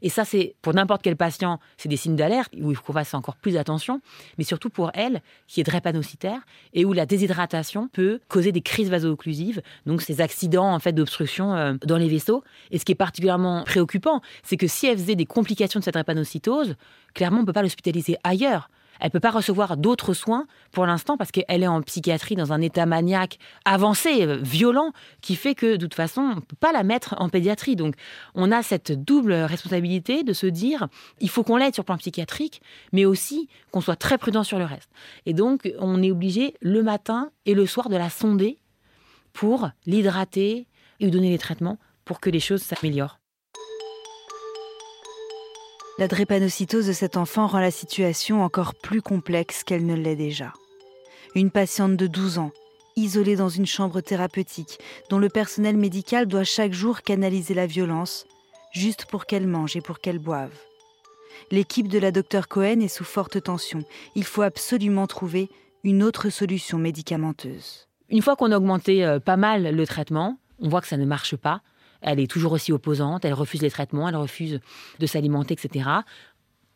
Et 0.02 0.10
ça, 0.10 0.25
c'est 0.25 0.56
pour 0.62 0.74
n'importe 0.74 1.02
quel 1.02 1.16
patient, 1.16 1.60
c'est 1.78 1.90
des 1.90 1.98
signes 1.98 2.16
d'alerte 2.16 2.54
où 2.60 2.72
il 2.72 2.75
faut 2.75 2.84
qu'on 2.84 2.94
fasse 2.94 3.13
encore 3.13 3.36
plus 3.36 3.58
attention, 3.58 4.02
mais 4.38 4.44
surtout 4.44 4.70
pour 4.70 4.92
elle, 4.94 5.22
qui 5.48 5.62
est 5.62 5.63
drépanocytaire 5.63 6.40
et 6.74 6.86
où 6.86 6.94
la 6.94 7.06
déshydratation 7.06 7.90
peut 7.90 8.20
causer 8.28 8.52
des 8.52 8.62
crises 8.62 8.90
vaso-occlusives, 8.90 9.62
donc 9.86 10.02
ces 10.02 10.22
accidents 10.22 10.74
en 10.74 10.80
fait 10.80 10.94
d'obstruction 10.94 11.56
euh, 11.56 11.74
dans 11.86 11.98
les 11.98 12.08
vaisseaux. 12.08 12.44
Et 12.72 12.80
ce 12.80 12.86
qui 12.86 12.92
est 12.92 12.96
particulièrement 12.96 13.63
préoccupant, 13.63 14.22
c'est 14.44 14.58
que 14.58 14.68
si 14.68 14.88
elle 14.88 14.98
faisait 14.98 15.16
des 15.16 15.25
complications 15.25 15.80
de 15.80 15.86
cette 15.86 15.94
drépanocytose, 15.94 16.75
clairement, 17.13 17.38
on 17.38 17.42
ne 17.42 17.46
peut 17.46 17.54
pas 17.54 17.63
l'hospitaliser 17.63 18.18
ailleurs. 18.24 18.70
Elle 19.03 19.12
peut 19.12 19.19
pas 19.19 19.31
recevoir 19.31 19.75
d'autres 19.75 20.13
soins 20.13 20.48
pour 20.72 20.86
l'instant 20.86 21.17
parce 21.17 21.29
qu'elle 21.31 21.62
est 21.62 21.67
en 21.67 21.81
psychiatrie 21.81 22.36
dans 22.36 22.53
un 22.53 22.62
état 22.62 22.86
maniaque 22.86 23.38
avancé, 23.65 24.25
euh, 24.25 24.38
violent, 24.38 24.93
qui 25.19 25.36
fait 25.36 25.55
que 25.55 25.75
de 25.75 25.86
toute 25.86 25.93
façon, 25.93 26.22
on 26.22 26.36
ne 26.36 26.39
peut 26.39 26.55
pas 26.57 26.72
la 26.72 26.83
mettre 26.83 27.13
en 27.17 27.27
pédiatrie. 27.27 27.75
Donc, 27.75 27.95
on 28.33 28.50
a 28.50 28.63
cette 28.63 28.93
double 28.93 29.33
responsabilité 29.33 30.24
de 30.24 30.31
se 30.31 30.48
dire, 30.48 30.88
il 31.19 31.29
faut 31.29 31.43
qu'on 31.43 31.57
l'aide 31.57 31.74
sur 31.74 31.81
le 31.81 31.88
plan 31.88 31.98
psychiatrique, 31.98 32.62
mais 32.93 33.03
aussi 33.03 33.50
qu'on 33.72 33.81
soit 33.81 33.98
très 33.98 34.17
prudent 34.17 34.43
sur 34.43 34.57
le 34.57 34.65
reste. 34.65 34.89
Et 35.25 35.33
donc, 35.33 35.69
on 35.79 36.01
est 36.01 36.12
obligé 36.12 36.55
le 36.62 36.81
matin 36.81 37.29
et 37.45 37.55
le 37.55 37.65
soir 37.65 37.89
de 37.89 37.98
la 37.98 38.10
sonder 38.10 38.57
pour 39.33 39.69
l'hydrater 39.86 40.65
et 41.01 41.03
lui 41.03 41.12
donner 41.12 41.29
les 41.29 41.38
traitements 41.38 41.77
pour 42.05 42.22
que 42.22 42.29
les 42.29 42.39
choses 42.39 42.62
s'améliorent. 42.62 43.20
La 46.00 46.08
drépanocytose 46.08 46.88
de 46.88 46.92
cet 46.92 47.18
enfant 47.18 47.46
rend 47.46 47.60
la 47.60 47.70
situation 47.70 48.44
encore 48.44 48.74
plus 48.74 49.03
complexe 49.03 49.64
qu'elle 49.64 49.86
ne 49.86 49.94
l'est 49.94 50.16
déjà. 50.16 50.51
Une 51.36 51.51
patiente 51.51 51.96
de 51.96 52.08
12 52.08 52.40
ans, 52.40 52.51
isolée 52.96 53.36
dans 53.36 53.50
une 53.50 53.68
chambre 53.68 54.01
thérapeutique, 54.01 54.79
dont 55.12 55.20
le 55.20 55.29
personnel 55.29 55.77
médical 55.77 56.25
doit 56.25 56.46
chaque 56.46 56.74
jour 56.74 57.03
canaliser 57.03 57.53
la 57.53 57.68
violence, 57.68 58.25
juste 58.72 59.06
pour 59.06 59.27
qu'elle 59.27 59.46
mange 59.46 59.75
et 59.75 59.82
pour 59.82 60.00
qu'elle 60.00 60.18
boive. 60.18 60.58
L'équipe 61.51 61.88
de 61.88 62.00
la 62.00 62.12
docteur 62.12 62.48
Cohen 62.48 62.79
est 62.79 62.88
sous 62.88 63.03
forte 63.03 63.44
tension. 63.44 63.84
Il 64.16 64.24
faut 64.24 64.42
absolument 64.42 65.06
trouver 65.06 65.48
une 65.84 66.01
autre 66.01 66.29
solution 66.32 66.79
médicamenteuse. 66.79 67.88
Une 68.10 68.24
fois 68.24 68.36
qu'on 68.36 68.51
a 68.51 68.58
augmenté 68.58 69.06
euh, 69.06 69.20
pas 69.20 69.38
mal 69.38 69.75
le 69.75 69.88
traitement, 69.88 70.40
on 70.60 70.70
voit 70.70 70.82
que 70.82 70.88
ça 70.88 70.98
ne 70.98 71.06
marche 71.06 71.36
pas 71.36 71.62
elle 72.03 72.20
est 72.20 72.29
toujours 72.29 72.51
aussi 72.51 72.72
opposante, 72.72 73.25
elle 73.25 73.33
refuse 73.33 73.61
les 73.61 73.72
traitements, 73.72 74.07
elle 74.07 74.16
refuse 74.16 74.59
de 75.00 75.05
s'alimenter, 75.05 75.55
etc. 75.55 75.89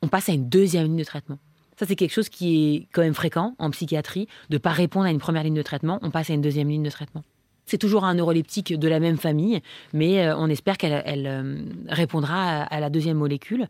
On 0.02 0.08
passe 0.08 0.30
à 0.30 0.34
une 0.34 0.50
deuxième 0.50 0.86
ligne 0.86 0.98
de 0.98 1.04
traitement. 1.04 1.38
Ça, 1.78 1.86
c'est 1.86 1.96
quelque 1.96 2.14
chose 2.14 2.30
qui 2.30 2.76
est 2.76 2.88
quand 2.92 3.02
même 3.02 3.14
fréquent 3.14 3.56
en 3.60 3.70
psychiatrie, 3.70 4.28
de 4.50 4.56
ne 4.56 4.60
pas 4.60 4.72
répondre 4.72 5.06
à 5.06 5.12
une 5.12 5.20
première 5.20 5.44
ligne 5.44 5.54
de 5.54 5.62
traitement, 5.62 6.00
on 6.02 6.10
passe 6.10 6.30
à 6.30 6.34
une 6.34 6.42
deuxième 6.42 6.70
ligne 6.70 6.84
de 6.84 6.90
traitement. 6.90 7.24
C'est 7.66 7.78
toujours 7.78 8.06
un 8.06 8.16
neuroleptique 8.16 8.80
de 8.80 8.88
la 8.88 9.00
même 9.00 9.18
famille, 9.18 9.62
mais 9.94 10.26
euh, 10.26 10.36
on 10.38 10.50
espère 10.50 10.78
qu'elle 10.78 11.28
euh, 11.28 11.62
répondra 11.90 12.64
à 12.64 12.80
la 12.80 12.90
deuxième 12.90 13.18
molécule 13.18 13.68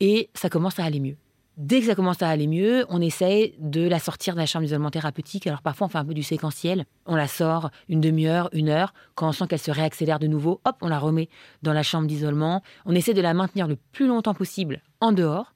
et 0.00 0.30
ça 0.34 0.48
commence 0.48 0.80
à 0.80 0.84
aller 0.84 0.98
mieux. 0.98 1.16
Dès 1.56 1.80
que 1.80 1.86
ça 1.86 1.94
commence 1.94 2.20
à 2.20 2.28
aller 2.28 2.48
mieux, 2.48 2.84
on 2.88 3.00
essaye 3.00 3.54
de 3.60 3.86
la 3.86 4.00
sortir 4.00 4.34
de 4.34 4.40
la 4.40 4.46
chambre 4.46 4.64
d'isolement 4.64 4.90
thérapeutique. 4.90 5.46
Alors 5.46 5.62
parfois, 5.62 5.86
on 5.86 5.90
fait 5.90 5.98
un 5.98 6.04
peu 6.04 6.14
du 6.14 6.24
séquentiel. 6.24 6.84
On 7.06 7.14
la 7.14 7.28
sort 7.28 7.70
une 7.88 8.00
demi-heure, 8.00 8.48
une 8.52 8.68
heure. 8.68 8.92
Quand 9.14 9.28
on 9.28 9.32
sent 9.32 9.46
qu'elle 9.48 9.60
se 9.60 9.70
réaccélère 9.70 10.18
de 10.18 10.26
nouveau, 10.26 10.60
hop, 10.64 10.76
on 10.80 10.88
la 10.88 10.98
remet 10.98 11.28
dans 11.62 11.72
la 11.72 11.84
chambre 11.84 12.08
d'isolement. 12.08 12.62
On 12.86 12.94
essaie 12.94 13.14
de 13.14 13.20
la 13.20 13.34
maintenir 13.34 13.68
le 13.68 13.76
plus 13.92 14.08
longtemps 14.08 14.34
possible 14.34 14.82
en 15.00 15.12
dehors 15.12 15.54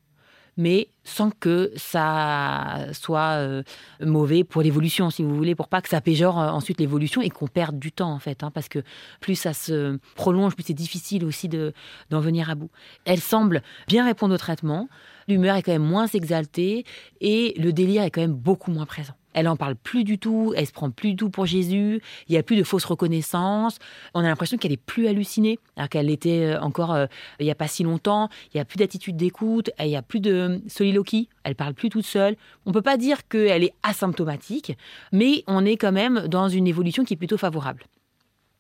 mais 0.59 0.89
sans 1.09 1.31
que 1.31 1.73
ça 1.75 2.87
soit 2.93 3.39
euh, 3.39 3.63
mauvais 4.01 4.45
pour 4.45 4.63
l'évolution, 4.63 5.11
si 5.11 5.23
vous 5.23 5.35
voulez, 5.35 5.55
pour 5.55 5.69
pas 5.69 5.81
que 5.81 5.89
ça 5.89 6.01
péjore 6.01 6.39
euh, 6.39 6.51
ensuite 6.51 6.79
l'évolution 6.79 7.23
et 7.23 7.31
qu'on 7.31 7.47
perde 7.47 7.79
du 7.79 7.93
temps, 7.93 8.13
en 8.13 8.19
fait, 8.19 8.43
hein, 8.43 8.51
parce 8.53 8.69
que 8.69 8.81
plus 9.21 9.35
ça 9.35 9.55
se 9.55 9.99
prolonge, 10.15 10.55
plus 10.55 10.65
c'est 10.65 10.75
difficile 10.75 11.25
aussi 11.25 11.49
d'en 11.49 12.21
venir 12.21 12.51
à 12.51 12.55
bout. 12.55 12.71
Elle 13.05 13.21
semble 13.21 13.63
bien 13.87 14.05
répondre 14.05 14.35
au 14.35 14.39
traitement, 14.39 14.89
l'humeur 15.29 15.57
est 15.57 15.63
quand 15.63 15.73
même 15.73 15.83
moins 15.83 16.07
exaltée 16.07 16.85
et 17.21 17.55
le 17.59 17.73
délire 17.73 18.03
est 18.03 18.11
quand 18.11 18.21
même 18.21 18.35
beaucoup 18.35 18.71
moins 18.71 18.87
présent. 18.87 19.15
Elle 19.35 19.47
en 19.47 19.57
parle 19.57 19.77
plus 19.77 20.05
du 20.05 20.19
tout, 20.19 20.53
elle 20.57 20.67
se 20.67 20.73
prend 20.73 20.91
plus 20.91 21.11
du 21.11 21.17
tout 21.17 21.31
pour 21.31 21.47
Jésus, 21.47 22.01
il 22.29 22.35
y 22.35 22.39
a 22.39 22.43
plus 22.43 22.57
de 22.57 22.65
fausse 22.65 22.85
reconnaissance, 22.85 23.79
on 24.15 24.21
a 24.21 24.25
l'impression 24.25 24.57
qu'elle 24.57 24.73
est 24.73 24.83
plus 24.83 25.07
hallucinée, 25.07 25.59
alors 25.77 25.89
qu'elle 25.89 26.07
l'était 26.07 26.55
euh, 26.55 26.61
encore 26.61 26.97
il 27.39 27.45
n'y 27.45 27.51
a 27.51 27.55
pas 27.55 27.69
si 27.69 27.85
longtemps, 27.85 28.31
il 28.53 28.57
y 28.57 28.61
a 28.61 28.65
plus 28.65 28.79
d'attitude 28.79 29.17
d'écoute, 29.17 29.71
il 29.79 29.89
y 29.89 29.97
a 29.97 30.03
plus 30.03 30.21
de 30.21 30.61
soliloquie, 30.99 31.29
elle 31.45 31.55
parle 31.55 31.75
plus 31.75 31.89
toute 31.89 32.05
seule. 32.05 32.37
On 32.67 32.73
peut 32.73 32.83
pas 32.83 32.97
dire 32.97 33.29
qu'elle 33.29 33.65
est 33.65 33.75
asymptomatique, 33.83 34.77
mais 35.13 35.45
on 35.47 35.65
est 35.65 35.77
quand 35.77 35.93
même 35.93 36.27
dans 36.29 36.49
une 36.49 36.67
évolution 36.67 37.05
qui 37.05 37.15
est 37.15 37.17
plutôt 37.17 37.39
favorable. 37.39 37.85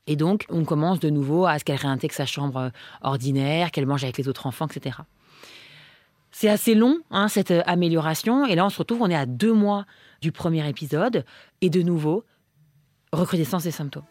Et 0.06 0.16
donc, 0.16 0.46
on 0.48 0.64
commence 0.64 1.00
de 1.00 1.10
nouveau 1.10 1.46
à 1.46 1.58
ce 1.58 1.64
qu'elle 1.64 1.76
réintègre 1.76 2.14
sa 2.14 2.24
chambre 2.24 2.56
euh, 2.56 2.70
ordinaire, 3.02 3.70
qu'elle 3.70 3.86
mange 3.86 4.04
avec 4.04 4.16
les 4.16 4.26
autres 4.26 4.46
enfants, 4.46 4.66
etc. 4.66 4.96
C'est 6.30 6.48
assez 6.48 6.74
long, 6.74 7.00
hein, 7.10 7.28
cette 7.28 7.52
amélioration. 7.66 8.46
Et 8.46 8.54
là, 8.54 8.64
on 8.64 8.70
se 8.70 8.78
retrouve, 8.78 9.02
on 9.02 9.10
est 9.10 9.14
à 9.14 9.26
deux 9.26 9.52
mois 9.52 9.84
du 10.22 10.32
premier 10.32 10.66
épisode. 10.66 11.24
Et 11.60 11.68
de 11.68 11.82
nouveau, 11.82 12.24
recrudescence 13.12 13.64
des 13.64 13.70
symptômes. 13.70 14.04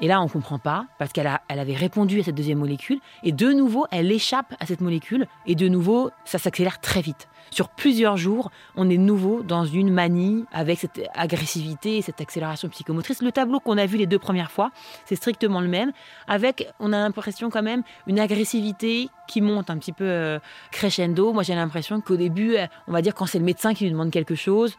Et 0.00 0.08
là, 0.08 0.20
on 0.20 0.24
ne 0.24 0.30
comprend 0.30 0.58
pas, 0.58 0.86
parce 0.98 1.12
qu'elle 1.12 1.30
elle 1.48 1.58
avait 1.58 1.74
répondu 1.74 2.20
à 2.20 2.22
cette 2.22 2.34
deuxième 2.34 2.58
molécule, 2.58 3.00
et 3.22 3.32
de 3.32 3.52
nouveau, 3.52 3.86
elle 3.90 4.12
échappe 4.12 4.54
à 4.60 4.66
cette 4.66 4.80
molécule, 4.80 5.26
et 5.46 5.54
de 5.54 5.68
nouveau, 5.68 6.10
ça 6.24 6.38
s'accélère 6.38 6.80
très 6.80 7.00
vite. 7.00 7.28
Sur 7.50 7.68
plusieurs 7.68 8.16
jours, 8.16 8.50
on 8.76 8.90
est 8.90 8.98
nouveau 8.98 9.42
dans 9.42 9.64
une 9.64 9.90
manie 9.90 10.44
avec 10.52 10.78
cette 10.78 11.00
agressivité 11.14 11.96
et 11.96 12.02
cette 12.02 12.20
accélération 12.20 12.68
psychomotrice. 12.68 13.22
Le 13.22 13.32
tableau 13.32 13.60
qu'on 13.60 13.78
a 13.78 13.86
vu 13.86 13.96
les 13.96 14.06
deux 14.06 14.18
premières 14.18 14.50
fois, 14.50 14.70
c'est 15.04 15.16
strictement 15.16 15.60
le 15.60 15.68
même, 15.68 15.92
avec, 16.26 16.68
on 16.80 16.92
a 16.92 16.98
l'impression 16.98 17.48
quand 17.48 17.62
même, 17.62 17.82
une 18.06 18.18
agressivité 18.18 19.08
qui 19.28 19.40
monte 19.40 19.70
un 19.70 19.78
petit 19.78 19.92
peu 19.92 20.04
euh, 20.04 20.38
crescendo. 20.72 21.32
Moi, 21.32 21.42
j'ai 21.42 21.54
l'impression 21.54 22.00
qu'au 22.00 22.16
début, 22.16 22.56
on 22.88 22.92
va 22.92 23.00
dire 23.00 23.14
quand 23.14 23.26
c'est 23.26 23.38
le 23.38 23.44
médecin 23.44 23.74
qui 23.74 23.84
lui 23.84 23.90
demande 23.92 24.10
quelque 24.10 24.34
chose, 24.34 24.76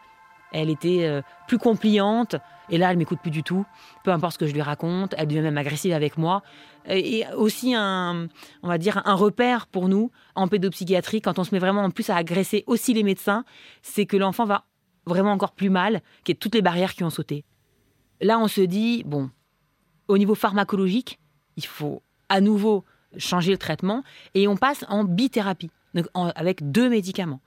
elle 0.52 0.70
était 0.70 1.06
euh, 1.06 1.22
plus 1.48 1.58
compliante 1.58 2.36
Et 2.70 2.78
là, 2.78 2.92
elle 2.92 2.98
m'écoute 2.98 3.20
plus 3.22 3.32
du 3.32 3.44
tout, 3.44 3.66
peu 4.04 4.12
importe 4.12 4.34
ce 4.34 4.38
que 4.40 4.48
je 4.48 4.54
lui 4.54 4.62
raconte. 4.62 5.16
Elle 5.18 5.28
devient 5.28 5.42
même 5.42 5.58
agressive 5.58 5.94
avec 5.94 6.18
moi. 6.18 6.44
Et 6.90 7.26
aussi 7.36 7.74
un, 7.76 8.28
on 8.64 8.68
va 8.68 8.78
dire, 8.78 9.02
un 9.06 9.14
repère 9.14 9.68
pour 9.68 9.90
nous 9.90 10.12
en 10.36 10.48
pédopsychiatrie 10.48 11.22
quand 11.22 11.40
on 11.40 11.44
se 11.44 11.54
met 11.54 11.60
vraiment 11.60 11.84
en 11.84 11.90
plus 11.90 12.10
à 12.10 12.16
agresser 12.16 12.64
aussi 12.68 12.94
les 12.94 13.04
médecins, 13.04 13.44
c'est 13.82 14.06
que 14.06 14.18
l'enfant 14.18 14.46
va 14.46 14.66
vraiment 15.06 15.32
encore 15.32 15.54
plus 15.54 15.70
mal, 15.70 16.02
qu'il 16.24 16.34
y 16.34 16.36
ait 16.36 16.40
toutes 16.40 16.56
les 16.56 16.62
barrières 16.62 16.94
qui 16.94 17.04
ont 17.04 17.10
sauté. 17.10 17.46
Là, 18.22 18.40
on 18.40 18.48
se 18.48 18.62
dit, 18.62 19.04
bon, 19.06 19.30
au 20.08 20.18
niveau 20.18 20.36
pharmacologique, 20.36 21.20
il 21.56 21.66
faut 21.66 22.02
à 22.30 22.42
nouveau 22.42 22.84
changer 23.18 23.52
le 23.52 23.58
traitement 23.58 24.04
et 24.34 24.48
on 24.48 24.58
passe 24.58 24.86
en 24.90 25.04
bithérapie, 25.04 25.72
avec 26.14 26.72
deux 26.72 26.90
médicaments. 26.90 27.42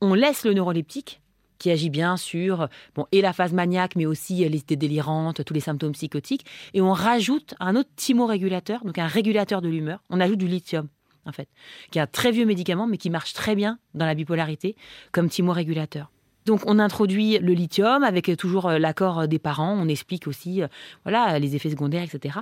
On 0.00 0.14
laisse 0.14 0.44
le 0.44 0.54
neuroleptique 0.54 1.20
qui 1.58 1.70
agit 1.70 1.90
bien 1.90 2.16
sur 2.16 2.68
bon, 2.94 3.06
et 3.12 3.20
la 3.20 3.32
phase 3.32 3.52
maniaque, 3.52 3.96
mais 3.96 4.06
aussi 4.06 4.48
les 4.48 4.58
idées 4.58 4.76
délirantes, 4.76 5.44
tous 5.44 5.54
les 5.54 5.60
symptômes 5.60 5.92
psychotiques. 5.92 6.44
Et 6.74 6.80
on 6.80 6.92
rajoute 6.92 7.54
un 7.60 7.76
autre 7.76 7.90
thymorégulateur, 7.96 8.84
donc 8.84 8.98
un 8.98 9.06
régulateur 9.06 9.62
de 9.62 9.68
l'humeur. 9.68 10.02
On 10.10 10.20
ajoute 10.20 10.38
du 10.38 10.46
lithium, 10.46 10.88
en 11.26 11.32
fait, 11.32 11.48
qui 11.90 11.98
est 11.98 12.02
un 12.02 12.06
très 12.06 12.32
vieux 12.32 12.46
médicament, 12.46 12.86
mais 12.86 12.96
qui 12.96 13.10
marche 13.10 13.32
très 13.32 13.54
bien 13.54 13.78
dans 13.94 14.06
la 14.06 14.14
bipolarité 14.14 14.76
comme 15.12 15.28
thymorégulateur. 15.28 16.10
Donc 16.46 16.62
on 16.64 16.78
introduit 16.78 17.38
le 17.38 17.52
lithium 17.52 18.02
avec 18.02 18.34
toujours 18.38 18.66
euh, 18.66 18.78
l'accord 18.78 19.28
des 19.28 19.38
parents. 19.38 19.76
On 19.78 19.86
explique 19.86 20.26
aussi 20.26 20.62
euh, 20.62 20.68
voilà 21.04 21.38
les 21.38 21.54
effets 21.54 21.68
secondaires, 21.68 22.02
etc. 22.02 22.38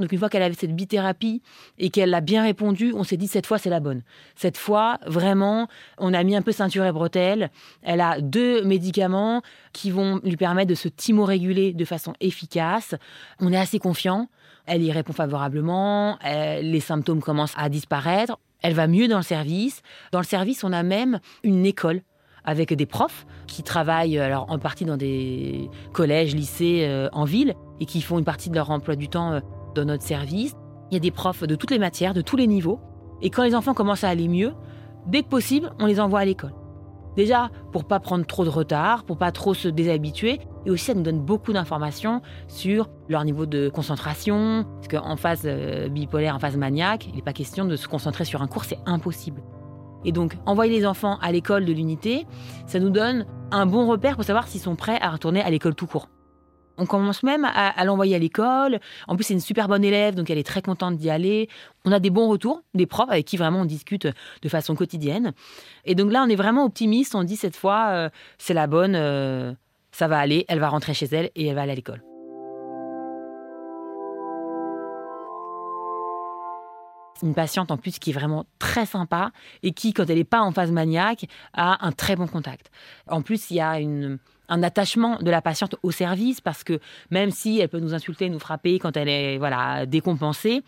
Donc 0.00 0.12
une 0.12 0.18
fois 0.18 0.28
qu'elle 0.28 0.42
avait 0.42 0.54
cette 0.54 0.74
bithérapie 0.74 1.42
et 1.78 1.90
qu'elle 1.90 2.12
a 2.14 2.20
bien 2.20 2.42
répondu, 2.42 2.92
on 2.94 3.04
s'est 3.04 3.16
dit 3.16 3.28
cette 3.28 3.46
fois 3.46 3.58
c'est 3.58 3.70
la 3.70 3.80
bonne. 3.80 4.02
Cette 4.34 4.56
fois 4.56 4.98
vraiment, 5.06 5.68
on 5.98 6.14
a 6.14 6.22
mis 6.24 6.34
un 6.34 6.42
peu 6.42 6.52
ceinture 6.52 6.84
et 6.84 6.92
bretelles. 6.92 7.50
Elle 7.82 8.00
a 8.00 8.20
deux 8.20 8.62
médicaments 8.64 9.42
qui 9.72 9.90
vont 9.90 10.20
lui 10.24 10.36
permettre 10.36 10.70
de 10.70 10.74
se 10.74 10.88
thymoréguler 10.88 11.72
de 11.72 11.84
façon 11.84 12.14
efficace. 12.20 12.94
On 13.38 13.52
est 13.52 13.58
assez 13.58 13.78
confiant. 13.78 14.28
Elle 14.66 14.82
y 14.82 14.92
répond 14.92 15.12
favorablement. 15.12 16.18
les 16.24 16.80
symptômes 16.80 17.20
commencent 17.20 17.54
à 17.56 17.68
disparaître. 17.68 18.38
Elle 18.62 18.74
va 18.74 18.86
mieux 18.86 19.08
dans 19.08 19.16
le 19.16 19.22
service. 19.22 19.82
Dans 20.12 20.20
le 20.20 20.24
service, 20.24 20.64
on 20.64 20.72
a 20.72 20.82
même 20.82 21.20
une 21.42 21.64
école 21.66 22.02
avec 22.44 22.72
des 22.72 22.86
profs 22.86 23.26
qui 23.46 23.62
travaillent 23.62 24.18
alors 24.18 24.50
en 24.50 24.58
partie 24.58 24.84
dans 24.84 24.96
des 24.96 25.68
collèges, 25.92 26.34
lycées 26.34 26.84
euh, 26.86 27.08
en 27.12 27.24
ville 27.24 27.54
et 27.80 27.86
qui 27.86 28.00
font 28.00 28.18
une 28.18 28.24
partie 28.24 28.50
de 28.50 28.54
leur 28.54 28.70
emploi 28.70 28.96
du 28.96 29.08
temps 29.08 29.32
euh, 29.32 29.40
dans 29.74 29.84
notre 29.84 30.02
service. 30.02 30.54
Il 30.90 30.94
y 30.94 30.96
a 30.96 31.00
des 31.00 31.10
profs 31.10 31.44
de 31.44 31.54
toutes 31.54 31.70
les 31.70 31.78
matières, 31.78 32.14
de 32.14 32.20
tous 32.20 32.36
les 32.36 32.46
niveaux. 32.46 32.80
Et 33.22 33.30
quand 33.30 33.42
les 33.42 33.54
enfants 33.54 33.74
commencent 33.74 34.04
à 34.04 34.08
aller 34.08 34.28
mieux, 34.28 34.52
dès 35.06 35.22
que 35.22 35.28
possible, 35.28 35.72
on 35.78 35.86
les 35.86 36.00
envoie 36.00 36.20
à 36.20 36.24
l'école. 36.24 36.54
Déjà, 37.16 37.50
pour 37.72 37.84
pas 37.84 37.98
prendre 37.98 38.24
trop 38.24 38.44
de 38.44 38.50
retard, 38.50 39.04
pour 39.04 39.18
pas 39.18 39.32
trop 39.32 39.52
se 39.52 39.68
déshabituer, 39.68 40.40
et 40.64 40.70
aussi 40.70 40.86
ça 40.86 40.94
nous 40.94 41.02
donne 41.02 41.20
beaucoup 41.20 41.52
d'informations 41.52 42.22
sur 42.46 42.88
leur 43.08 43.24
niveau 43.24 43.46
de 43.46 43.68
concentration, 43.68 44.64
parce 44.76 44.88
qu'en 44.88 45.16
phase 45.16 45.42
euh, 45.44 45.88
bipolaire, 45.88 46.36
en 46.36 46.38
phase 46.38 46.56
maniaque, 46.56 47.08
il 47.08 47.16
n'est 47.16 47.22
pas 47.22 47.32
question 47.32 47.64
de 47.64 47.76
se 47.76 47.88
concentrer 47.88 48.24
sur 48.24 48.42
un 48.42 48.46
cours, 48.46 48.64
c'est 48.64 48.78
impossible. 48.86 49.42
Et 50.04 50.12
donc, 50.12 50.36
envoyer 50.46 50.72
les 50.72 50.86
enfants 50.86 51.18
à 51.20 51.32
l'école 51.32 51.64
de 51.64 51.72
l'unité, 51.72 52.26
ça 52.66 52.78
nous 52.78 52.90
donne 52.90 53.26
un 53.50 53.66
bon 53.66 53.86
repère 53.86 54.14
pour 54.14 54.24
savoir 54.24 54.46
s'ils 54.46 54.60
sont 54.60 54.76
prêts 54.76 54.98
à 55.00 55.10
retourner 55.10 55.42
à 55.42 55.50
l'école 55.50 55.74
tout 55.74 55.86
court. 55.86 56.08
On 56.80 56.86
commence 56.86 57.22
même 57.22 57.44
à, 57.44 57.84
l'envoyer 57.84 58.16
à 58.16 58.18
l'école. 58.18 58.80
En 59.06 59.14
plus, 59.14 59.24
c'est 59.24 59.34
une 59.34 59.40
super 59.40 59.68
bonne 59.68 59.84
élève, 59.84 60.14
donc 60.14 60.30
elle 60.30 60.38
est 60.38 60.46
très 60.46 60.62
contente 60.62 60.96
d'y 60.96 61.10
aller. 61.10 61.48
On 61.84 61.92
a 61.92 62.00
des 62.00 62.08
bons 62.08 62.26
retours, 62.26 62.62
des 62.72 62.86
profs 62.86 63.10
avec 63.10 63.26
qui 63.26 63.36
vraiment 63.36 63.60
on 63.60 63.64
discute 63.66 64.08
de 64.40 64.48
façon 64.48 64.74
quotidienne. 64.74 65.32
Et 65.84 65.94
donc 65.94 66.10
là, 66.10 66.24
on 66.26 66.28
est 66.30 66.36
vraiment 66.36 66.64
optimiste. 66.64 67.14
On 67.14 67.22
dit 67.22 67.36
cette 67.36 67.56
fois, 67.56 67.88
euh, 67.90 68.10
c'est 68.38 68.54
la 68.54 68.66
bonne, 68.66 68.94
euh, 68.96 69.52
ça 69.92 70.08
va 70.08 70.18
aller, 70.18 70.46
elle 70.48 70.58
va 70.58 70.70
rentrer 70.70 70.94
chez 70.94 71.06
elle 71.12 71.30
et 71.36 71.48
elle 71.48 71.54
va 71.54 71.62
aller 71.62 71.72
à 71.72 71.76
l'école. 71.76 72.02
une 77.22 77.34
patiente 77.34 77.70
en 77.70 77.76
plus 77.76 77.98
qui 77.98 78.10
est 78.10 78.14
vraiment 78.14 78.46
très 78.58 78.86
sympa 78.86 79.30
et 79.62 79.72
qui, 79.72 79.92
quand 79.92 80.08
elle 80.08 80.16
n'est 80.16 80.24
pas 80.24 80.40
en 80.40 80.52
phase 80.52 80.72
maniaque, 80.72 81.26
a 81.52 81.86
un 81.86 81.92
très 81.92 82.16
bon 82.16 82.26
contact. 82.26 82.70
En 83.08 83.20
plus, 83.20 83.50
il 83.50 83.56
y 83.56 83.60
a 83.60 83.78
une, 83.78 84.18
un 84.50 84.62
attachement 84.62 85.18
de 85.20 85.30
la 85.30 85.40
patiente 85.40 85.76
au 85.82 85.90
service 85.90 86.40
parce 86.40 86.64
que 86.64 86.78
même 87.10 87.30
si 87.30 87.60
elle 87.60 87.68
peut 87.68 87.80
nous 87.80 87.94
insulter, 87.94 88.28
nous 88.28 88.38
frapper 88.38 88.78
quand 88.78 88.96
elle 88.96 89.08
est 89.08 89.38
voilà 89.38 89.86
décompensée, 89.86 90.62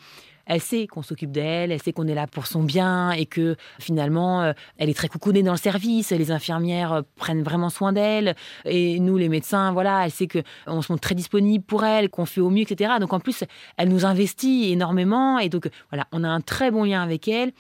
elle 0.47 0.61
sait 0.61 0.87
qu'on 0.87 1.03
s'occupe 1.03 1.31
d'elle, 1.31 1.71
elle 1.71 1.81
sait 1.81 1.93
qu'on 1.93 2.07
est 2.07 2.15
là 2.15 2.27
pour 2.27 2.47
son 2.47 2.63
bien 2.63 3.13
et 3.13 3.27
que 3.27 3.57
finalement, 3.79 4.43
euh, 4.43 4.53
elle 4.77 4.89
est 4.89 4.95
très 4.95 5.09
coucounée 5.09 5.43
dans 5.43 5.53
le 5.53 5.59
service. 5.59 6.11
Les 6.11 6.31
infirmières 6.31 6.93
euh, 6.93 7.03
prennent 7.17 7.43
vraiment 7.43 7.71
soin 7.71 7.93
d'elle 7.93 8.35
et 8.65 8.99
nous, 8.99 9.17
les 9.17 9.29
médecins, 9.29 9.73
voilà, 9.73 10.05
elle 10.05 10.11
sait 10.11 10.27
que 10.27 10.41
on 10.67 10.83
se 10.83 10.93
montre 10.93 11.03
très 11.03 11.15
disponible 11.15 11.65
pour 11.65 11.85
elle, 11.85 12.09
qu'on 12.09 12.27
fait 12.27 12.41
au 12.41 12.51
mieux, 12.51 12.63
etc. 12.63 12.95
Donc 13.01 13.13
en 13.13 13.21
plus, 13.21 13.45
elle 13.77 13.89
nous 13.89 14.05
investit 14.05 14.73
énormément 14.73 15.39
et 15.39 15.49
donc 15.49 15.69
voilà, 15.91 16.07
on 16.13 16.25
a 16.25 16.29
un 16.29 16.41
très 16.41 16.71
bon 16.71 16.85
lien 16.85 17.03
avec 17.03 17.29
elle. 17.29 17.53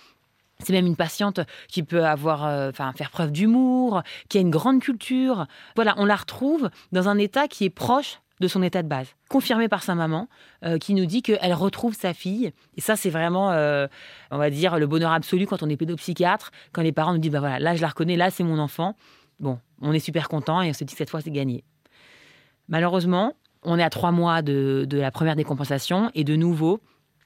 C'est 0.64 0.72
même 0.72 0.86
une 0.86 0.96
patiente 0.96 1.40
qui 1.68 1.82
peut 1.82 2.04
avoir, 2.04 2.46
euh, 2.46 2.72
faire 2.72 3.10
preuve 3.10 3.32
d'humour, 3.32 4.02
qui 4.28 4.38
a 4.38 4.40
une 4.40 4.50
grande 4.50 4.80
culture. 4.80 5.46
Voilà, 5.74 5.94
on 5.98 6.04
la 6.04 6.16
retrouve 6.16 6.70
dans 6.92 7.08
un 7.08 7.18
état 7.18 7.48
qui 7.48 7.64
est 7.64 7.70
proche 7.70 8.20
de 8.40 8.48
son 8.48 8.62
état 8.62 8.82
de 8.82 8.88
base, 8.88 9.06
confirmé 9.28 9.68
par 9.68 9.82
sa 9.82 9.94
maman, 9.94 10.28
euh, 10.64 10.76
qui 10.78 10.94
nous 10.94 11.06
dit 11.06 11.22
qu'elle 11.22 11.54
retrouve 11.54 11.94
sa 11.94 12.12
fille. 12.12 12.52
Et 12.76 12.80
ça, 12.80 12.96
c'est 12.96 13.10
vraiment, 13.10 13.52
euh, 13.52 13.86
on 14.30 14.38
va 14.38 14.50
dire, 14.50 14.78
le 14.78 14.86
bonheur 14.86 15.12
absolu 15.12 15.46
quand 15.46 15.62
on 15.62 15.68
est 15.68 15.76
pédopsychiatre, 15.76 16.50
quand 16.72 16.82
les 16.82 16.92
parents 16.92 17.12
nous 17.12 17.18
disent, 17.18 17.30
bah 17.30 17.40
voilà, 17.40 17.58
là, 17.60 17.76
je 17.76 17.82
la 17.82 17.88
reconnais, 17.88 18.16
là, 18.16 18.30
c'est 18.30 18.42
mon 18.42 18.58
enfant. 18.58 18.96
Bon, 19.38 19.58
on 19.80 19.92
est 19.92 20.00
super 20.00 20.28
content 20.28 20.60
et 20.60 20.70
on 20.70 20.72
se 20.72 20.84
dit 20.84 20.92
que 20.92 20.98
cette 20.98 21.10
fois, 21.10 21.20
c'est 21.20 21.30
gagné. 21.30 21.64
Malheureusement, 22.68 23.34
on 23.62 23.78
est 23.78 23.82
à 23.82 23.90
trois 23.90 24.10
mois 24.10 24.42
de, 24.42 24.86
de 24.88 24.98
la 24.98 25.12
première 25.12 25.36
décompensation 25.36 26.10
et 26.14 26.24
de 26.24 26.34
nouveau, 26.34 26.80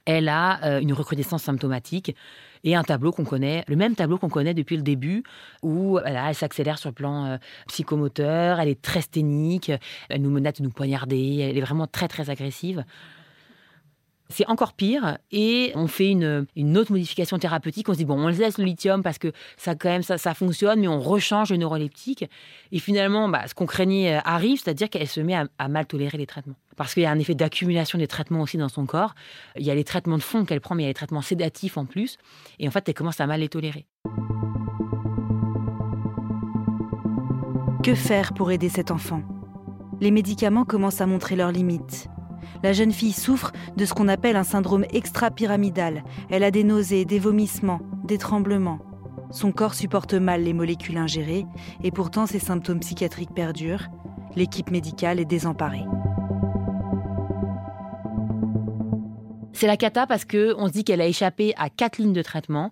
elle 0.05 0.29
a 0.29 0.79
une 0.79 0.93
recrudescence 0.93 1.43
symptomatique 1.43 2.15
et 2.63 2.75
un 2.75 2.83
tableau 2.83 3.11
qu'on 3.11 3.23
connaît, 3.23 3.63
le 3.67 3.75
même 3.75 3.95
tableau 3.95 4.17
qu'on 4.17 4.29
connaît 4.29 4.53
depuis 4.53 4.77
le 4.77 4.83
début, 4.83 5.23
où 5.63 5.99
elle 5.99 6.35
s'accélère 6.35 6.77
sur 6.77 6.89
le 6.89 6.95
plan 6.95 7.25
euh, 7.25 7.37
psychomoteur, 7.67 8.59
elle 8.59 8.69
est 8.69 8.81
très 8.81 9.01
sténique, 9.01 9.71
elle 10.09 10.21
nous 10.21 10.29
menace 10.29 10.55
de 10.55 10.63
nous 10.63 10.71
poignarder, 10.71 11.39
elle 11.49 11.57
est 11.57 11.61
vraiment 11.61 11.87
très 11.87 12.07
très 12.07 12.29
agressive. 12.29 12.83
C'est 14.29 14.47
encore 14.47 14.73
pire 14.73 15.17
et 15.31 15.71
on 15.75 15.87
fait 15.87 16.11
une, 16.11 16.77
autre 16.77 16.91
modification 16.91 17.39
thérapeutique. 17.39 17.87
On 17.87 17.93
se 17.93 17.97
dit, 17.97 18.05
bon, 18.05 18.19
on 18.19 18.27
laisse 18.27 18.57
le 18.57 18.65
lithium 18.65 19.01
parce 19.01 19.17
que 19.17 19.31
ça, 19.55 19.75
quand 19.75 19.89
même, 19.89 20.03
ça, 20.03 20.33
fonctionne, 20.33 20.81
mais 20.81 20.87
on 20.87 20.99
rechange 20.99 21.51
le 21.51 21.57
neuroleptique. 21.57 22.25
Et 22.71 22.79
finalement, 22.79 23.29
bah, 23.29 23.47
ce 23.47 23.53
qu'on 23.53 23.65
craignait 23.65 24.17
euh, 24.17 24.21
arrive, 24.25 24.61
c'est-à-dire 24.61 24.89
qu'elle 24.89 25.07
se 25.07 25.21
met 25.21 25.35
à, 25.57 25.67
mal 25.69 25.85
tolérer 25.85 26.17
les 26.17 26.25
traitements. 26.25 26.55
Parce 26.75 26.93
qu'il 26.93 27.03
y 27.03 27.05
a 27.05 27.11
un 27.11 27.19
effet 27.19 27.35
d'accumulation 27.35 27.97
des 27.97 28.07
traitements 28.07 28.41
aussi 28.41 28.57
dans 28.57 28.69
son 28.69 28.85
corps. 28.85 29.15
Il 29.57 29.65
y 29.65 29.71
a 29.71 29.75
les 29.75 29.83
traitements 29.83 30.17
de 30.17 30.23
fond 30.23 30.45
qu'elle 30.45 30.61
prend, 30.61 30.75
mais 30.75 30.83
il 30.83 30.85
y 30.85 30.89
a 30.89 30.91
les 30.91 30.93
traitements 30.93 31.21
sédatifs 31.21 31.77
en 31.77 31.85
plus. 31.85 32.17
Et 32.59 32.67
en 32.67 32.71
fait, 32.71 32.87
elle 32.87 32.95
commence 32.95 33.19
à 33.21 33.27
mal 33.27 33.39
les 33.39 33.49
tolérer. 33.49 33.85
Que 37.83 37.95
faire 37.95 38.33
pour 38.33 38.51
aider 38.51 38.69
cet 38.69 38.91
enfant? 38.91 39.23
Les 40.01 40.11
médicaments 40.11 40.65
commencent 40.65 41.01
à 41.01 41.07
montrer 41.07 41.35
leurs 41.35 41.51
limites. 41.51 42.09
La 42.63 42.73
jeune 42.73 42.91
fille 42.91 43.13
souffre 43.13 43.51
de 43.75 43.85
ce 43.85 43.93
qu'on 43.93 44.07
appelle 44.07 44.35
un 44.35 44.43
syndrome 44.43 44.85
extra-pyramidal. 44.91 46.03
Elle 46.29 46.43
a 46.43 46.51
des 46.51 46.63
nausées, 46.63 47.05
des 47.05 47.19
vomissements, 47.19 47.81
des 48.03 48.17
tremblements. 48.17 48.79
Son 49.31 49.51
corps 49.51 49.73
supporte 49.73 50.13
mal 50.13 50.43
les 50.43 50.53
molécules 50.53 50.97
ingérées 50.97 51.45
et 51.83 51.91
pourtant 51.91 52.25
ses 52.25 52.39
symptômes 52.39 52.79
psychiatriques 52.79 53.33
perdurent. 53.33 53.87
L'équipe 54.35 54.71
médicale 54.71 55.19
est 55.19 55.25
désemparée. 55.25 55.85
C'est 59.53 59.67
la 59.67 59.77
cata 59.77 60.05
parce 60.05 60.23
que 60.23 60.53
on 60.57 60.67
se 60.67 60.71
dit 60.71 60.83
qu'elle 60.83 61.01
a 61.01 61.07
échappé 61.07 61.53
à 61.57 61.69
quatre 61.69 61.97
lignes 61.97 62.13
de 62.13 62.21
traitement 62.21 62.71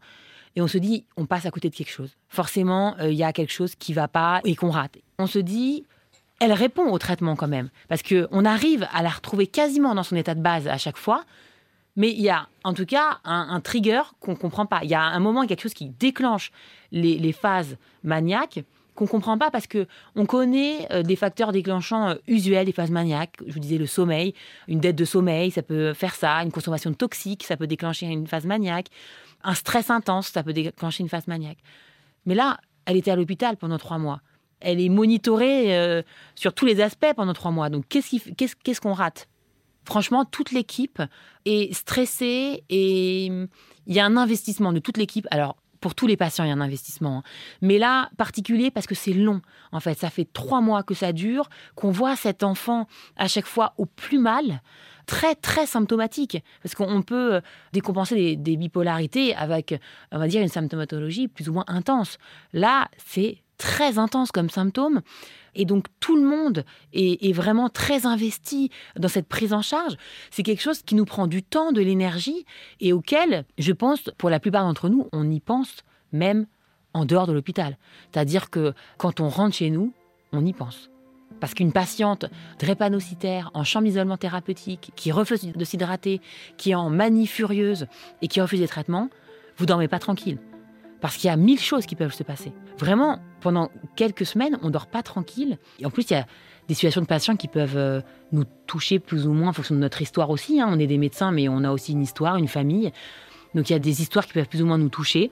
et 0.55 0.61
on 0.61 0.67
se 0.67 0.77
dit 0.77 1.05
on 1.17 1.25
passe 1.25 1.45
à 1.45 1.51
côté 1.51 1.69
de 1.69 1.75
quelque 1.75 1.91
chose. 1.91 2.15
Forcément, 2.29 2.95
euh, 2.99 3.11
il 3.11 3.17
y 3.17 3.23
a 3.23 3.33
quelque 3.33 3.51
chose 3.51 3.75
qui 3.75 3.93
va 3.93 4.07
pas 4.07 4.39
et 4.45 4.55
qu'on 4.55 4.69
rate. 4.69 4.97
On 5.17 5.27
se 5.27 5.39
dit 5.39 5.83
elle 6.39 6.53
répond 6.53 6.91
au 6.91 6.97
traitement 6.97 7.35
quand 7.35 7.47
même. 7.47 7.69
Parce 7.87 8.03
qu'on 8.03 8.45
arrive 8.45 8.87
à 8.93 9.01
la 9.03 9.09
retrouver 9.09 9.47
quasiment 9.47 9.95
dans 9.95 10.03
son 10.03 10.15
état 10.15 10.35
de 10.35 10.41
base 10.41 10.67
à 10.67 10.77
chaque 10.77 10.97
fois. 10.97 11.23
Mais 11.95 12.11
il 12.11 12.21
y 12.21 12.29
a 12.29 12.49
en 12.63 12.73
tout 12.73 12.85
cas 12.85 13.19
un, 13.23 13.59
trigger 13.61 14.01
qu'on 14.19 14.31
ne 14.31 14.37
comprend 14.37 14.65
pas. 14.65 14.81
Il 14.83 14.89
y 14.89 14.95
a 14.95 15.01
un 15.01 15.19
moment, 15.19 15.45
quelque 15.45 15.61
chose 15.61 15.73
qui 15.73 15.89
déclenche 15.89 16.51
les, 16.91 17.31
phases 17.31 17.77
maniaques 18.03 18.63
qu'on 18.95 19.05
ne 19.05 19.09
comprend 19.09 19.37
pas 19.37 19.51
parce 19.51 19.67
que 19.67 19.87
on 20.15 20.25
connaît 20.25 20.87
euh, 20.91 21.03
des 21.03 21.17
facteurs 21.17 21.51
déclenchants 21.51 22.09
euh, 22.09 22.15
usuels 22.27 22.65
des 22.65 22.71
phases 22.71 22.91
maniaques. 22.91 23.35
Je 23.45 23.53
vous 23.53 23.59
disais 23.59 23.77
le 23.77 23.87
sommeil, 23.87 24.33
une 24.69 24.79
dette 24.79 24.95
de 24.95 25.03
sommeil, 25.03 25.51
ça 25.51 25.61
peut 25.61 25.93
faire 25.93 26.15
ça. 26.15 26.37
Une 26.43 26.51
consommation 26.51 26.93
toxique, 26.93 27.43
ça 27.43 27.57
peut 27.57 27.67
déclencher 27.67 28.05
une 28.05 28.25
phase 28.25 28.45
maniaque. 28.45 28.87
Un 29.43 29.53
stress 29.53 29.89
intense, 29.89 30.27
ça 30.27 30.43
peut 30.43 30.53
déclencher 30.53 31.03
une 31.03 31.09
phase 31.09 31.27
maniaque. 31.27 31.57
Mais 32.25 32.35
là, 32.35 32.57
elle 32.85 32.95
était 32.95 33.11
à 33.11 33.15
l'hôpital 33.17 33.57
pendant 33.57 33.77
trois 33.77 33.97
mois 33.97 34.21
elle 34.59 34.81
est 34.81 34.89
monitorée 34.89 35.77
euh, 35.77 36.01
sur 36.35 36.53
tous 36.53 36.65
les 36.65 36.81
aspects 36.81 37.13
pendant 37.15 37.33
trois 37.33 37.51
mois. 37.51 37.69
Donc, 37.69 37.87
qu'est-ce 37.87 38.81
qu'on 38.81 38.93
rate? 38.93 39.27
Franchement, 39.85 40.25
toute 40.25 40.51
l'équipe 40.51 41.01
est 41.45 41.73
stressée 41.73 42.63
et 42.69 43.25
il 43.25 43.93
y 43.93 43.99
a 43.99 44.05
un 44.05 44.17
investissement 44.17 44.73
de 44.73 44.79
toute 44.79 44.97
l'équipe. 44.97 45.27
Alors, 45.31 45.57
Pour 45.81 45.93
tous 45.93 46.07
les 46.07 46.17
patients, 46.17 46.43
il 46.45 46.47
y 46.47 46.51
a 46.51 46.55
un 46.55 46.61
investissement. 46.61 47.19
Hein. 47.19 47.23
Mais 47.61 47.77
là, 47.77 48.09
particulier 48.17 48.71
parce 48.71 48.87
que 48.87 48.95
c'est 48.95 49.13
long. 49.13 49.41
En 49.71 49.79
fait, 49.79 49.99
ça 49.99 50.09
fait 50.09 50.25
trois 50.25 50.59
mois 50.59 50.81
que 50.81 50.95
ça 50.95 51.13
dure, 51.13 51.47
qu'on 51.75 51.91
voit 51.91 52.15
cet 52.15 52.41
enfant 52.41 52.87
à 53.17 53.27
chaque 53.27 53.45
fois 53.45 53.75
au 53.77 53.85
plus 53.85 54.17
mal 54.17 54.61
très 55.05 55.35
très 55.35 55.67
symptomatique 55.67 56.43
parce 56.63 56.75
qu'on 56.75 57.03
peut 57.03 57.35
euh, 57.35 57.41
décompenser 57.73 58.35
des, 58.35 58.57
bipolarités 58.57 59.35
avec 59.35 59.79
on 60.11 60.17
va 60.17 60.27
dire 60.27 60.41
une 60.41 60.47
symptomatologie 60.47 61.27
plus 61.27 61.49
ou 61.49 61.53
moins 61.53 61.65
intense. 61.67 62.17
Là, 62.53 62.87
c'est 63.05 63.43
très 63.57 63.97
intense 63.97 64.31
comme 64.31 64.49
symptôme. 64.49 65.01
Et 65.55 65.65
donc 65.65 65.87
tout 65.99 66.15
le 66.15 66.23
monde 66.27 66.65
est, 66.93 67.33
vraiment 67.33 67.69
très 67.69 68.05
investi 68.05 68.69
dans 68.97 69.07
cette 69.07 69.27
prise 69.27 69.53
en 69.53 69.61
charge. 69.61 69.95
C'est 70.29 70.43
quelque 70.43 70.61
chose 70.61 70.81
qui 70.81 70.95
nous 70.95 71.05
prend 71.05 71.27
du 71.27 71.43
temps, 71.43 71.71
de 71.71 71.81
l'énergie, 71.81 72.45
et 72.81 72.93
auquel, 72.93 73.45
je 73.57 73.71
pense, 73.71 74.03
pour 74.17 74.29
la 74.29 74.39
plupart 74.39 74.65
d'entre 74.65 74.89
nous, 74.89 75.07
on 75.13 75.29
y 75.29 75.39
pense 75.39 75.77
même 76.11 76.45
en 76.93 77.05
dehors 77.05 77.27
de 77.27 77.33
l'hôpital. 77.33 77.77
C'est-à-dire 78.11 78.49
que 78.49 78.73
quand 78.97 79.19
on 79.19 79.29
rentre 79.29 79.55
chez 79.55 79.69
nous, 79.69 79.93
on 80.31 80.45
y 80.45 80.53
pense. 80.53 80.89
Parce 81.39 81.53
qu'une 81.53 81.71
patiente 81.73 82.25
drépanocytaire 82.59 83.51
en 83.53 83.63
chambre 83.63 83.85
d'isolement 83.85 84.17
thérapeutique, 84.17 84.91
qui 84.95 85.11
refuse 85.11 85.51
de 85.53 85.65
s'hydrater, 85.65 86.21
qui 86.57 86.71
est 86.71 86.75
en 86.75 86.89
manie 86.89 87.27
furieuse 87.27 87.87
et 88.21 88.27
qui 88.27 88.39
refuse 88.41 88.59
des 88.59 88.67
traitements, 88.67 89.09
vous 89.57 89.65
dormez 89.65 89.87
pas 89.87 89.99
tranquille. 89.99 90.39
Parce 91.05 91.17
qu'il 91.17 91.27
y 91.27 91.31
a 91.31 91.35
mille 91.35 91.59
choses 91.59 91.85
qui 91.85 91.95
peuvent 91.95 92.15
se 92.15 92.23
passer. 92.23 92.51
Vraiment, 92.79 93.19
pendant 93.39 93.69
quelques 93.95 94.25
semaines, 94.25 94.57
on 94.63 94.71
dort 94.71 94.87
pas 94.87 95.03
tranquille. 95.03 95.59
Et 95.77 95.85
en 95.85 95.91
plus, 95.91 96.09
il 96.09 96.13
y 96.13 96.15
a 96.15 96.25
des 96.67 96.73
situations 96.73 97.01
de 97.01 97.05
patients 97.05 97.35
qui 97.35 97.47
peuvent 97.47 97.77
euh, 97.77 98.01
nous 98.31 98.43
toucher 98.65 98.97
plus 98.97 99.27
ou 99.27 99.33
moins 99.33 99.49
en 99.49 99.53
fonction 99.53 99.75
de 99.75 99.79
notre 99.79 100.01
histoire 100.01 100.31
aussi. 100.31 100.59
Hein. 100.59 100.67
On 100.67 100.79
est 100.79 100.87
des 100.87 100.97
médecins, 100.97 101.31
mais 101.31 101.47
on 101.47 101.63
a 101.63 101.71
aussi 101.71 101.91
une 101.91 102.01
histoire, 102.01 102.37
une 102.37 102.47
famille. 102.47 102.91
Donc 103.53 103.69
il 103.69 103.73
y 103.73 103.75
a 103.75 103.79
des 103.79 104.01
histoires 104.01 104.25
qui 104.25 104.33
peuvent 104.33 104.47
plus 104.47 104.63
ou 104.63 104.65
moins 104.65 104.79
nous 104.79 104.89
toucher. 104.89 105.29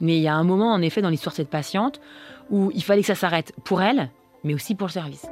Mais 0.00 0.18
il 0.18 0.22
y 0.22 0.28
a 0.28 0.36
un 0.36 0.44
moment, 0.44 0.72
en 0.72 0.82
effet, 0.82 1.02
dans 1.02 1.10
l'histoire 1.10 1.32
de 1.32 1.38
cette 1.38 1.50
patiente, 1.50 2.00
où 2.48 2.70
il 2.72 2.84
fallait 2.84 3.00
que 3.00 3.08
ça 3.08 3.16
s'arrête 3.16 3.52
pour 3.64 3.82
elle, 3.82 4.12
mais 4.44 4.54
aussi 4.54 4.76
pour 4.76 4.86
le 4.86 4.92
service. 4.92 5.26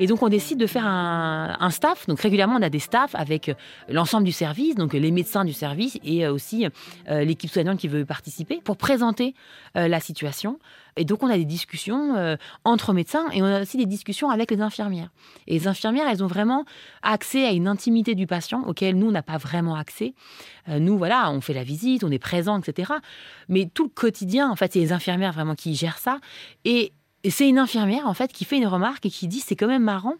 Et 0.00 0.06
donc 0.08 0.22
on 0.22 0.28
décide 0.28 0.58
de 0.58 0.66
faire 0.66 0.86
un, 0.86 1.70
staff. 1.70 2.06
Donc 2.06 2.20
régulièrement 2.20 2.56
on 2.58 2.62
a 2.62 2.70
des 2.70 2.78
staffs 2.80 3.14
avec 3.14 3.48
euh, 3.48 3.54
l'ensemble 3.88 4.24
du 4.24 4.32
service, 4.32 4.74
donc 4.74 4.92
les 4.92 5.10
médecins 5.10 5.44
du 5.44 5.52
service 5.52 5.98
et 6.04 6.26
euh, 6.26 6.32
aussi 6.32 6.66
euh, 7.08 7.24
l'équipe 7.24 7.50
soignante 7.50 7.78
qui 7.78 7.88
veut 7.88 8.04
participer 8.04 8.60
pour 8.62 8.76
présenter 8.76 9.34
la 9.74 9.98
situation. 9.98 10.60
Et 10.96 11.04
donc 11.04 11.24
on 11.24 11.28
a 11.28 11.36
des 11.36 11.44
discussions 11.44 12.36
entre 12.62 12.92
médecins 12.92 13.28
et 13.32 13.42
on 13.42 13.46
a 13.46 13.62
aussi 13.62 13.76
des 13.76 13.86
discussions 13.86 14.30
avec 14.30 14.52
les 14.52 14.60
infirmières. 14.60 15.10
Et 15.48 15.54
les 15.54 15.66
infirmières, 15.66 16.06
elles 16.08 16.22
ont 16.22 16.28
vraiment 16.28 16.64
accès 17.02 17.44
à 17.44 17.50
une 17.50 17.66
intimité 17.66 18.14
du 18.14 18.28
patient 18.28 18.62
auquel 18.62 18.96
nous 18.96 19.08
on 19.08 19.10
n'a 19.10 19.24
pas 19.24 19.36
vraiment 19.36 19.74
accès. 19.74 20.14
nous 20.68 20.96
voilà, 20.96 21.28
on 21.32 21.40
fait 21.40 21.54
la 21.54 21.64
visite, 21.64 22.04
on 22.04 22.12
est 22.12 22.20
présent, 22.20 22.60
etc. 22.60 22.92
Mais 23.48 23.68
tout 23.72 23.84
le 23.84 23.90
quotidien, 23.90 24.48
en 24.48 24.54
fait, 24.54 24.72
c'est 24.74 24.78
les 24.78 24.92
infirmières 24.92 25.32
vraiment 25.32 25.56
qui 25.56 25.74
gèrent 25.74 25.98
ça. 25.98 26.18
Et 26.64 26.92
et 27.24 27.30
c'est 27.30 27.48
une 27.48 27.58
infirmière 27.58 28.06
en 28.06 28.14
fait 28.14 28.32
qui 28.32 28.44
fait 28.44 28.58
une 28.58 28.66
remarque 28.66 29.06
et 29.06 29.10
qui 29.10 29.26
dit 29.26 29.40
c'est 29.40 29.56
quand 29.56 29.66
même 29.66 29.82
marrant 29.82 30.14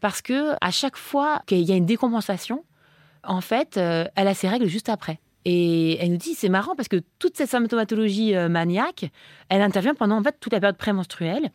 parce 0.00 0.20
que 0.20 0.54
à 0.60 0.72
chaque 0.72 0.96
fois 0.96 1.40
qu'il 1.46 1.60
y 1.60 1.72
a 1.72 1.76
une 1.76 1.86
décompensation, 1.86 2.64
en 3.22 3.40
fait, 3.40 3.76
euh, 3.76 4.04
elle 4.16 4.28
a 4.28 4.34
ses 4.34 4.48
règles 4.48 4.66
juste 4.66 4.88
après. 4.88 5.20
Et 5.44 5.96
elle 6.02 6.10
nous 6.10 6.16
dit 6.16 6.34
c'est 6.34 6.48
marrant 6.48 6.74
parce 6.74 6.88
que 6.88 7.00
toute 7.20 7.36
cette 7.36 7.48
symptomatologie 7.48 8.34
euh, 8.34 8.48
maniaque, 8.48 9.06
elle 9.48 9.62
intervient 9.62 9.94
pendant 9.94 10.18
en 10.18 10.22
fait 10.22 10.36
toute 10.40 10.52
la 10.52 10.58
période 10.58 10.76
prémenstruelle. 10.76 11.50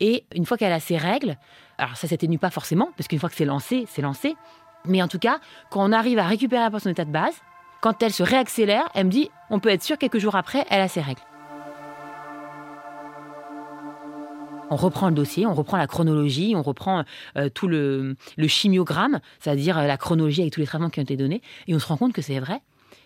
Et 0.00 0.26
une 0.34 0.44
fois 0.44 0.58
qu'elle 0.58 0.72
a 0.72 0.80
ses 0.80 0.96
règles, 0.96 1.38
alors 1.78 1.96
ça 1.96 2.08
s'atténue 2.08 2.38
pas 2.38 2.50
forcément 2.50 2.90
parce 2.96 3.06
qu'une 3.06 3.20
fois 3.20 3.28
que 3.28 3.36
c'est 3.36 3.44
lancé, 3.44 3.86
c'est 3.88 4.02
lancé. 4.02 4.34
Mais 4.84 5.02
en 5.02 5.08
tout 5.08 5.20
cas, 5.20 5.38
quand 5.70 5.88
on 5.88 5.92
arrive 5.92 6.18
à 6.18 6.26
récupérer 6.26 6.68
peu 6.70 6.80
son 6.80 6.90
état 6.90 7.04
de 7.04 7.12
base, 7.12 7.34
quand 7.80 8.02
elle 8.02 8.12
se 8.12 8.24
réaccélère, 8.24 8.88
elle 8.94 9.06
me 9.06 9.10
dit 9.10 9.30
on 9.50 9.60
peut 9.60 9.68
être 9.68 9.84
sûr 9.84 9.98
quelques 9.98 10.18
jours 10.18 10.34
après, 10.34 10.66
elle 10.68 10.80
a 10.80 10.88
ses 10.88 11.00
règles. 11.00 11.22
On 14.70 14.76
reprend 14.76 15.08
le 15.08 15.14
dossier, 15.14 15.46
on 15.46 15.54
reprend 15.54 15.76
la 15.76 15.86
chronologie, 15.86 16.54
on 16.56 16.62
reprend 16.62 17.04
euh, 17.36 17.48
tout 17.48 17.68
le, 17.68 18.16
chimiogramme, 18.46 19.20
c'est-à-dire 19.40 19.78
euh, 19.78 19.86
la 19.86 19.96
chronologie 19.96 20.42
avec 20.42 20.52
tous 20.52 20.60
les 20.60 20.66
traitements 20.66 20.90
qui 20.90 21.00
ont 21.00 21.02
été 21.02 21.16
donnés, 21.16 21.42
et 21.66 21.74
on 21.74 21.78
se 21.78 21.86
rend 21.86 21.96
compte 21.96 22.12
que 22.12 22.22
c'est 22.22 22.38
vrai, 22.38 22.60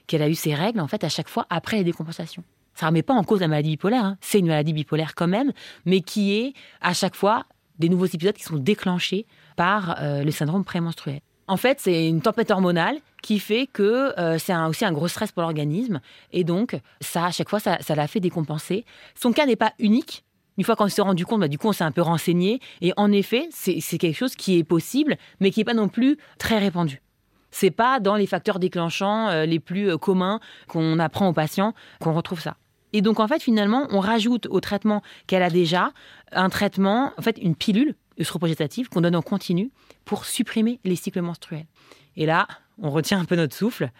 qu'elle 0.06 0.22
a 0.22 0.28
eu 0.28 0.34
ses 0.34 0.54
règles 0.54 0.80
en 0.80 0.88
fait 0.88 1.04
à 1.04 1.08
chaque 1.08 1.28
fois 1.28 1.46
après 1.50 1.76
les 1.78 1.84
décompensations. 1.84 2.42
Ça 2.74 2.86
ne 2.86 2.90
remet 2.90 3.02
pas 3.02 3.14
en 3.14 3.22
cause 3.22 3.40
la 3.40 3.48
maladie 3.48 3.70
bipolaire, 3.70 4.04
hein. 4.04 4.18
c'est 4.20 4.38
une 4.38 4.46
maladie 4.46 4.72
bipolaire 4.72 5.14
quand 5.14 5.28
même, 5.28 5.52
mais 5.84 6.00
qui 6.00 6.34
est 6.34 6.54
à 6.80 6.94
chaque 6.94 7.14
fois 7.14 7.44
des 7.78 7.88
nouveaux 7.88 8.06
épisodes 8.06 8.34
qui 8.34 8.44
sont 8.44 8.56
déclenchés 8.56 9.26
par 9.56 10.00
euh, 10.00 10.24
le 10.24 10.30
syndrome 10.30 10.64
prémenstruel. 10.64 11.20
En 11.48 11.56
fait, 11.56 11.80
c'est 11.80 12.08
une 12.08 12.22
tempête 12.22 12.50
hormonale 12.50 12.96
qui 13.20 13.38
fait 13.38 13.66
que 13.66 14.12
c'est 14.38 14.56
aussi 14.56 14.84
un 14.84 14.92
gros 14.92 15.08
stress 15.08 15.32
pour 15.32 15.42
l'organisme. 15.42 16.00
Et 16.32 16.44
donc, 16.44 16.80
ça, 17.00 17.26
à 17.26 17.30
chaque 17.30 17.48
fois, 17.48 17.60
ça 17.60 17.94
l'a 17.94 18.06
fait 18.06 18.20
décompenser. 18.20 18.84
Son 19.14 19.32
cas 19.32 19.44
n'est 19.44 19.56
pas 19.56 19.72
unique. 19.78 20.24
Une 20.62 20.66
fois 20.66 20.76
qu'on 20.76 20.86
s'est 20.86 21.02
rendu 21.02 21.26
compte, 21.26 21.40
bah, 21.40 21.48
du 21.48 21.58
coup, 21.58 21.66
on 21.66 21.72
s'est 21.72 21.82
un 21.82 21.90
peu 21.90 22.02
renseigné. 22.02 22.60
Et 22.82 22.92
en 22.96 23.10
effet, 23.10 23.48
c'est 23.50 23.98
quelque 23.98 24.14
chose 24.14 24.36
qui 24.36 24.58
est 24.58 24.62
possible, 24.62 25.16
mais 25.40 25.50
qui 25.50 25.58
n'est 25.58 25.64
pas 25.64 25.74
non 25.74 25.88
plus 25.88 26.18
très 26.38 26.56
répandu. 26.56 27.02
C'est 27.50 27.72
pas 27.72 27.98
dans 27.98 28.14
les 28.14 28.28
facteurs 28.28 28.60
déclenchants 28.60 29.28
euh, 29.28 29.44
les 29.44 29.58
plus 29.58 29.90
euh, 29.90 29.98
communs 29.98 30.38
qu'on 30.68 31.00
apprend 31.00 31.26
aux 31.26 31.32
patients 31.32 31.74
qu'on 31.98 32.12
retrouve 32.12 32.40
ça. 32.40 32.58
Et 32.92 33.02
donc, 33.02 33.18
en 33.18 33.26
fait, 33.26 33.42
finalement, 33.42 33.88
on 33.90 33.98
rajoute 33.98 34.46
au 34.50 34.60
traitement 34.60 35.02
qu'elle 35.26 35.42
a 35.42 35.50
déjà 35.50 35.90
un 36.30 36.48
traitement, 36.48 37.12
en 37.18 37.22
fait, 37.22 37.38
une 37.38 37.56
pilule 37.56 37.96
œstroprogestative 38.20 38.88
qu'on 38.88 39.00
donne 39.00 39.16
en 39.16 39.22
continu 39.22 39.72
pour 40.04 40.26
supprimer 40.26 40.78
les 40.84 40.94
cycles 40.94 41.22
menstruels. 41.22 41.66
Et 42.14 42.24
là, 42.24 42.46
on 42.78 42.90
retient 42.90 43.18
un 43.18 43.24
peu 43.24 43.34
notre 43.34 43.56
souffle. 43.56 43.90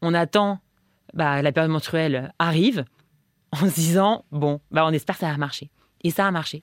On 0.00 0.14
attend, 0.14 0.60
bah, 1.12 1.42
la 1.42 1.50
période 1.50 1.72
menstruelle 1.72 2.32
arrive 2.38 2.84
en 3.50 3.68
se 3.68 3.74
disant, 3.74 4.24
bon, 4.30 4.60
bah, 4.70 4.86
on 4.86 4.92
espère 4.92 5.16
que 5.16 5.22
ça 5.22 5.32
va 5.32 5.38
marcher. 5.38 5.70
Et 6.04 6.10
ça 6.10 6.26
a 6.26 6.30
marché. 6.30 6.62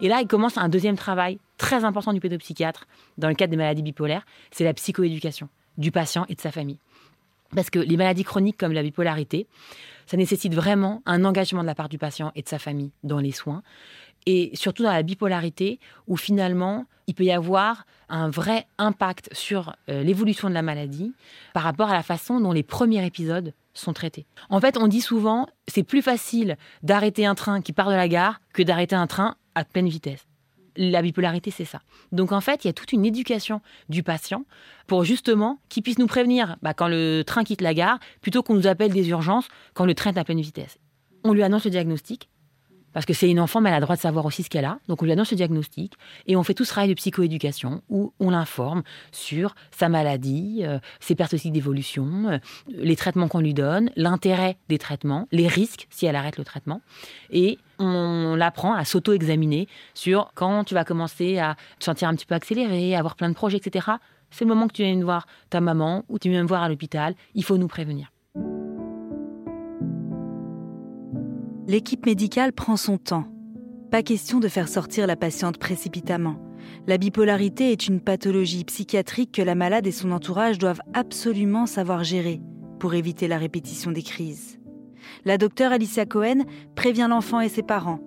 Et 0.00 0.08
là, 0.08 0.20
il 0.20 0.28
commence 0.28 0.58
un 0.58 0.68
deuxième 0.68 0.96
travail 0.96 1.38
très 1.56 1.84
important 1.84 2.12
du 2.12 2.20
pédopsychiatre 2.20 2.86
dans 3.16 3.28
le 3.28 3.34
cadre 3.34 3.50
des 3.50 3.56
maladies 3.56 3.82
bipolaires, 3.82 4.24
c'est 4.50 4.64
la 4.64 4.74
psychoéducation 4.74 5.48
du 5.76 5.90
patient 5.90 6.24
et 6.28 6.34
de 6.34 6.40
sa 6.40 6.52
famille. 6.52 6.78
Parce 7.54 7.70
que 7.70 7.78
les 7.78 7.96
maladies 7.96 8.24
chroniques 8.24 8.58
comme 8.58 8.72
la 8.72 8.82
bipolarité, 8.82 9.46
ça 10.06 10.16
nécessite 10.16 10.54
vraiment 10.54 11.02
un 11.06 11.24
engagement 11.24 11.62
de 11.62 11.66
la 11.66 11.74
part 11.74 11.88
du 11.88 11.98
patient 11.98 12.30
et 12.34 12.42
de 12.42 12.48
sa 12.48 12.58
famille 12.58 12.92
dans 13.02 13.18
les 13.18 13.32
soins. 13.32 13.62
Et 14.30 14.50
surtout 14.52 14.82
dans 14.82 14.92
la 14.92 15.02
bipolarité, 15.02 15.80
où 16.06 16.18
finalement, 16.18 16.84
il 17.06 17.14
peut 17.14 17.24
y 17.24 17.32
avoir 17.32 17.86
un 18.10 18.28
vrai 18.28 18.66
impact 18.76 19.30
sur 19.32 19.74
euh, 19.88 20.02
l'évolution 20.02 20.50
de 20.50 20.54
la 20.54 20.60
maladie 20.60 21.14
par 21.54 21.62
rapport 21.62 21.88
à 21.88 21.94
la 21.94 22.02
façon 22.02 22.38
dont 22.38 22.52
les 22.52 22.62
premiers 22.62 23.06
épisodes 23.06 23.54
sont 23.72 23.94
traités. 23.94 24.26
En 24.50 24.60
fait, 24.60 24.76
on 24.76 24.86
dit 24.86 25.00
souvent, 25.00 25.48
c'est 25.66 25.82
plus 25.82 26.02
facile 26.02 26.58
d'arrêter 26.82 27.24
un 27.24 27.34
train 27.34 27.62
qui 27.62 27.72
part 27.72 27.88
de 27.88 27.94
la 27.94 28.06
gare 28.06 28.42
que 28.52 28.62
d'arrêter 28.62 28.94
un 28.94 29.06
train 29.06 29.36
à 29.54 29.64
pleine 29.64 29.88
vitesse. 29.88 30.26
La 30.76 31.00
bipolarité, 31.00 31.50
c'est 31.50 31.64
ça. 31.64 31.80
Donc 32.12 32.30
en 32.30 32.42
fait, 32.42 32.64
il 32.64 32.68
y 32.68 32.70
a 32.70 32.74
toute 32.74 32.92
une 32.92 33.06
éducation 33.06 33.62
du 33.88 34.02
patient 34.02 34.44
pour 34.86 35.04
justement 35.04 35.58
qu'il 35.70 35.82
puisse 35.82 35.98
nous 35.98 36.06
prévenir 36.06 36.58
bah, 36.60 36.74
quand 36.74 36.88
le 36.88 37.22
train 37.22 37.44
quitte 37.44 37.62
la 37.62 37.72
gare, 37.72 37.98
plutôt 38.20 38.42
qu'on 38.42 38.54
nous 38.54 38.66
appelle 38.66 38.92
des 38.92 39.08
urgences 39.08 39.48
quand 39.72 39.86
le 39.86 39.94
train 39.94 40.12
est 40.12 40.18
à 40.18 40.24
pleine 40.24 40.42
vitesse. 40.42 40.76
On 41.24 41.32
lui 41.32 41.42
annonce 41.42 41.64
le 41.64 41.70
diagnostic, 41.70 42.28
parce 42.92 43.06
que 43.06 43.12
c'est 43.12 43.30
une 43.30 43.40
enfant, 43.40 43.60
mais 43.60 43.68
elle 43.70 43.76
a 43.76 43.78
le 43.78 43.84
droit 43.84 43.96
de 43.96 44.00
savoir 44.00 44.24
aussi 44.26 44.42
ce 44.42 44.50
qu'elle 44.50 44.64
a. 44.64 44.78
Donc 44.88 45.02
on 45.02 45.04
lui 45.04 45.12
annonce 45.12 45.30
le 45.30 45.36
diagnostic 45.36 45.94
et 46.26 46.36
on 46.36 46.42
fait 46.42 46.54
tout 46.54 46.64
ce 46.64 46.70
travail 46.70 46.88
de 46.88 46.94
psychoéducation 46.94 47.82
où 47.88 48.12
on 48.20 48.30
l'informe 48.30 48.82
sur 49.12 49.54
sa 49.70 49.88
maladie, 49.88 50.62
euh, 50.64 50.78
ses 51.00 51.14
aussi 51.32 51.50
d'évolution, 51.50 52.28
euh, 52.28 52.38
les 52.68 52.96
traitements 52.96 53.28
qu'on 53.28 53.40
lui 53.40 53.54
donne, 53.54 53.90
l'intérêt 53.96 54.56
des 54.68 54.78
traitements, 54.78 55.28
les 55.32 55.48
risques 55.48 55.86
si 55.90 56.06
elle 56.06 56.16
arrête 56.16 56.38
le 56.38 56.44
traitement. 56.44 56.80
Et 57.30 57.58
on 57.78 58.34
l'apprend 58.36 58.74
à 58.74 58.84
s'auto-examiner 58.84 59.68
sur 59.94 60.30
quand 60.34 60.64
tu 60.64 60.74
vas 60.74 60.84
commencer 60.84 61.38
à 61.38 61.56
te 61.78 61.84
sentir 61.84 62.08
un 62.08 62.14
petit 62.14 62.26
peu 62.26 62.34
accéléré, 62.34 62.96
avoir 62.96 63.16
plein 63.16 63.28
de 63.28 63.34
projets, 63.34 63.58
etc. 63.58 63.86
C'est 64.30 64.44
le 64.44 64.48
moment 64.48 64.68
que 64.68 64.72
tu 64.72 64.82
viens 64.82 64.98
voir 65.02 65.26
ta 65.50 65.60
maman 65.60 66.04
ou 66.08 66.18
tu 66.18 66.30
viens 66.30 66.42
me 66.42 66.48
voir 66.48 66.62
à 66.62 66.68
l'hôpital. 66.68 67.14
Il 67.34 67.44
faut 67.44 67.56
nous 67.56 67.68
prévenir. 67.68 68.10
L'équipe 71.68 72.06
médicale 72.06 72.54
prend 72.54 72.78
son 72.78 72.96
temps. 72.96 73.26
Pas 73.90 74.02
question 74.02 74.40
de 74.40 74.48
faire 74.48 74.68
sortir 74.68 75.06
la 75.06 75.16
patiente 75.16 75.58
précipitamment. 75.58 76.40
La 76.86 76.96
bipolarité 76.96 77.72
est 77.72 77.88
une 77.88 78.00
pathologie 78.00 78.64
psychiatrique 78.64 79.32
que 79.32 79.42
la 79.42 79.54
malade 79.54 79.86
et 79.86 79.92
son 79.92 80.10
entourage 80.12 80.56
doivent 80.56 80.80
absolument 80.94 81.66
savoir 81.66 82.04
gérer 82.04 82.40
pour 82.78 82.94
éviter 82.94 83.28
la 83.28 83.36
répétition 83.36 83.90
des 83.90 84.02
crises. 84.02 84.58
La 85.26 85.36
docteure 85.36 85.72
Alicia 85.72 86.06
Cohen 86.06 86.46
prévient 86.74 87.06
l'enfant 87.10 87.42
et 87.42 87.50
ses 87.50 87.62
parents. 87.62 88.00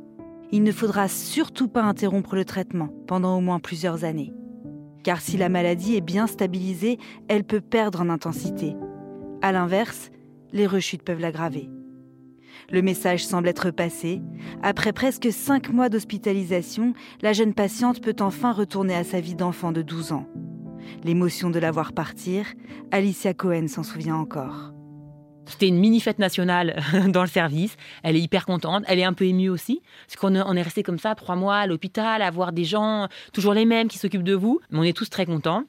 Il 0.51 0.63
ne 0.63 0.71
faudra 0.71 1.07
surtout 1.07 1.67
pas 1.67 1.83
interrompre 1.83 2.33
le 2.33 2.45
traitement 2.45 2.89
pendant 3.05 3.37
au 3.37 3.41
moins 3.41 3.59
plusieurs 3.59 4.05
années. 4.05 4.33
Car 5.03 5.21
si 5.21 5.37
la 5.37 5.49
maladie 5.49 5.95
est 5.95 6.01
bien 6.01 6.25
stabilisée, 6.25 6.97
elle 7.27 7.43
peut 7.43 7.61
perdre 7.61 8.01
en 8.01 8.09
intensité. 8.09 8.75
A 9.43 9.51
l'inverse, 9.51 10.09
les 10.51 10.65
rechutes 10.65 11.03
peuvent 11.03 11.21
l'aggraver. 11.21 11.69
Le 12.71 12.81
message 12.81 13.25
semble 13.25 13.49
être 13.49 13.69
passé. 13.69 14.21
Après 14.63 14.93
presque 14.93 15.31
cinq 15.31 15.69
mois 15.69 15.89
d'hospitalisation, 15.89 16.93
la 17.21 17.33
jeune 17.33 17.53
patiente 17.53 18.01
peut 18.01 18.15
enfin 18.21 18.53
retourner 18.53 18.95
à 18.95 19.03
sa 19.03 19.19
vie 19.19 19.35
d'enfant 19.35 19.73
de 19.73 19.81
12 19.81 20.13
ans. 20.13 20.25
L'émotion 21.03 21.49
de 21.49 21.59
la 21.59 21.71
voir 21.71 21.91
partir, 21.91 22.45
Alicia 22.91 23.33
Cohen 23.33 23.67
s'en 23.67 23.83
souvient 23.83 24.15
encore. 24.15 24.71
C'était 25.45 25.67
une 25.67 25.79
mini 25.79 25.99
fête 25.99 26.19
nationale 26.19 26.81
dans 27.09 27.23
le 27.23 27.27
service. 27.27 27.75
Elle 28.03 28.15
est 28.15 28.21
hyper 28.21 28.45
contente. 28.45 28.83
Elle 28.87 28.99
est 28.99 29.03
un 29.03 29.13
peu 29.13 29.25
émue 29.25 29.49
aussi. 29.49 29.81
Parce 30.07 30.15
qu'on 30.15 30.33
on 30.33 30.55
est 30.55 30.61
resté 30.61 30.81
comme 30.81 30.99
ça 30.99 31.13
trois 31.13 31.35
mois 31.35 31.57
à 31.57 31.67
l'hôpital, 31.67 32.21
à 32.21 32.31
voir 32.31 32.53
des 32.53 32.63
gens, 32.63 33.09
toujours 33.33 33.53
les 33.53 33.65
mêmes, 33.65 33.89
qui 33.89 33.97
s'occupent 33.97 34.23
de 34.23 34.35
vous. 34.35 34.61
Mais 34.69 34.79
on 34.79 34.83
est 34.83 34.95
tous 34.95 35.09
très 35.09 35.25
contents. 35.25 35.65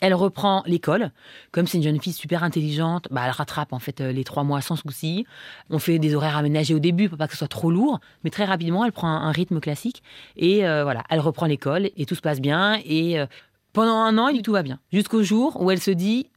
Elle 0.00 0.14
reprend 0.14 0.62
l'école. 0.66 1.10
Comme 1.50 1.66
c'est 1.66 1.78
une 1.78 1.84
jeune 1.84 2.00
fille 2.00 2.12
super 2.12 2.44
intelligente, 2.44 3.08
bah 3.10 3.22
elle 3.24 3.32
rattrape 3.32 3.72
en 3.72 3.78
fait 3.78 4.00
euh, 4.00 4.12
les 4.12 4.24
trois 4.24 4.44
mois 4.44 4.60
sans 4.60 4.76
souci. 4.76 5.26
On 5.70 5.78
fait 5.78 5.98
des 5.98 6.14
horaires 6.14 6.36
aménagés 6.36 6.74
au 6.74 6.78
début 6.78 7.08
pour 7.08 7.18
pas 7.18 7.26
que 7.26 7.32
ce 7.32 7.38
soit 7.38 7.48
trop 7.48 7.70
lourd, 7.70 8.00
mais 8.22 8.30
très 8.30 8.44
rapidement 8.44 8.84
elle 8.84 8.92
prend 8.92 9.08
un, 9.08 9.32
rythme 9.32 9.60
classique 9.60 10.02
et 10.36 10.66
euh, 10.66 10.84
voilà, 10.84 11.04
elle 11.10 11.20
reprend 11.20 11.46
l'école 11.46 11.90
et 11.96 12.06
tout 12.06 12.14
se 12.14 12.20
passe 12.20 12.40
bien. 12.40 12.78
Et 12.84 13.18
euh, 13.18 13.26
pendant 13.72 13.96
un 13.96 14.16
an, 14.18 14.28
tout 14.42 14.52
va 14.52 14.62
bien, 14.62 14.78
jusqu'au 14.92 15.22
jour 15.22 15.60
où 15.60 15.70
elle 15.70 15.80
se 15.80 15.90
dit, 15.90 16.30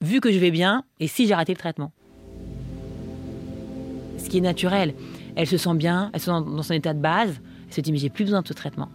vu 0.00 0.20
que 0.20 0.30
je 0.30 0.38
vais 0.38 0.50
bien, 0.50 0.84
et 0.98 1.08
si 1.08 1.26
j'ai 1.26 1.34
raté 1.34 1.52
le 1.52 1.58
traitement 1.58 1.92
Ce 4.18 4.28
qui 4.28 4.38
est 4.38 4.42
naturel, 4.42 4.94
elle 5.36 5.46
se 5.46 5.56
sent 5.56 5.74
bien, 5.74 6.10
elle 6.12 6.20
se 6.20 6.26
sent 6.26 6.44
dans 6.46 6.62
son 6.62 6.74
état 6.74 6.94
de 6.94 7.00
base. 7.00 7.40
Elle 7.68 7.74
se 7.74 7.80
dit 7.80 7.92
mais 7.92 7.98
j'ai 7.98 8.10
plus 8.10 8.24
besoin 8.24 8.42
de 8.42 8.48
ce 8.48 8.52
traitement, 8.52 8.90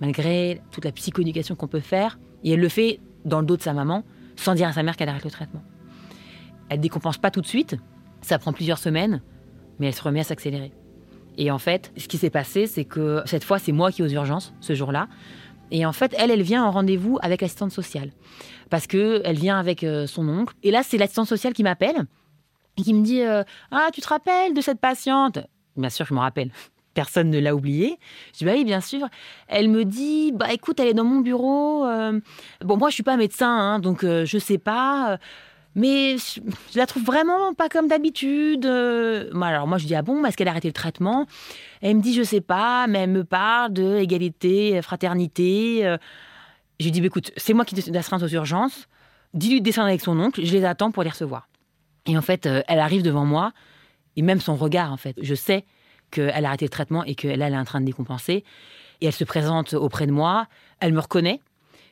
malgré 0.00 0.60
toute 0.70 0.84
la 0.84 0.92
psychoéducation 0.92 1.54
qu'on 1.54 1.68
peut 1.68 1.80
faire, 1.80 2.18
et 2.42 2.52
elle 2.52 2.60
le 2.60 2.68
fait 2.68 3.00
dans 3.24 3.40
le 3.40 3.46
dos 3.46 3.56
de 3.56 3.62
sa 3.62 3.72
maman, 3.72 4.04
sans 4.36 4.54
dire 4.54 4.68
à 4.68 4.72
sa 4.72 4.82
mère 4.82 4.96
qu'elle 4.96 5.08
arrête 5.08 5.24
le 5.24 5.30
traitement. 5.30 5.62
Elle 6.68 6.78
ne 6.78 6.82
décompense 6.82 7.18
pas 7.18 7.30
tout 7.30 7.40
de 7.40 7.46
suite, 7.46 7.76
ça 8.22 8.38
prend 8.38 8.52
plusieurs 8.52 8.78
semaines, 8.78 9.22
mais 9.78 9.88
elle 9.88 9.94
se 9.94 10.02
remet 10.02 10.20
à 10.20 10.24
s'accélérer. 10.24 10.72
Et 11.36 11.50
en 11.50 11.58
fait, 11.58 11.92
ce 11.96 12.08
qui 12.08 12.16
s'est 12.16 12.30
passé, 12.30 12.66
c'est 12.66 12.84
que 12.84 13.22
cette 13.26 13.44
fois, 13.44 13.58
c'est 13.58 13.72
moi 13.72 13.90
qui 13.90 14.02
aux 14.02 14.08
urgences 14.08 14.54
ce 14.60 14.74
jour-là. 14.74 15.08
Et 15.70 15.84
en 15.84 15.92
fait, 15.92 16.14
elle, 16.18 16.30
elle 16.30 16.42
vient 16.42 16.64
en 16.64 16.70
rendez-vous 16.70 17.18
avec 17.22 17.40
l'assistante 17.40 17.72
sociale. 17.72 18.10
Parce 18.70 18.86
qu'elle 18.86 19.36
vient 19.36 19.58
avec 19.58 19.82
euh, 19.82 20.06
son 20.06 20.28
oncle. 20.28 20.54
Et 20.62 20.70
là, 20.70 20.82
c'est 20.82 20.96
l'assistante 20.96 21.26
sociale 21.26 21.52
qui 21.52 21.62
m'appelle 21.62 22.06
et 22.76 22.82
qui 22.82 22.94
me 22.94 23.02
dit 23.04 23.22
euh, 23.22 23.42
Ah, 23.70 23.88
tu 23.92 24.00
te 24.00 24.08
rappelles 24.08 24.54
de 24.54 24.60
cette 24.60 24.80
patiente? 24.80 25.38
Bien 25.76 25.90
sûr, 25.90 26.06
je 26.06 26.14
me 26.14 26.20
rappelle 26.20 26.50
personne 26.94 27.30
ne 27.30 27.38
l'a 27.38 27.54
oublié. 27.54 27.98
Je 28.32 28.38
dis 28.38 28.44
bah 28.44 28.52
oui, 28.54 28.64
bien 28.64 28.80
sûr. 28.80 29.08
Elle 29.48 29.68
me 29.68 29.84
dit 29.84 30.32
bah 30.32 30.52
écoute, 30.52 30.80
elle 30.80 30.88
est 30.88 30.94
dans 30.94 31.04
mon 31.04 31.20
bureau. 31.20 31.84
Euh, 31.84 32.20
bon, 32.62 32.76
moi 32.76 32.88
je 32.88 32.94
suis 32.94 33.02
pas 33.02 33.16
médecin, 33.16 33.50
hein, 33.50 33.78
donc 33.80 34.04
euh, 34.04 34.24
je 34.24 34.38
sais 34.38 34.58
pas. 34.58 35.18
mais 35.74 36.16
je, 36.16 36.40
la 36.78 36.86
trouve 36.86 37.04
vraiment 37.04 37.52
pas 37.54 37.68
comme 37.68 37.88
d'habitude. 37.88 38.64
alors 38.64 39.66
moi 39.66 39.78
je 39.78 39.86
dis 39.86 39.94
ah 39.94 40.02
bon, 40.02 40.24
est-ce 40.24 40.36
qu'elle 40.36 40.48
a 40.48 40.52
arrêté 40.52 40.68
le 40.68 40.72
traitement 40.72 41.26
Elle 41.82 41.96
me 41.96 42.02
dit 42.02 42.14
je 42.14 42.22
sais 42.22 42.40
pas, 42.40 42.86
mais 42.86 43.00
elle 43.00 43.10
me 43.10 43.24
parle 43.24 43.72
de 43.72 43.96
égalité, 43.96 44.80
fraternité. 44.82 45.96
Je 46.80 46.84
lui 46.84 46.92
dis 46.92 47.00
bah, 47.00 47.08
écoute, 47.08 47.32
c'est 47.36 47.52
moi 47.52 47.64
qui 47.64 47.74
d'astreinte 47.90 48.22
aux 48.22 48.28
urgences. 48.28 48.88
Dis-lui 49.34 49.58
de 49.60 49.64
descendre 49.64 49.88
avec 49.88 50.00
son 50.00 50.18
oncle, 50.20 50.44
je 50.44 50.52
les 50.52 50.64
attends 50.64 50.92
pour 50.92 51.02
les 51.02 51.10
recevoir. 51.10 51.48
Et 52.06 52.16
en 52.16 52.22
fait, 52.22 52.46
elle 52.46 52.78
arrive 52.78 53.02
devant 53.02 53.24
moi, 53.24 53.52
et 54.16 54.22
même 54.22 54.40
son 54.40 54.54
regard, 54.54 54.92
en 54.92 54.96
fait, 54.96 55.16
je 55.20 55.34
sais 55.34 55.64
qu'elle 56.14 56.44
a 56.44 56.48
arrêté 56.48 56.64
le 56.64 56.70
traitement 56.70 57.04
et 57.04 57.14
qu'elle 57.14 57.42
elle 57.42 57.52
est 57.52 57.58
en 57.58 57.64
train 57.64 57.80
de 57.80 57.86
décompenser. 57.86 58.44
Et 59.00 59.06
elle 59.06 59.12
se 59.12 59.24
présente 59.24 59.74
auprès 59.74 60.06
de 60.06 60.12
moi. 60.12 60.46
Elle 60.80 60.92
me 60.92 61.00
reconnaît, 61.00 61.40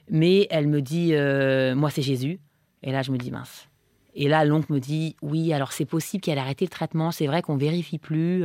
mais 0.08 0.46
elle 0.50 0.68
me 0.68 0.80
dit 0.80 1.10
euh, 1.12 1.74
Moi, 1.74 1.90
c'est 1.90 2.02
Jésus. 2.02 2.40
Et 2.82 2.92
là, 2.92 3.02
je 3.02 3.10
me 3.10 3.18
dis 3.18 3.30
Mince. 3.30 3.68
Et 4.14 4.28
là, 4.28 4.44
l'oncle 4.44 4.72
me 4.72 4.80
dit 4.80 5.16
Oui, 5.22 5.52
alors 5.52 5.72
c'est 5.72 5.84
possible 5.84 6.22
qu'elle 6.22 6.38
ait 6.38 6.42
arrêté 6.42 6.64
le 6.64 6.70
traitement. 6.70 7.10
C'est 7.10 7.26
vrai 7.26 7.42
qu'on 7.42 7.56
vérifie 7.56 7.98
plus. 7.98 8.44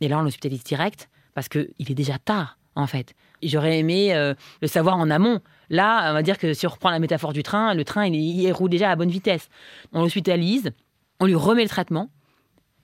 Et 0.00 0.08
là, 0.08 0.18
on 0.18 0.22
l'hospitalise 0.22 0.64
direct 0.64 1.08
parce 1.34 1.48
qu'il 1.48 1.68
est 1.78 1.94
déjà 1.94 2.18
tard, 2.18 2.58
en 2.74 2.86
fait. 2.86 3.14
J'aurais 3.42 3.78
aimé 3.78 4.14
euh, 4.14 4.34
le 4.60 4.68
savoir 4.68 4.96
en 4.96 5.10
amont. 5.10 5.40
Là, 5.70 6.10
on 6.10 6.14
va 6.14 6.22
dire 6.22 6.38
que 6.38 6.52
si 6.52 6.66
on 6.66 6.70
reprend 6.70 6.90
la 6.90 6.98
métaphore 6.98 7.32
du 7.32 7.42
train, 7.42 7.74
le 7.74 7.84
train, 7.84 8.06
il, 8.06 8.16
il 8.16 8.52
roule 8.52 8.70
déjà 8.70 8.90
à 8.90 8.96
bonne 8.96 9.10
vitesse. 9.10 9.48
On 9.92 10.02
l'hospitalise, 10.02 10.72
on 11.20 11.26
lui 11.26 11.34
remet 11.34 11.62
le 11.62 11.68
traitement 11.68 12.10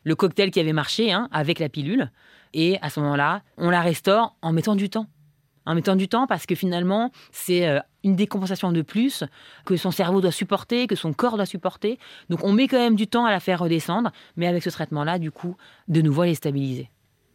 le 0.04 0.14
cocktail 0.14 0.50
qui 0.50 0.60
avait 0.60 0.72
marché 0.72 1.12
hein, 1.12 1.28
avec 1.32 1.58
la 1.58 1.68
pilule. 1.68 2.10
Et 2.52 2.78
à 2.82 2.90
ce 2.90 3.00
moment-là, 3.00 3.42
on 3.56 3.70
la 3.70 3.80
restaure 3.80 4.36
en 4.42 4.52
mettant 4.52 4.76
du 4.76 4.88
temps. 4.88 5.06
En 5.66 5.74
mettant 5.74 5.96
du 5.96 6.08
temps 6.08 6.26
parce 6.26 6.46
que 6.46 6.54
finalement, 6.54 7.10
c'est 7.32 7.66
euh, 7.66 7.80
une 8.04 8.16
décompensation 8.16 8.70
de 8.70 8.82
plus 8.82 9.24
que 9.64 9.76
son 9.76 9.90
cerveau 9.90 10.20
doit 10.20 10.30
supporter, 10.30 10.86
que 10.86 10.94
son 10.94 11.12
corps 11.12 11.36
doit 11.36 11.46
supporter. 11.46 11.98
Donc 12.28 12.44
on 12.44 12.52
met 12.52 12.68
quand 12.68 12.78
même 12.78 12.96
du 12.96 13.06
temps 13.06 13.24
à 13.24 13.30
la 13.30 13.40
faire 13.40 13.60
redescendre, 13.60 14.12
mais 14.36 14.46
avec 14.46 14.62
ce 14.62 14.70
traitement-là, 14.70 15.18
du 15.18 15.30
coup, 15.30 15.56
de 15.88 16.02
nouveau, 16.02 16.24
elle 16.24 16.30
est 16.30 16.34
stabilisée. 16.34 16.90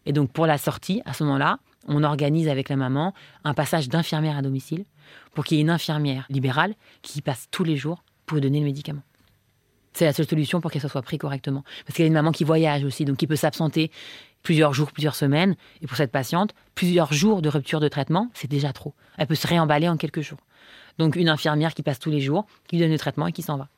Et 0.06 0.14
donc 0.14 0.32
pour 0.32 0.46
la 0.46 0.58
sortie, 0.58 1.02
à 1.06 1.14
ce 1.14 1.24
moment-là, 1.24 1.60
on 1.88 2.04
organise 2.04 2.48
avec 2.48 2.70
la 2.70 2.76
maman 2.76 3.14
un 3.44 3.54
passage 3.54 3.90
d'infirmière 3.90 4.38
à 4.38 4.42
domicile 4.42 4.86
pour 5.34 5.44
qu'il 5.44 5.58
y 5.58 5.60
ait 5.60 5.64
une 5.64 5.70
infirmière 5.70 6.26
libérale 6.30 6.76
qui 7.02 7.22
passe 7.22 7.48
tous 7.52 7.64
les 7.64 7.78
jours 7.78 8.04
pour 8.26 8.40
donner 8.40 8.60
le 8.60 8.66
médicament. 8.66 9.02
C'est 9.94 10.06
la 10.06 10.14
seule 10.14 10.28
solution 10.28 10.62
pour 10.62 10.72
qu'elle 10.72 10.82
soit 10.82 11.02
prise 11.02 11.20
correctement. 11.20 11.64
Parce 11.86 11.96
qu'il 11.96 12.04
y 12.04 12.06
a 12.06 12.08
une 12.08 12.14
maman 12.14 12.32
qui 12.32 12.44
voyage 12.44 12.84
aussi, 12.84 13.06
donc 13.06 13.18
qui 13.18 13.28
peut 13.28 13.36
s'absenter 13.36 13.92
plusieurs 14.44 14.74
jours, 14.74 14.92
plusieurs 14.92 15.16
semaines. 15.16 15.56
Et 15.82 15.88
pour 15.88 15.98
cette 15.98 16.12
patiente, 16.12 16.54
plusieurs 16.76 17.14
jours 17.14 17.42
de 17.42 17.50
rupture 17.50 17.80
de 17.80 17.88
traitement, 17.88 18.30
c'est 18.34 18.50
déjà 18.50 18.74
trop. 18.74 18.94
Elle 19.18 19.28
peut 19.28 19.36
se 19.36 19.48
réemballer 19.48 19.90
en 19.90 19.98
quelques 19.98 20.22
jours. 20.22 20.40
Donc 20.98 21.16
une 21.16 21.30
infirmière 21.30 21.74
qui 21.74 21.84
passe 21.84 22.00
tous 22.00 22.10
les 22.10 22.22
jours, 22.22 22.46
qui 22.68 22.76
lui 22.76 22.84
donne 22.84 22.92
le 22.92 23.00
traitement 23.00 23.28
et 23.28 23.32
qui 23.32 23.42
s'en 23.42 23.58
va. 23.58 23.70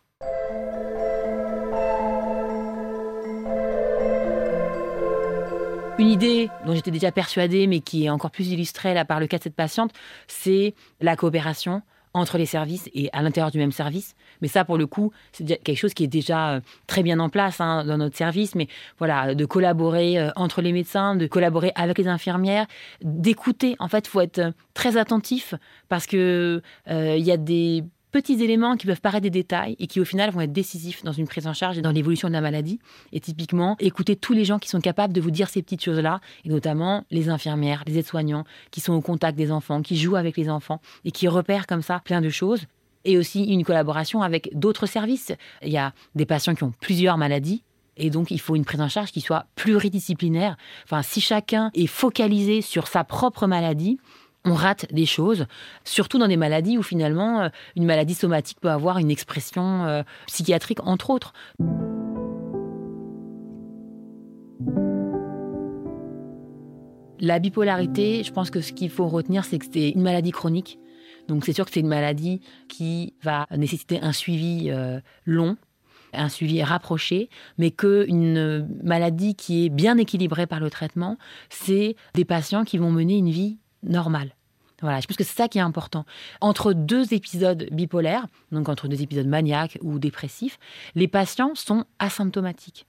Une 5.99 6.09
idée 6.09 6.49
dont 6.65 6.73
j'étais 6.73 6.89
déjà 6.89 7.11
persuadée, 7.11 7.67
mais 7.67 7.79
qui 7.79 8.05
est 8.05 8.09
encore 8.09 8.31
plus 8.31 8.49
illustrée 8.49 8.95
là 8.95 9.05
par 9.05 9.19
le 9.19 9.27
cas 9.27 9.37
de 9.37 9.43
cette 9.43 9.55
patiente, 9.55 9.91
c'est 10.27 10.73
la 10.99 11.15
coopération 11.15 11.83
entre 12.13 12.37
les 12.37 12.45
services 12.45 12.89
et 12.93 13.09
à 13.13 13.21
l'intérieur 13.21 13.51
du 13.51 13.57
même 13.57 13.71
service. 13.71 14.15
Mais 14.41 14.47
ça, 14.47 14.65
pour 14.65 14.77
le 14.77 14.85
coup, 14.87 15.11
c'est 15.31 15.45
quelque 15.63 15.77
chose 15.77 15.93
qui 15.93 16.03
est 16.03 16.07
déjà 16.07 16.55
euh, 16.55 16.61
très 16.87 17.03
bien 17.03 17.19
en 17.19 17.29
place 17.29 17.61
hein, 17.61 17.85
dans 17.85 17.97
notre 17.97 18.17
service. 18.17 18.55
Mais 18.55 18.67
voilà, 18.97 19.33
de 19.33 19.45
collaborer 19.45 20.19
euh, 20.19 20.29
entre 20.35 20.61
les 20.61 20.73
médecins, 20.73 21.15
de 21.15 21.27
collaborer 21.27 21.71
avec 21.75 21.97
les 21.97 22.07
infirmières, 22.07 22.67
d'écouter. 23.01 23.75
En 23.79 23.87
fait, 23.87 24.07
il 24.07 24.09
faut 24.09 24.21
être 24.21 24.39
euh, 24.39 24.51
très 24.73 24.97
attentif 24.97 25.53
parce 25.89 26.05
que 26.05 26.61
il 26.87 27.23
y 27.23 27.31
a 27.31 27.37
des 27.37 27.83
petits 28.11 28.43
éléments 28.43 28.75
qui 28.75 28.85
peuvent 28.85 29.01
paraître 29.01 29.23
des 29.23 29.29
détails 29.29 29.75
et 29.79 29.87
qui 29.87 29.99
au 29.99 30.05
final 30.05 30.31
vont 30.31 30.41
être 30.41 30.51
décisifs 30.51 31.03
dans 31.03 31.11
une 31.11 31.27
prise 31.27 31.47
en 31.47 31.53
charge 31.53 31.77
et 31.77 31.81
dans 31.81 31.91
l'évolution 31.91 32.27
de 32.27 32.33
la 32.33 32.41
maladie. 32.41 32.79
Et 33.13 33.19
typiquement, 33.19 33.75
écoutez 33.79 34.15
tous 34.15 34.33
les 34.33 34.45
gens 34.45 34.59
qui 34.59 34.69
sont 34.69 34.81
capables 34.81 35.13
de 35.13 35.21
vous 35.21 35.31
dire 35.31 35.49
ces 35.49 35.61
petites 35.61 35.83
choses-là, 35.83 36.21
et 36.45 36.49
notamment 36.49 37.05
les 37.09 37.29
infirmières, 37.29 37.83
les 37.87 37.97
aides-soignants, 37.97 38.43
qui 38.71 38.81
sont 38.81 38.93
au 38.93 39.01
contact 39.01 39.37
des 39.37 39.51
enfants, 39.51 39.81
qui 39.81 39.97
jouent 39.97 40.15
avec 40.15 40.37
les 40.37 40.49
enfants 40.49 40.81
et 41.05 41.11
qui 41.11 41.27
repèrent 41.27 41.67
comme 41.67 41.81
ça 41.81 42.01
plein 42.03 42.21
de 42.21 42.29
choses. 42.29 42.65
Et 43.03 43.17
aussi 43.17 43.45
une 43.45 43.63
collaboration 43.63 44.21
avec 44.21 44.49
d'autres 44.53 44.85
services. 44.85 45.31
Il 45.63 45.71
y 45.71 45.77
a 45.77 45.91
des 46.13 46.27
patients 46.27 46.53
qui 46.53 46.63
ont 46.63 46.73
plusieurs 46.81 47.17
maladies 47.17 47.63
et 47.97 48.09
donc, 48.09 48.31
il 48.31 48.39
faut 48.39 48.55
une 48.55 48.65
prise 48.65 48.81
en 48.81 48.89
charge 48.89 49.11
qui 49.11 49.21
soit 49.21 49.45
pluridisciplinaire. 49.55 50.57
Enfin, 50.85 51.01
si 51.01 51.21
chacun 51.21 51.71
est 51.73 51.87
focalisé 51.87 52.61
sur 52.61 52.87
sa 52.87 53.03
propre 53.03 53.47
maladie, 53.47 53.99
on 54.45 54.53
rate 54.53 54.91
des 54.91 55.05
choses, 55.05 55.45
surtout 55.83 56.17
dans 56.17 56.27
des 56.27 56.37
maladies 56.37 56.77
où 56.77 56.83
finalement 56.83 57.41
euh, 57.41 57.49
une 57.75 57.85
maladie 57.85 58.15
somatique 58.15 58.59
peut 58.59 58.71
avoir 58.71 58.97
une 58.97 59.11
expression 59.11 59.85
euh, 59.85 60.03
psychiatrique, 60.27 60.79
entre 60.85 61.09
autres. 61.09 61.33
La 67.19 67.37
bipolarité, 67.37 68.23
je 68.23 68.31
pense 68.31 68.49
que 68.49 68.61
ce 68.61 68.73
qu'il 68.73 68.89
faut 68.89 69.07
retenir, 69.07 69.45
c'est 69.45 69.59
que 69.59 69.65
c'est 69.71 69.89
une 69.89 70.01
maladie 70.01 70.31
chronique. 70.31 70.79
Donc 71.27 71.45
c'est 71.45 71.53
sûr 71.53 71.65
que 71.65 71.71
c'est 71.71 71.81
une 71.81 71.87
maladie 71.87 72.41
qui 72.67 73.13
va 73.21 73.45
nécessiter 73.55 73.99
un 74.01 74.11
suivi 74.11 74.71
euh, 74.71 74.99
long, 75.25 75.55
un 76.13 76.29
suivi 76.29 76.63
rapproché, 76.63 77.29
mais 77.59 77.69
qu'une 77.69 78.67
maladie 78.83 79.35
qui 79.35 79.65
est 79.65 79.69
bien 79.69 79.97
équilibrée 79.97 80.47
par 80.47 80.59
le 80.59 80.71
traitement, 80.71 81.17
c'est 81.49 81.95
des 82.15 82.25
patients 82.25 82.63
qui 82.63 82.79
vont 82.79 82.91
mener 82.91 83.17
une 83.17 83.29
vie 83.29 83.59
normal. 83.83 84.35
Voilà, 84.81 84.99
je 84.99 85.07
pense 85.07 85.17
que 85.17 85.23
c'est 85.23 85.35
ça 85.35 85.47
qui 85.47 85.59
est 85.59 85.61
important. 85.61 86.05
Entre 86.41 86.73
deux 86.73 87.13
épisodes 87.13 87.67
bipolaires, 87.71 88.25
donc 88.51 88.67
entre 88.67 88.87
deux 88.87 89.01
épisodes 89.03 89.27
maniaques 89.27 89.77
ou 89.81 89.99
dépressifs, 89.99 90.57
les 90.95 91.07
patients 91.07 91.53
sont 91.53 91.85
asymptomatiques. 91.99 92.87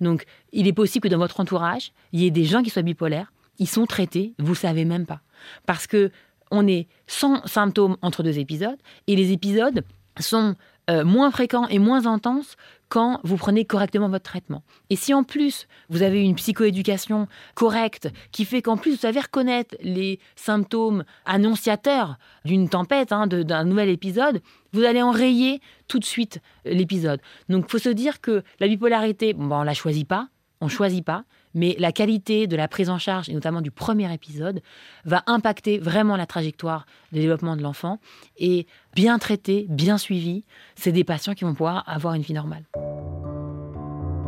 Donc, 0.00 0.24
il 0.52 0.66
est 0.66 0.72
possible 0.72 1.04
que 1.04 1.08
dans 1.08 1.18
votre 1.18 1.38
entourage, 1.38 1.92
il 2.12 2.20
y 2.20 2.26
ait 2.26 2.32
des 2.32 2.44
gens 2.44 2.62
qui 2.62 2.70
soient 2.70 2.82
bipolaires, 2.82 3.32
ils 3.58 3.68
sont 3.68 3.86
traités, 3.86 4.34
vous 4.40 4.50
ne 4.50 4.56
savez 4.56 4.84
même 4.84 5.06
pas. 5.06 5.20
Parce 5.64 5.86
que 5.86 6.10
on 6.50 6.66
est 6.66 6.88
sans 7.06 7.46
symptômes 7.46 7.96
entre 8.02 8.22
deux 8.22 8.38
épisodes, 8.38 8.78
et 9.06 9.14
les 9.14 9.30
épisodes 9.30 9.84
sont 10.18 10.56
euh, 10.90 11.04
moins 11.04 11.30
fréquents 11.30 11.68
et 11.68 11.78
moins 11.78 12.06
intenses 12.06 12.56
quand 12.88 13.20
vous 13.22 13.36
prenez 13.36 13.64
correctement 13.64 14.08
votre 14.08 14.24
traitement. 14.24 14.62
Et 14.90 14.96
si 14.96 15.14
en 15.14 15.22
plus 15.22 15.68
vous 15.88 16.02
avez 16.02 16.20
une 16.20 16.34
psychoéducation 16.34 17.28
correcte 17.54 18.10
qui 18.32 18.44
fait 18.44 18.62
qu'en 18.62 18.76
plus 18.76 18.92
vous 18.92 18.96
savez 18.98 19.20
reconnaître 19.20 19.76
les 19.80 20.18
symptômes 20.36 21.04
annonciateurs 21.24 22.18
d'une 22.44 22.68
tempête, 22.68 23.12
hein, 23.12 23.26
d'un 23.26 23.64
nouvel 23.64 23.88
épisode, 23.88 24.42
vous 24.72 24.82
allez 24.82 25.00
enrayer 25.00 25.60
tout 25.88 25.98
de 25.98 26.04
suite 26.04 26.40
l'épisode. 26.64 27.20
Donc 27.48 27.64
il 27.68 27.70
faut 27.70 27.78
se 27.78 27.88
dire 27.88 28.20
que 28.20 28.42
la 28.58 28.66
bipolarité, 28.66 29.34
bon, 29.34 29.54
on 29.54 29.60
ne 29.60 29.66
la 29.66 29.74
choisit 29.74 30.06
pas, 30.06 30.28
on 30.60 30.66
ne 30.66 30.70
choisit 30.70 31.04
pas, 31.04 31.24
mais 31.54 31.76
la 31.78 31.92
qualité 31.92 32.46
de 32.46 32.56
la 32.56 32.68
prise 32.68 32.90
en 32.90 32.98
charge, 32.98 33.28
et 33.28 33.34
notamment 33.34 33.60
du 33.60 33.70
premier 33.70 34.12
épisode, 34.12 34.62
va 35.04 35.22
impacter 35.26 35.78
vraiment 35.78 36.16
la 36.16 36.26
trajectoire 36.26 36.86
de 37.12 37.20
développement 37.20 37.56
de 37.56 37.62
l'enfant. 37.62 37.98
Et 38.38 38.66
bien 38.94 39.18
traité, 39.18 39.66
bien 39.68 39.98
suivi, 39.98 40.44
c'est 40.74 40.92
des 40.92 41.04
patients 41.04 41.34
qui 41.34 41.44
vont 41.44 41.54
pouvoir 41.54 41.84
avoir 41.86 42.14
une 42.14 42.22
vie 42.22 42.34
normale. 42.34 42.64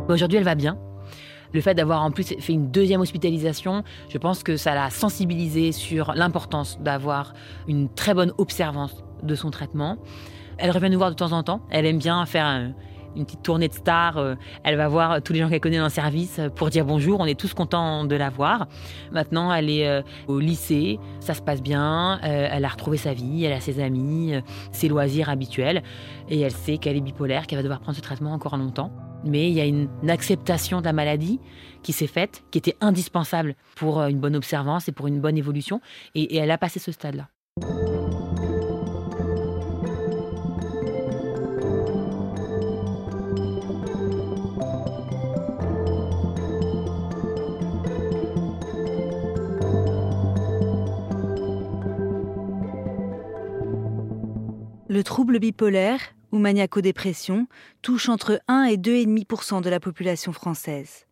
Aujourd'hui, 0.07 0.37
elle 0.37 0.43
va 0.43 0.55
bien. 0.55 0.77
Le 1.53 1.61
fait 1.61 1.73
d'avoir 1.73 2.03
en 2.03 2.11
plus 2.11 2.27
fait 2.27 2.53
une 2.53 2.69
deuxième 2.69 3.01
hospitalisation, 3.01 3.83
je 4.09 4.17
pense 4.17 4.43
que 4.43 4.57
ça 4.57 4.75
l'a 4.75 4.89
sensibilisée 4.89 5.71
sur 5.71 6.13
l'importance 6.13 6.77
d'avoir 6.81 7.33
une 7.67 7.87
très 7.93 8.13
bonne 8.13 8.33
observance 8.37 9.03
de 9.23 9.35
son 9.35 9.51
traitement. 9.51 9.97
Elle 10.57 10.71
revient 10.71 10.89
nous 10.89 10.97
voir 10.97 11.11
de 11.11 11.15
temps 11.15 11.31
en 11.31 11.43
temps. 11.43 11.61
Elle 11.69 11.85
aime 11.85 11.97
bien 11.97 12.25
faire 12.25 12.45
un, 12.45 12.73
une 13.15 13.25
petite 13.25 13.43
tournée 13.43 13.67
de 13.67 13.73
stars. 13.73 14.17
Euh, 14.17 14.35
elle 14.63 14.77
va 14.77 14.87
voir 14.87 15.21
tous 15.21 15.33
les 15.33 15.39
gens 15.39 15.49
qu'elle 15.49 15.59
connaît 15.59 15.77
dans 15.77 15.85
le 15.85 15.89
service 15.89 16.39
euh, 16.39 16.49
pour 16.49 16.69
dire 16.69 16.85
bonjour. 16.85 17.19
On 17.19 17.25
est 17.25 17.39
tous 17.39 17.53
contents 17.53 18.05
de 18.05 18.15
la 18.15 18.29
voir. 18.29 18.67
Maintenant, 19.11 19.53
elle 19.53 19.69
est 19.69 19.87
euh, 19.87 20.01
au 20.27 20.39
lycée. 20.39 20.99
Ça 21.19 21.33
se 21.33 21.41
passe 21.41 21.61
bien. 21.61 22.19
Elle 22.21 22.65
a 22.65 22.67
retrouvé 22.67 22.97
sa 22.97 23.13
vie. 23.13 23.45
Elle 23.45 23.53
a 23.53 23.59
ses 23.59 23.79
amis, 23.79 24.33
ses 24.71 24.87
loisirs 24.87 25.29
habituels. 25.29 25.83
Et 26.29 26.39
elle 26.39 26.51
sait 26.51 26.77
qu'elle 26.77 26.97
est 26.97 27.01
bipolaire, 27.01 27.47
qu'elle 27.47 27.59
va 27.59 27.63
devoir 27.63 27.79
prendre 27.79 27.95
ce 27.95 28.01
traitement 28.01 28.33
encore 28.33 28.57
longtemps. 28.57 28.91
Mais 29.23 29.49
il 29.49 29.53
y 29.53 29.61
a 29.61 29.65
une, 29.65 29.89
acceptation 30.07 30.81
de 30.81 30.85
la 30.85 30.93
maladie 30.93 31.39
qui 31.81 31.93
s'est 31.93 32.07
faite, 32.07 32.43
qui 32.51 32.57
était 32.57 32.75
indispensable 32.81 33.55
pour 33.75 34.01
une 34.03 34.19
bonne 34.19 34.35
observance 34.35 34.87
et 34.87 34.91
pour 34.91 35.07
une 35.07 35.19
bonne 35.19 35.37
évolution. 35.37 35.81
et 36.13 36.37
elle 36.37 36.51
a 36.51 36.57
passé 36.57 36.79
ce 36.79 36.91
stade-là. 36.91 37.27
Le 54.95 55.03
trouble 55.03 55.39
bipolaire 55.39 55.99
ou 56.31 56.37
maniaco-dépression 56.37 57.47
touche 57.81 58.07
entre 58.07 58.39
1 58.47 58.63
et 58.63 58.77
2,5% 58.77 59.61
de 59.61 59.69
la 59.69 59.81
population 59.81 60.31
française. 60.31 61.05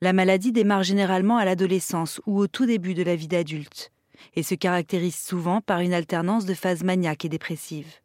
La 0.00 0.12
maladie 0.12 0.52
démarre 0.52 0.84
généralement 0.84 1.36
à 1.36 1.44
l'adolescence 1.44 2.20
ou 2.24 2.38
au 2.38 2.46
tout 2.46 2.66
début 2.66 2.94
de 2.94 3.02
la 3.02 3.16
vie 3.16 3.26
d'adulte 3.26 3.90
et 4.36 4.44
se 4.44 4.54
caractérise 4.54 5.16
souvent 5.16 5.60
par 5.60 5.80
une 5.80 5.92
alternance 5.92 6.46
de 6.46 6.54
phases 6.54 6.84
maniaques 6.84 7.24
et 7.24 7.28
dépressives. 7.28 7.96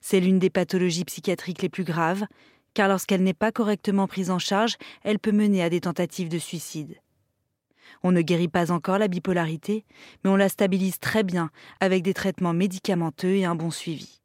C'est 0.00 0.20
l'une 0.20 0.38
des 0.38 0.50
pathologies 0.50 1.04
psychiatriques 1.04 1.62
les 1.62 1.68
plus 1.68 1.82
graves, 1.82 2.24
car 2.74 2.86
lorsqu'elle 2.86 3.24
n'est 3.24 3.34
pas 3.34 3.50
correctement 3.50 4.06
prise 4.06 4.30
en 4.30 4.38
charge, 4.38 4.76
elle 5.02 5.18
peut 5.18 5.32
mener 5.32 5.64
à 5.64 5.68
des 5.68 5.80
tentatives 5.80 6.28
de 6.28 6.38
suicide. 6.38 7.01
On 8.02 8.12
ne 8.12 8.22
guérit 8.22 8.48
pas 8.48 8.70
encore 8.70 8.98
la 8.98 9.08
bipolarité, 9.08 9.84
mais 10.24 10.30
on 10.30 10.36
la 10.36 10.48
stabilise 10.48 10.98
très 10.98 11.22
bien 11.22 11.50
avec 11.80 12.02
des 12.02 12.14
traitements 12.14 12.52
médicamenteux 12.52 13.36
et 13.36 13.44
un 13.44 13.54
bon 13.54 13.70
suivi. 13.70 14.20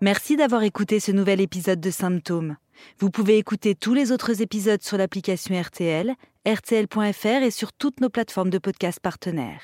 Merci 0.00 0.36
d'avoir 0.36 0.62
écouté 0.62 1.00
ce 1.00 1.12
nouvel 1.12 1.40
épisode 1.40 1.80
de 1.80 1.90
Symptômes. 1.90 2.56
Vous 2.98 3.10
pouvez 3.10 3.38
écouter 3.38 3.74
tous 3.74 3.94
les 3.94 4.12
autres 4.12 4.42
épisodes 4.42 4.82
sur 4.82 4.98
l'application 4.98 5.58
RTL, 5.60 6.14
rtl.fr 6.46 7.42
et 7.42 7.50
sur 7.50 7.72
toutes 7.72 8.00
nos 8.00 8.10
plateformes 8.10 8.50
de 8.50 8.58
podcasts 8.58 9.00
partenaires. 9.00 9.62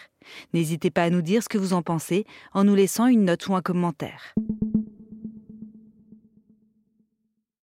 N'hésitez 0.54 0.90
pas 0.90 1.04
à 1.04 1.10
nous 1.10 1.22
dire 1.22 1.42
ce 1.42 1.48
que 1.48 1.58
vous 1.58 1.72
en 1.72 1.82
pensez 1.82 2.24
en 2.52 2.64
nous 2.64 2.74
laissant 2.74 3.06
une 3.06 3.24
note 3.24 3.46
ou 3.48 3.54
un 3.54 3.62
commentaire. 3.62 4.34